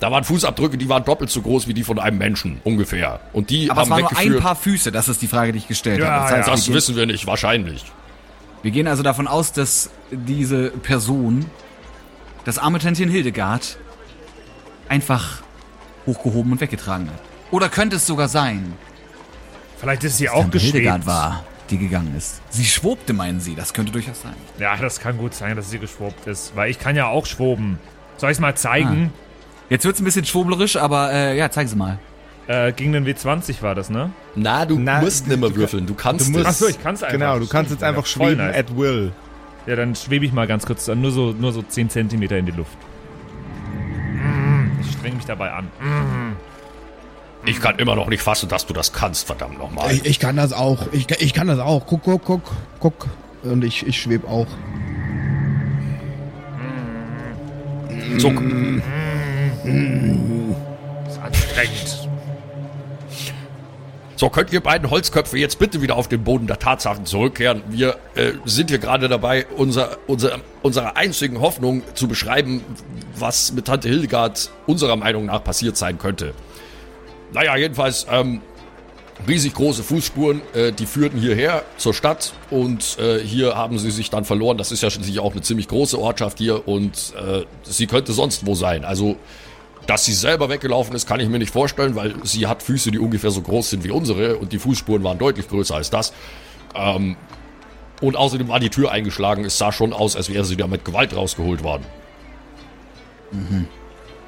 Da 0.00 0.10
waren 0.10 0.24
Fußabdrücke, 0.24 0.76
die 0.76 0.88
waren 0.88 1.04
doppelt 1.04 1.30
so 1.30 1.40
groß 1.40 1.66
wie 1.68 1.74
die 1.74 1.84
von 1.84 1.98
einem 1.98 2.18
Menschen, 2.18 2.60
ungefähr. 2.64 3.20
Und 3.32 3.48
die 3.50 3.70
Aber 3.70 3.82
es 3.82 3.84
haben 3.86 3.90
waren 3.90 4.00
nur 4.00 4.10
ein 4.10 4.16
weggeführt. 4.18 4.42
paar 4.42 4.56
Füße, 4.56 4.92
das 4.92 5.08
ist 5.08 5.22
die 5.22 5.28
Frage, 5.28 5.52
die 5.52 5.58
ich 5.58 5.68
gestellt 5.68 6.00
Ja, 6.00 6.06
habe. 6.06 6.22
Das 6.22 6.30
heißt, 6.38 6.48
ja. 6.48 6.54
das 6.54 6.68
wir, 6.68 6.74
wissen 6.74 6.96
wir 6.96 7.06
nicht, 7.06 7.26
wahrscheinlich. 7.26 7.84
wir 8.62 8.70
gehen 8.70 8.86
also 8.86 9.02
davon 9.02 9.26
aus, 9.26 9.52
dass 9.52 9.90
diese 10.10 10.70
Person, 10.70 11.46
das 12.44 12.58
arme 12.58 12.80
Tantchen 12.80 13.08
Hildegard, 13.08 13.78
einfach 14.88 15.42
hochgehoben 16.06 16.52
und 16.52 16.60
weggetragen 16.60 17.08
hat. 17.08 17.20
Oder 17.50 17.68
könnte 17.70 17.96
es 17.96 18.06
sogar 18.06 18.28
sein, 18.28 18.74
Vielleicht 19.84 20.04
ist 20.04 20.18
sie 20.18 20.28
auch 20.28 20.50
geschwebt. 20.50 21.06
war, 21.06 21.44
die 21.70 21.78
gegangen 21.78 22.14
ist. 22.16 22.42
Sie 22.50 22.64
schwobte, 22.64 23.12
meinen 23.12 23.40
Sie. 23.40 23.54
Das 23.54 23.72
könnte 23.72 23.92
durchaus 23.92 24.20
sein. 24.22 24.34
Ja, 24.58 24.76
das 24.76 24.98
kann 25.00 25.16
gut 25.18 25.34
sein, 25.34 25.54
dass 25.56 25.70
sie 25.70 25.78
geschwobt 25.78 26.26
ist. 26.26 26.56
Weil 26.56 26.70
ich 26.70 26.78
kann 26.78 26.96
ja 26.96 27.06
auch 27.06 27.26
schwoben. 27.26 27.78
Soll 28.16 28.30
ich 28.32 28.38
mal 28.38 28.54
zeigen? 28.56 29.12
Jetzt 29.70 29.84
wird's 29.84 30.00
ein 30.00 30.04
bisschen 30.04 30.24
schwublerisch, 30.24 30.76
aber 30.76 31.12
äh, 31.12 31.36
ja, 31.38 31.50
zeigen 31.50 31.68
Sie 31.68 31.76
mal. 31.76 31.98
Äh, 32.46 32.72
gegen 32.72 32.92
den 32.92 33.06
W20 33.06 33.62
war 33.62 33.74
das, 33.74 33.88
ne? 33.88 34.10
Na, 34.34 34.66
du 34.66 34.78
Na, 34.78 35.00
musst 35.00 35.26
nimmer 35.26 35.54
würfeln, 35.56 35.86
du 35.86 35.94
kannst 35.94 36.26
du 36.28 36.32
musst- 36.32 36.42
es. 36.42 36.46
Achso, 36.48 36.66
ich 36.68 36.82
kann's 36.82 37.02
einfach. 37.02 37.18
Genau, 37.18 37.38
du 37.38 37.46
kannst 37.46 37.70
jetzt 37.70 37.82
einfach 37.82 38.02
ja, 38.02 38.06
schweben 38.08 38.36
nice. 38.36 38.56
at 38.56 38.76
will. 38.76 39.12
Ja, 39.66 39.76
dann 39.76 39.94
schwebe 39.94 40.26
ich 40.26 40.32
mal 40.34 40.46
ganz 40.46 40.66
kurz, 40.66 40.86
nur 40.88 41.10
so, 41.10 41.32
nur 41.32 41.52
so 41.54 41.62
10 41.62 41.88
Zentimeter 41.88 42.36
in 42.36 42.44
die 42.44 42.52
Luft. 42.52 42.76
Mm, 44.22 44.78
Ich 44.82 44.92
streng 44.92 45.16
mich 45.16 45.24
dabei 45.24 45.52
an. 45.52 45.68
Ich 47.46 47.60
kann 47.60 47.78
immer 47.78 47.94
noch 47.94 48.08
nicht 48.08 48.22
fassen, 48.22 48.48
dass 48.48 48.66
du 48.66 48.72
das 48.72 48.92
kannst, 48.92 49.26
verdammt 49.26 49.58
nochmal. 49.58 49.92
Ich, 49.92 50.06
ich 50.06 50.18
kann 50.18 50.36
das 50.36 50.52
auch. 50.52 50.92
Ich, 50.92 51.10
ich 51.10 51.34
kann 51.34 51.46
das 51.46 51.58
auch. 51.58 51.86
Guck, 51.86 52.02
guck, 52.02 52.24
guck, 52.24 52.42
guck. 52.80 53.06
Und 53.42 53.64
ich, 53.64 53.86
ich 53.86 54.00
schweb 54.00 54.26
auch. 54.26 54.46
So, 58.18 58.30
ist 61.08 61.18
anstrengend. 61.22 62.08
so 64.16 64.30
könnt 64.30 64.52
ihr 64.52 64.62
beiden 64.62 64.88
Holzköpfe 64.88 65.36
jetzt 65.36 65.58
bitte 65.58 65.82
wieder 65.82 65.96
auf 65.96 66.08
den 66.08 66.24
Boden 66.24 66.46
der 66.46 66.58
Tatsachen 66.58 67.04
zurückkehren. 67.04 67.62
Wir 67.68 67.98
äh, 68.14 68.32
sind 68.46 68.70
hier 68.70 68.78
gerade 68.78 69.08
dabei, 69.08 69.46
unser, 69.56 69.98
unser, 70.06 70.38
unsere 70.62 70.96
einzigen 70.96 71.40
Hoffnung 71.40 71.82
zu 71.94 72.08
beschreiben, 72.08 72.62
was 73.18 73.52
mit 73.52 73.66
Tante 73.66 73.88
Hildegard 73.88 74.50
unserer 74.66 74.96
Meinung 74.96 75.26
nach 75.26 75.44
passiert 75.44 75.76
sein 75.76 75.98
könnte. 75.98 76.32
Naja, 77.34 77.56
jedenfalls, 77.56 78.06
ähm, 78.08 78.40
riesig 79.26 79.54
große 79.54 79.82
Fußspuren, 79.82 80.40
äh, 80.54 80.72
die 80.72 80.86
führten 80.86 81.18
hierher 81.18 81.64
zur 81.76 81.92
Stadt 81.92 82.32
und 82.50 82.96
äh, 82.98 83.18
hier 83.18 83.56
haben 83.56 83.78
sie 83.78 83.90
sich 83.90 84.08
dann 84.08 84.24
verloren. 84.24 84.56
Das 84.56 84.70
ist 84.70 84.82
ja 84.82 84.90
schließlich 84.90 85.18
auch 85.18 85.32
eine 85.32 85.42
ziemlich 85.42 85.66
große 85.66 85.98
Ortschaft 85.98 86.38
hier 86.38 86.66
und 86.68 87.12
äh, 87.16 87.44
sie 87.64 87.88
könnte 87.88 88.12
sonst 88.12 88.46
wo 88.46 88.54
sein. 88.54 88.84
Also, 88.84 89.16
dass 89.88 90.04
sie 90.04 90.14
selber 90.14 90.48
weggelaufen 90.48 90.94
ist, 90.94 91.06
kann 91.06 91.18
ich 91.18 91.28
mir 91.28 91.40
nicht 91.40 91.52
vorstellen, 91.52 91.96
weil 91.96 92.14
sie 92.22 92.46
hat 92.46 92.62
Füße, 92.62 92.92
die 92.92 93.00
ungefähr 93.00 93.32
so 93.32 93.42
groß 93.42 93.70
sind 93.70 93.84
wie 93.84 93.90
unsere 93.90 94.36
und 94.36 94.52
die 94.52 94.58
Fußspuren 94.58 95.02
waren 95.02 95.18
deutlich 95.18 95.48
größer 95.48 95.74
als 95.74 95.90
das. 95.90 96.12
Ähm, 96.74 97.16
und 98.00 98.16
außerdem 98.16 98.46
war 98.46 98.60
die 98.60 98.70
Tür 98.70 98.92
eingeschlagen. 98.92 99.44
Es 99.44 99.58
sah 99.58 99.72
schon 99.72 99.92
aus, 99.92 100.14
als 100.14 100.32
wäre 100.32 100.44
sie 100.44 100.56
da 100.56 100.68
mit 100.68 100.84
Gewalt 100.84 101.16
rausgeholt 101.16 101.64
worden. 101.64 101.84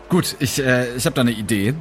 Gut, 0.08 0.36
ich, 0.40 0.58
äh, 0.58 0.94
ich 0.96 1.06
habe 1.06 1.14
da 1.14 1.20
eine 1.20 1.30
Idee. 1.32 1.74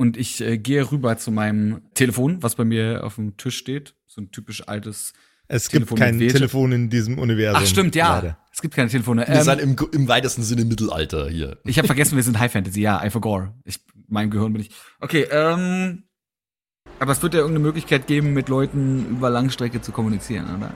Und 0.00 0.16
ich 0.16 0.40
äh, 0.40 0.56
gehe 0.56 0.90
rüber 0.90 1.18
zu 1.18 1.30
meinem 1.30 1.82
Telefon, 1.92 2.42
was 2.42 2.54
bei 2.54 2.64
mir 2.64 3.04
auf 3.04 3.16
dem 3.16 3.36
Tisch 3.36 3.58
steht. 3.58 3.94
So 4.06 4.22
ein 4.22 4.30
typisch 4.30 4.66
altes. 4.66 5.12
Es 5.46 5.68
Telefon 5.68 5.98
gibt 5.98 6.08
kein. 6.10 6.18
Telefon 6.18 6.72
in 6.72 6.88
diesem 6.88 7.18
Universum. 7.18 7.60
Ach 7.62 7.66
stimmt, 7.66 7.94
ja. 7.94 8.14
leider. 8.14 8.38
Es 8.50 8.62
gibt 8.62 8.74
keine 8.74 8.88
Telefone. 8.88 9.26
Wir 9.28 9.34
Ähm, 9.34 9.42
sind 9.42 9.60
im, 9.60 9.76
im 9.92 10.08
weitesten 10.08 10.42
Sinne 10.42 10.64
Mittelalter 10.64 11.28
hier. 11.28 11.58
ich 11.66 11.76
habe 11.76 11.86
vergessen, 11.86 12.16
wir 12.16 12.22
sind 12.22 12.38
High 12.38 12.50
Fantasy. 12.50 12.80
Ja, 12.80 13.04
I 13.04 13.10
forgot. 13.10 13.50
Ich, 13.64 13.78
meinem 14.08 14.30
Gehirn 14.30 14.52
bin 14.54 14.62
ich. 14.62 14.70
Okay, 15.00 15.26
ähm. 15.30 16.04
Aber 16.98 17.12
es 17.12 17.22
wird 17.22 17.34
ja 17.34 17.40
irgendeine 17.40 17.66
Möglichkeit 17.66 18.06
geben, 18.06 18.32
mit 18.32 18.48
Leuten 18.48 19.06
über 19.10 19.28
Langstrecke 19.28 19.82
zu 19.82 19.92
kommunizieren, 19.92 20.46
oder? 20.56 20.72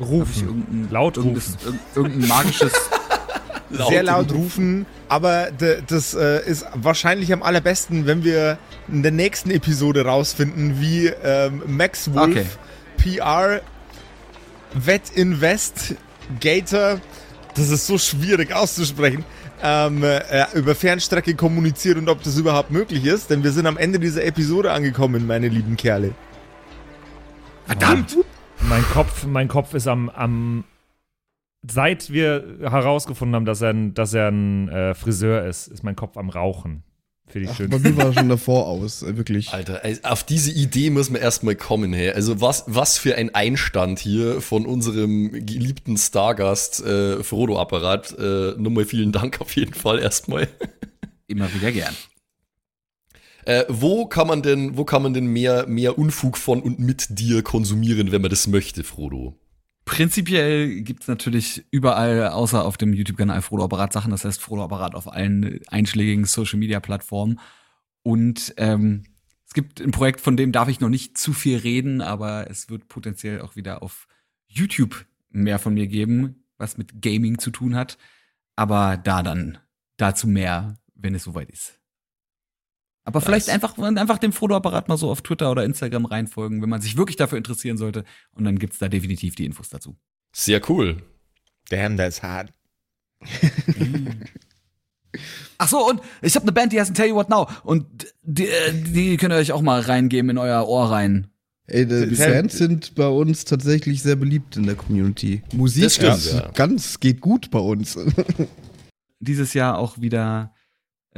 Rufen. 0.00 0.46
Irgendein, 0.46 0.90
Laut 0.90 1.18
rufen. 1.18 1.54
irg- 1.66 1.74
Irgendein 1.96 2.28
magisches. 2.28 2.72
sehr 3.70 4.02
laut 4.02 4.32
rufen, 4.32 4.86
aber 5.08 5.48
das 5.86 6.14
äh, 6.14 6.44
ist 6.48 6.66
wahrscheinlich 6.74 7.32
am 7.32 7.42
allerbesten, 7.42 8.06
wenn 8.06 8.24
wir 8.24 8.58
in 8.88 9.02
der 9.02 9.12
nächsten 9.12 9.50
Episode 9.50 10.04
rausfinden, 10.04 10.80
wie 10.80 11.06
ähm, 11.06 11.62
Max 11.66 12.12
Wolf, 12.14 12.28
Okay. 12.98 13.20
PR, 13.20 13.60
Wett 14.74 15.10
Invest, 15.14 15.94
Gator, 16.40 17.00
das 17.54 17.70
ist 17.70 17.86
so 17.86 17.98
schwierig 17.98 18.52
auszusprechen, 18.54 19.24
ähm, 19.62 20.02
äh, 20.02 20.46
über 20.54 20.74
Fernstrecke 20.74 21.34
kommuniziert 21.34 21.98
und 21.98 22.08
ob 22.08 22.22
das 22.22 22.36
überhaupt 22.36 22.70
möglich 22.70 23.04
ist, 23.04 23.30
denn 23.30 23.42
wir 23.44 23.52
sind 23.52 23.66
am 23.66 23.76
Ende 23.76 23.98
dieser 23.98 24.24
Episode 24.24 24.72
angekommen, 24.72 25.26
meine 25.26 25.48
lieben 25.48 25.76
Kerle. 25.76 26.12
Verdammt! 27.66 28.16
Mein 28.60 28.82
Kopf, 28.92 29.24
mein 29.24 29.46
Kopf 29.48 29.74
ist 29.74 29.86
am, 29.86 30.08
am 30.10 30.64
seit 31.62 32.10
wir 32.10 32.58
herausgefunden 32.60 33.34
haben, 33.34 33.44
dass 33.44 33.60
er 33.60 33.70
ein, 33.70 33.94
dass 33.94 34.14
er 34.14 34.28
ein 34.28 34.68
äh, 34.68 34.94
Friseur 34.94 35.44
ist, 35.46 35.68
ist 35.68 35.82
mein 35.82 35.96
Kopf 35.96 36.16
am 36.16 36.30
Rauchen. 36.30 36.84
Finde 37.28 37.44
ich 37.44 37.50
Ach, 37.50 37.56
schön. 37.56 37.70
bei 37.70 37.78
mir 37.78 37.96
war 37.96 38.06
er 38.06 38.12
schon 38.14 38.28
davor 38.28 38.66
aus, 38.66 39.02
äh, 39.02 39.16
wirklich. 39.16 39.52
Alter, 39.52 39.82
auf 40.02 40.24
diese 40.24 40.50
Idee 40.50 40.88
muss 40.90 41.10
man 41.10 41.20
erstmal 41.20 41.56
kommen, 41.56 41.92
hey. 41.92 42.10
Also 42.10 42.40
was, 42.40 42.64
was 42.66 42.96
für 42.96 43.16
ein 43.16 43.34
Einstand 43.34 43.98
hier 43.98 44.40
von 44.40 44.64
unserem 44.64 45.32
geliebten 45.32 45.96
Stargast 45.98 46.82
äh, 46.84 47.22
Frodo-Apparat. 47.22 48.18
Äh, 48.18 48.54
nochmal 48.56 48.86
vielen 48.86 49.12
Dank 49.12 49.40
auf 49.40 49.54
jeden 49.56 49.74
Fall 49.74 49.98
erstmal. 49.98 50.48
Immer 51.26 51.52
wieder 51.52 51.70
gern. 51.70 51.94
Äh, 53.44 53.64
wo 53.68 54.06
kann 54.06 54.26
man 54.26 54.42
denn, 54.42 54.76
wo 54.78 54.84
kann 54.84 55.02
man 55.02 55.12
denn 55.12 55.26
mehr, 55.26 55.66
mehr 55.66 55.98
Unfug 55.98 56.38
von 56.38 56.62
und 56.62 56.78
mit 56.78 57.18
dir 57.18 57.42
konsumieren, 57.42 58.10
wenn 58.10 58.22
man 58.22 58.30
das 58.30 58.46
möchte, 58.46 58.84
Frodo? 58.84 59.36
Prinzipiell 59.88 60.82
gibt's 60.82 61.08
natürlich 61.08 61.64
überall, 61.70 62.28
außer 62.28 62.62
auf 62.62 62.76
dem 62.76 62.92
YouTube-Kanal 62.92 63.40
Frodo 63.40 63.64
Apparat 63.64 63.94
Sachen, 63.94 64.10
das 64.10 64.22
heißt 64.22 64.38
Frodo 64.38 64.64
Apparat 64.64 64.94
auf 64.94 65.10
allen 65.10 65.60
einschlägigen 65.68 66.26
Social-Media-Plattformen. 66.26 67.40
Und 68.02 68.52
ähm, 68.58 69.04
es 69.46 69.54
gibt 69.54 69.80
ein 69.80 69.90
Projekt, 69.90 70.20
von 70.20 70.36
dem 70.36 70.52
darf 70.52 70.68
ich 70.68 70.80
noch 70.80 70.90
nicht 70.90 71.16
zu 71.16 71.32
viel 71.32 71.56
reden, 71.56 72.02
aber 72.02 72.50
es 72.50 72.68
wird 72.68 72.88
potenziell 72.88 73.40
auch 73.40 73.56
wieder 73.56 73.82
auf 73.82 74.06
YouTube 74.46 75.06
mehr 75.30 75.58
von 75.58 75.72
mir 75.72 75.86
geben, 75.86 76.44
was 76.58 76.76
mit 76.76 77.00
Gaming 77.00 77.38
zu 77.38 77.50
tun 77.50 77.74
hat. 77.74 77.96
Aber 78.56 78.98
da 78.98 79.22
dann 79.22 79.56
dazu 79.96 80.28
mehr, 80.28 80.76
wenn 80.96 81.14
es 81.14 81.24
soweit 81.24 81.48
ist. 81.48 81.77
Aber 83.08 83.22
vielleicht 83.22 83.46
Nice. 83.46 83.54
einfach, 83.54 83.78
einfach 83.78 84.18
dem 84.18 84.32
Frodo-Apparat 84.32 84.88
mal 84.88 84.98
so 84.98 85.10
auf 85.10 85.22
Twitter 85.22 85.50
oder 85.50 85.64
Instagram 85.64 86.04
reinfolgen, 86.04 86.60
wenn 86.60 86.68
man 86.68 86.82
sich 86.82 86.98
wirklich 86.98 87.16
dafür 87.16 87.38
interessieren 87.38 87.78
sollte. 87.78 88.04
Und 88.32 88.44
dann 88.44 88.58
gibt's 88.58 88.76
da 88.76 88.90
definitiv 88.90 89.34
die 89.34 89.46
Infos 89.46 89.70
dazu. 89.70 89.96
Sehr 90.34 90.60
cool. 90.68 90.98
Damn, 91.70 91.96
that's 91.96 92.22
hard. 92.22 92.52
Ach 95.56 95.68
so, 95.68 95.88
und 95.88 96.02
ich 96.20 96.34
habe 96.34 96.42
eine 96.42 96.52
Band, 96.52 96.74
die 96.74 96.80
heißt 96.82 96.92
Tell 96.94 97.08
You 97.08 97.14
What 97.14 97.30
Now. 97.30 97.48
Und 97.64 97.86
die, 98.24 98.46
äh, 98.46 98.74
die 98.74 99.16
könnt 99.16 99.32
ihr 99.32 99.38
euch 99.38 99.52
auch 99.52 99.62
mal 99.62 99.80
reingeben 99.80 100.32
in 100.32 100.36
euer 100.36 100.68
Ohr 100.68 100.90
rein. 100.90 101.28
Ey, 101.66 101.86
die 101.86 102.14
Bands 102.14 102.58
sind 102.58 102.94
bei 102.94 103.08
uns 103.08 103.46
tatsächlich 103.46 104.02
sehr 104.02 104.16
beliebt 104.16 104.58
in 104.58 104.64
der 104.64 104.74
Community. 104.74 105.40
Musik 105.54 105.84
Das 105.84 105.94
stimmt, 105.94 106.16
ist 106.18 106.34
ja. 106.34 106.50
ganz, 106.50 107.00
geht 107.00 107.22
gut 107.22 107.50
bei 107.50 107.58
uns. 107.58 107.98
Dieses 109.18 109.54
Jahr 109.54 109.78
auch 109.78 109.98
wieder 109.98 110.52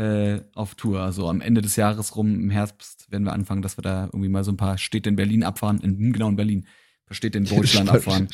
äh, 0.01 0.41
auf 0.55 0.75
Tour. 0.75 1.01
Also 1.01 1.29
am 1.29 1.41
Ende 1.41 1.61
des 1.61 1.77
Jahres 1.77 2.17
rum, 2.17 2.35
im 2.35 2.51
Herbst, 2.51 3.11
werden 3.11 3.25
wir 3.25 3.33
anfangen, 3.33 3.63
dass 3.63 3.77
wir 3.77 3.83
da 3.83 4.05
irgendwie 4.07 4.29
mal 4.29 4.45
so 4.45 4.53
ein 4.53 4.57
paar 4.57 4.79
Städte 4.79 5.09
in 5.09 5.17
Berlin 5.17 5.43
abfahren. 5.45 5.81
In, 5.81 6.13
genau 6.13 6.29
in 6.29 6.37
Berlin. 6.37 6.61
Ein 6.61 7.07
paar 7.07 7.15
Städte 7.17 7.39
in 7.39 7.45
Deutschland 7.45 7.91
abfahren. 7.91 8.29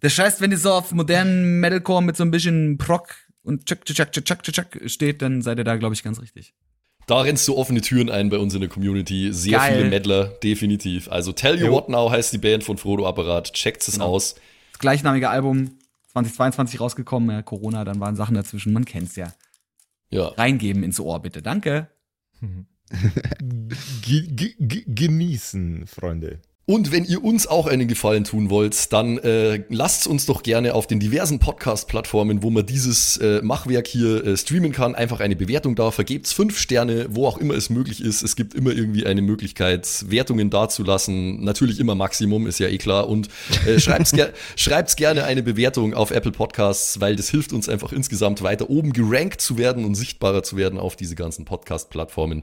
Das 0.00 0.12
scheißt, 0.12 0.40
wenn 0.40 0.50
ihr 0.50 0.58
so 0.58 0.72
auf 0.72 0.92
modernen 0.92 1.60
Metalcore 1.60 2.02
mit 2.02 2.16
so 2.16 2.24
ein 2.24 2.30
bisschen 2.30 2.76
Proc 2.78 3.14
und 3.42 3.66
Chuck, 3.66 3.84
Chuck, 3.84 4.12
Chuck, 4.12 4.24
Chuck, 4.24 4.42
Chuck 4.42 4.66
steht, 4.90 5.22
dann 5.22 5.40
seid 5.42 5.58
ihr 5.58 5.64
da, 5.64 5.76
glaube 5.76 5.94
ich, 5.94 6.02
ganz 6.02 6.20
richtig. 6.20 6.54
Da 7.06 7.20
rennst 7.20 7.46
du 7.48 7.56
offene 7.56 7.80
Türen 7.82 8.10
ein 8.10 8.30
bei 8.30 8.38
uns 8.38 8.54
in 8.54 8.60
der 8.60 8.70
Community. 8.70 9.32
Sehr 9.32 9.58
Geil. 9.58 9.76
viele 9.76 9.90
Meddler, 9.90 10.24
definitiv. 10.42 11.08
Also 11.10 11.32
Tell 11.32 11.58
You 11.58 11.66
Jo. 11.66 11.72
What 11.72 11.88
Now 11.90 12.10
heißt 12.10 12.32
die 12.32 12.38
Band 12.38 12.64
von 12.64 12.78
Frodo 12.78 13.06
Apparat. 13.06 13.52
Checkt 13.52 13.86
es 13.86 13.94
Genau. 13.94 14.06
aus. 14.06 14.34
Das 14.72 14.78
gleichnamige 14.80 15.28
Album 15.28 15.72
2022 16.12 16.80
rausgekommen, 16.80 17.30
ja, 17.30 17.42
Corona, 17.42 17.84
dann 17.84 18.00
waren 18.00 18.16
Sachen 18.16 18.34
dazwischen, 18.34 18.72
man 18.72 18.84
kennt's 18.86 19.16
ja. 19.16 19.32
Ja. 20.14 20.28
Reingeben 20.28 20.84
ins 20.84 21.00
Ohr, 21.00 21.20
bitte. 21.20 21.42
Danke. 21.42 21.88
Ge 24.02 24.26
ge 24.28 24.54
ge 24.58 24.84
genießen, 24.86 25.86
Freunde. 25.86 26.40
Und 26.66 26.92
wenn 26.92 27.04
ihr 27.04 27.22
uns 27.22 27.46
auch 27.46 27.66
einen 27.66 27.88
Gefallen 27.88 28.24
tun 28.24 28.48
wollt, 28.48 28.90
dann 28.94 29.18
äh, 29.18 29.62
lasst 29.68 30.06
uns 30.06 30.24
doch 30.24 30.42
gerne 30.42 30.74
auf 30.74 30.86
den 30.86 30.98
diversen 30.98 31.38
Podcast-Plattformen, 31.38 32.42
wo 32.42 32.48
man 32.48 32.64
dieses 32.64 33.18
äh, 33.18 33.42
Machwerk 33.42 33.86
hier 33.86 34.24
äh, 34.24 34.34
streamen 34.34 34.72
kann, 34.72 34.94
einfach 34.94 35.20
eine 35.20 35.36
Bewertung 35.36 35.74
da. 35.74 35.90
Vergebt's 35.90 36.32
fünf 36.32 36.58
Sterne, 36.58 37.08
wo 37.10 37.26
auch 37.26 37.36
immer 37.36 37.52
es 37.52 37.68
möglich 37.68 38.02
ist. 38.02 38.22
Es 38.22 38.34
gibt 38.34 38.54
immer 38.54 38.70
irgendwie 38.70 39.04
eine 39.04 39.20
Möglichkeit, 39.20 40.06
Wertungen 40.08 40.48
dazulassen. 40.48 41.44
Natürlich 41.44 41.80
immer 41.80 41.94
Maximum, 41.94 42.46
ist 42.46 42.60
ja 42.60 42.68
eh 42.68 42.78
klar. 42.78 43.10
Und 43.10 43.28
äh, 43.66 43.78
schreibt's, 43.78 44.12
ger 44.12 44.32
schreibt's 44.56 44.96
gerne 44.96 45.24
eine 45.24 45.42
Bewertung 45.42 45.92
auf 45.92 46.12
Apple 46.12 46.32
Podcasts, 46.32 46.98
weil 46.98 47.14
das 47.14 47.28
hilft 47.28 47.52
uns 47.52 47.68
einfach 47.68 47.92
insgesamt 47.92 48.40
weiter 48.40 48.70
oben 48.70 48.94
gerankt 48.94 49.42
zu 49.42 49.58
werden 49.58 49.84
und 49.84 49.96
sichtbarer 49.96 50.42
zu 50.42 50.56
werden 50.56 50.78
auf 50.78 50.96
diese 50.96 51.14
ganzen 51.14 51.44
Podcast-Plattformen. 51.44 52.42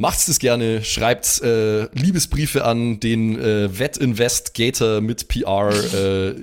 Macht's 0.00 0.26
das 0.26 0.38
gerne, 0.38 0.84
schreibt 0.84 1.42
äh, 1.42 1.88
Liebesbriefe 1.92 2.64
an 2.64 3.00
den 3.00 3.36
äh, 3.38 3.78
Wett 3.78 3.96
Invest 3.96 4.54
Gator 4.54 5.00
mit 5.00 5.26
PR 5.26 5.70
äh, 5.92 6.34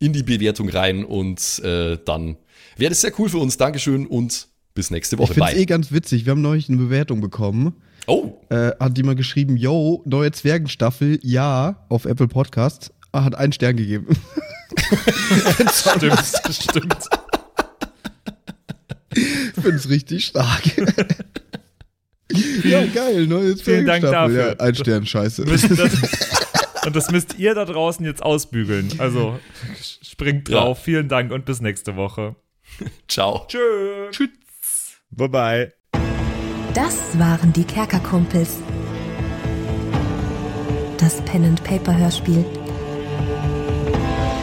in 0.00 0.12
die 0.12 0.24
Bewertung 0.24 0.68
rein 0.68 1.04
und 1.04 1.60
äh, 1.64 1.98
dann 2.04 2.36
wäre 2.76 2.88
das 2.90 3.00
sehr 3.02 3.12
cool 3.18 3.28
für 3.28 3.38
uns. 3.38 3.56
Dankeschön 3.56 4.06
und 4.08 4.48
bis 4.74 4.90
nächste 4.90 5.14
Ich 5.16 5.20
Woche. 5.22 5.34
find's 5.34 5.52
Bye. 5.52 5.60
eh 5.60 5.66
ganz 5.66 5.92
witzig. 5.92 6.24
Wir 6.26 6.32
haben 6.32 6.40
neulich 6.42 6.68
eine 6.68 6.78
Bewertung 6.78 7.20
bekommen. 7.20 7.74
oh, 8.08 8.40
Äh, 8.48 8.72
hat 8.80 8.96
jemand 8.96 9.18
geschrieben, 9.18 9.56
yo, 9.56 10.02
neue 10.04 10.32
Zwergenstaffel, 10.32 11.20
ja, 11.22 11.86
auf 11.88 12.06
Apple 12.06 12.26
Podcast. 12.28 12.92
Ah, 13.12 13.22
hat 13.24 13.36
einen 13.36 13.52
Stern 13.52 13.76
gegeben. 13.76 14.06
Stimmt, 15.72 16.18
stimmt. 16.50 16.96
Ich 19.14 19.62
find's 19.62 19.88
richtig 19.88 20.24
stark. 20.26 20.62
ja, 22.64 22.84
geil, 22.86 23.26
neue 23.26 23.56
Vielen 23.56 23.86
Dank 23.86 24.02
Zwergenstaffel. 24.02 24.36
dafür. 24.36 24.56
Ja, 24.58 24.60
ein 24.60 24.74
Stern, 24.74 25.06
scheiße. 25.06 25.44
Und 26.86 26.96
das 26.96 27.10
müsst 27.10 27.38
ihr 27.38 27.54
da 27.54 27.64
draußen 27.66 28.04
jetzt 28.06 28.22
ausbügeln. 28.22 28.88
Also 28.98 29.38
springt 30.02 30.48
Ja. 30.48 30.60
drauf. 30.60 30.82
Vielen 30.82 31.08
Dank 31.08 31.30
und 31.30 31.44
bis 31.44 31.60
nächste 31.60 31.94
Woche. 31.96 32.36
ciao. 33.08 33.44
Tschö. 33.48 34.10
Tschüss. 34.10 34.30
Bye 35.10 35.28
bye. 35.28 35.72
Das 36.72 37.18
waren 37.18 37.52
die 37.52 37.64
Kerkerkumpels. 37.64 38.58
Das 40.96 41.20
Pen 41.26 41.44
and 41.44 41.62
Paper 41.64 41.96
Hörspiel. 41.96 42.44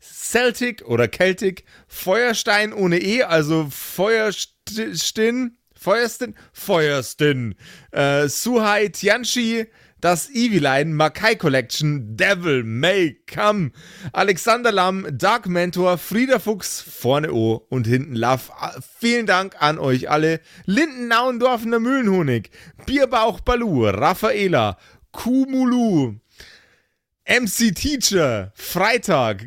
Celtic 0.00 0.82
oder 0.86 1.08
Celtic, 1.08 1.64
Feuerstein 1.86 2.72
ohne 2.72 2.98
E, 2.98 3.22
also 3.22 3.68
Feuerstin, 3.70 5.56
Feuerstin, 5.74 6.34
Feuerstin, 6.52 7.54
äh, 7.92 8.28
Suhai 8.28 8.88
Tianchi, 8.88 9.66
das 10.00 10.30
Eviline, 10.30 10.94
Makai 10.94 11.36
Collection, 11.36 12.16
Devil 12.16 12.64
May 12.64 13.20
Come, 13.32 13.72
Alexander 14.12 14.72
Lamm, 14.72 15.06
Dark 15.12 15.46
Mentor, 15.46 15.98
Frieda 15.98 16.38
Fuchs, 16.38 16.80
vorne 16.80 17.32
O 17.32 17.66
und 17.68 17.86
hinten 17.86 18.14
Love. 18.14 18.44
Ah, 18.56 18.80
Vielen 18.98 19.26
Dank 19.26 19.56
an 19.60 19.78
euch 19.78 20.08
alle. 20.10 20.40
Lindennauendorfener 20.66 21.80
Mühlenhonig, 21.80 22.50
Bierbauch 22.86 23.40
Balu, 23.40 23.88
Raffaela, 23.88 24.78
Kumulu, 25.12 26.14
MC 27.26 27.74
Teacher, 27.74 28.52
Freitag, 28.54 29.46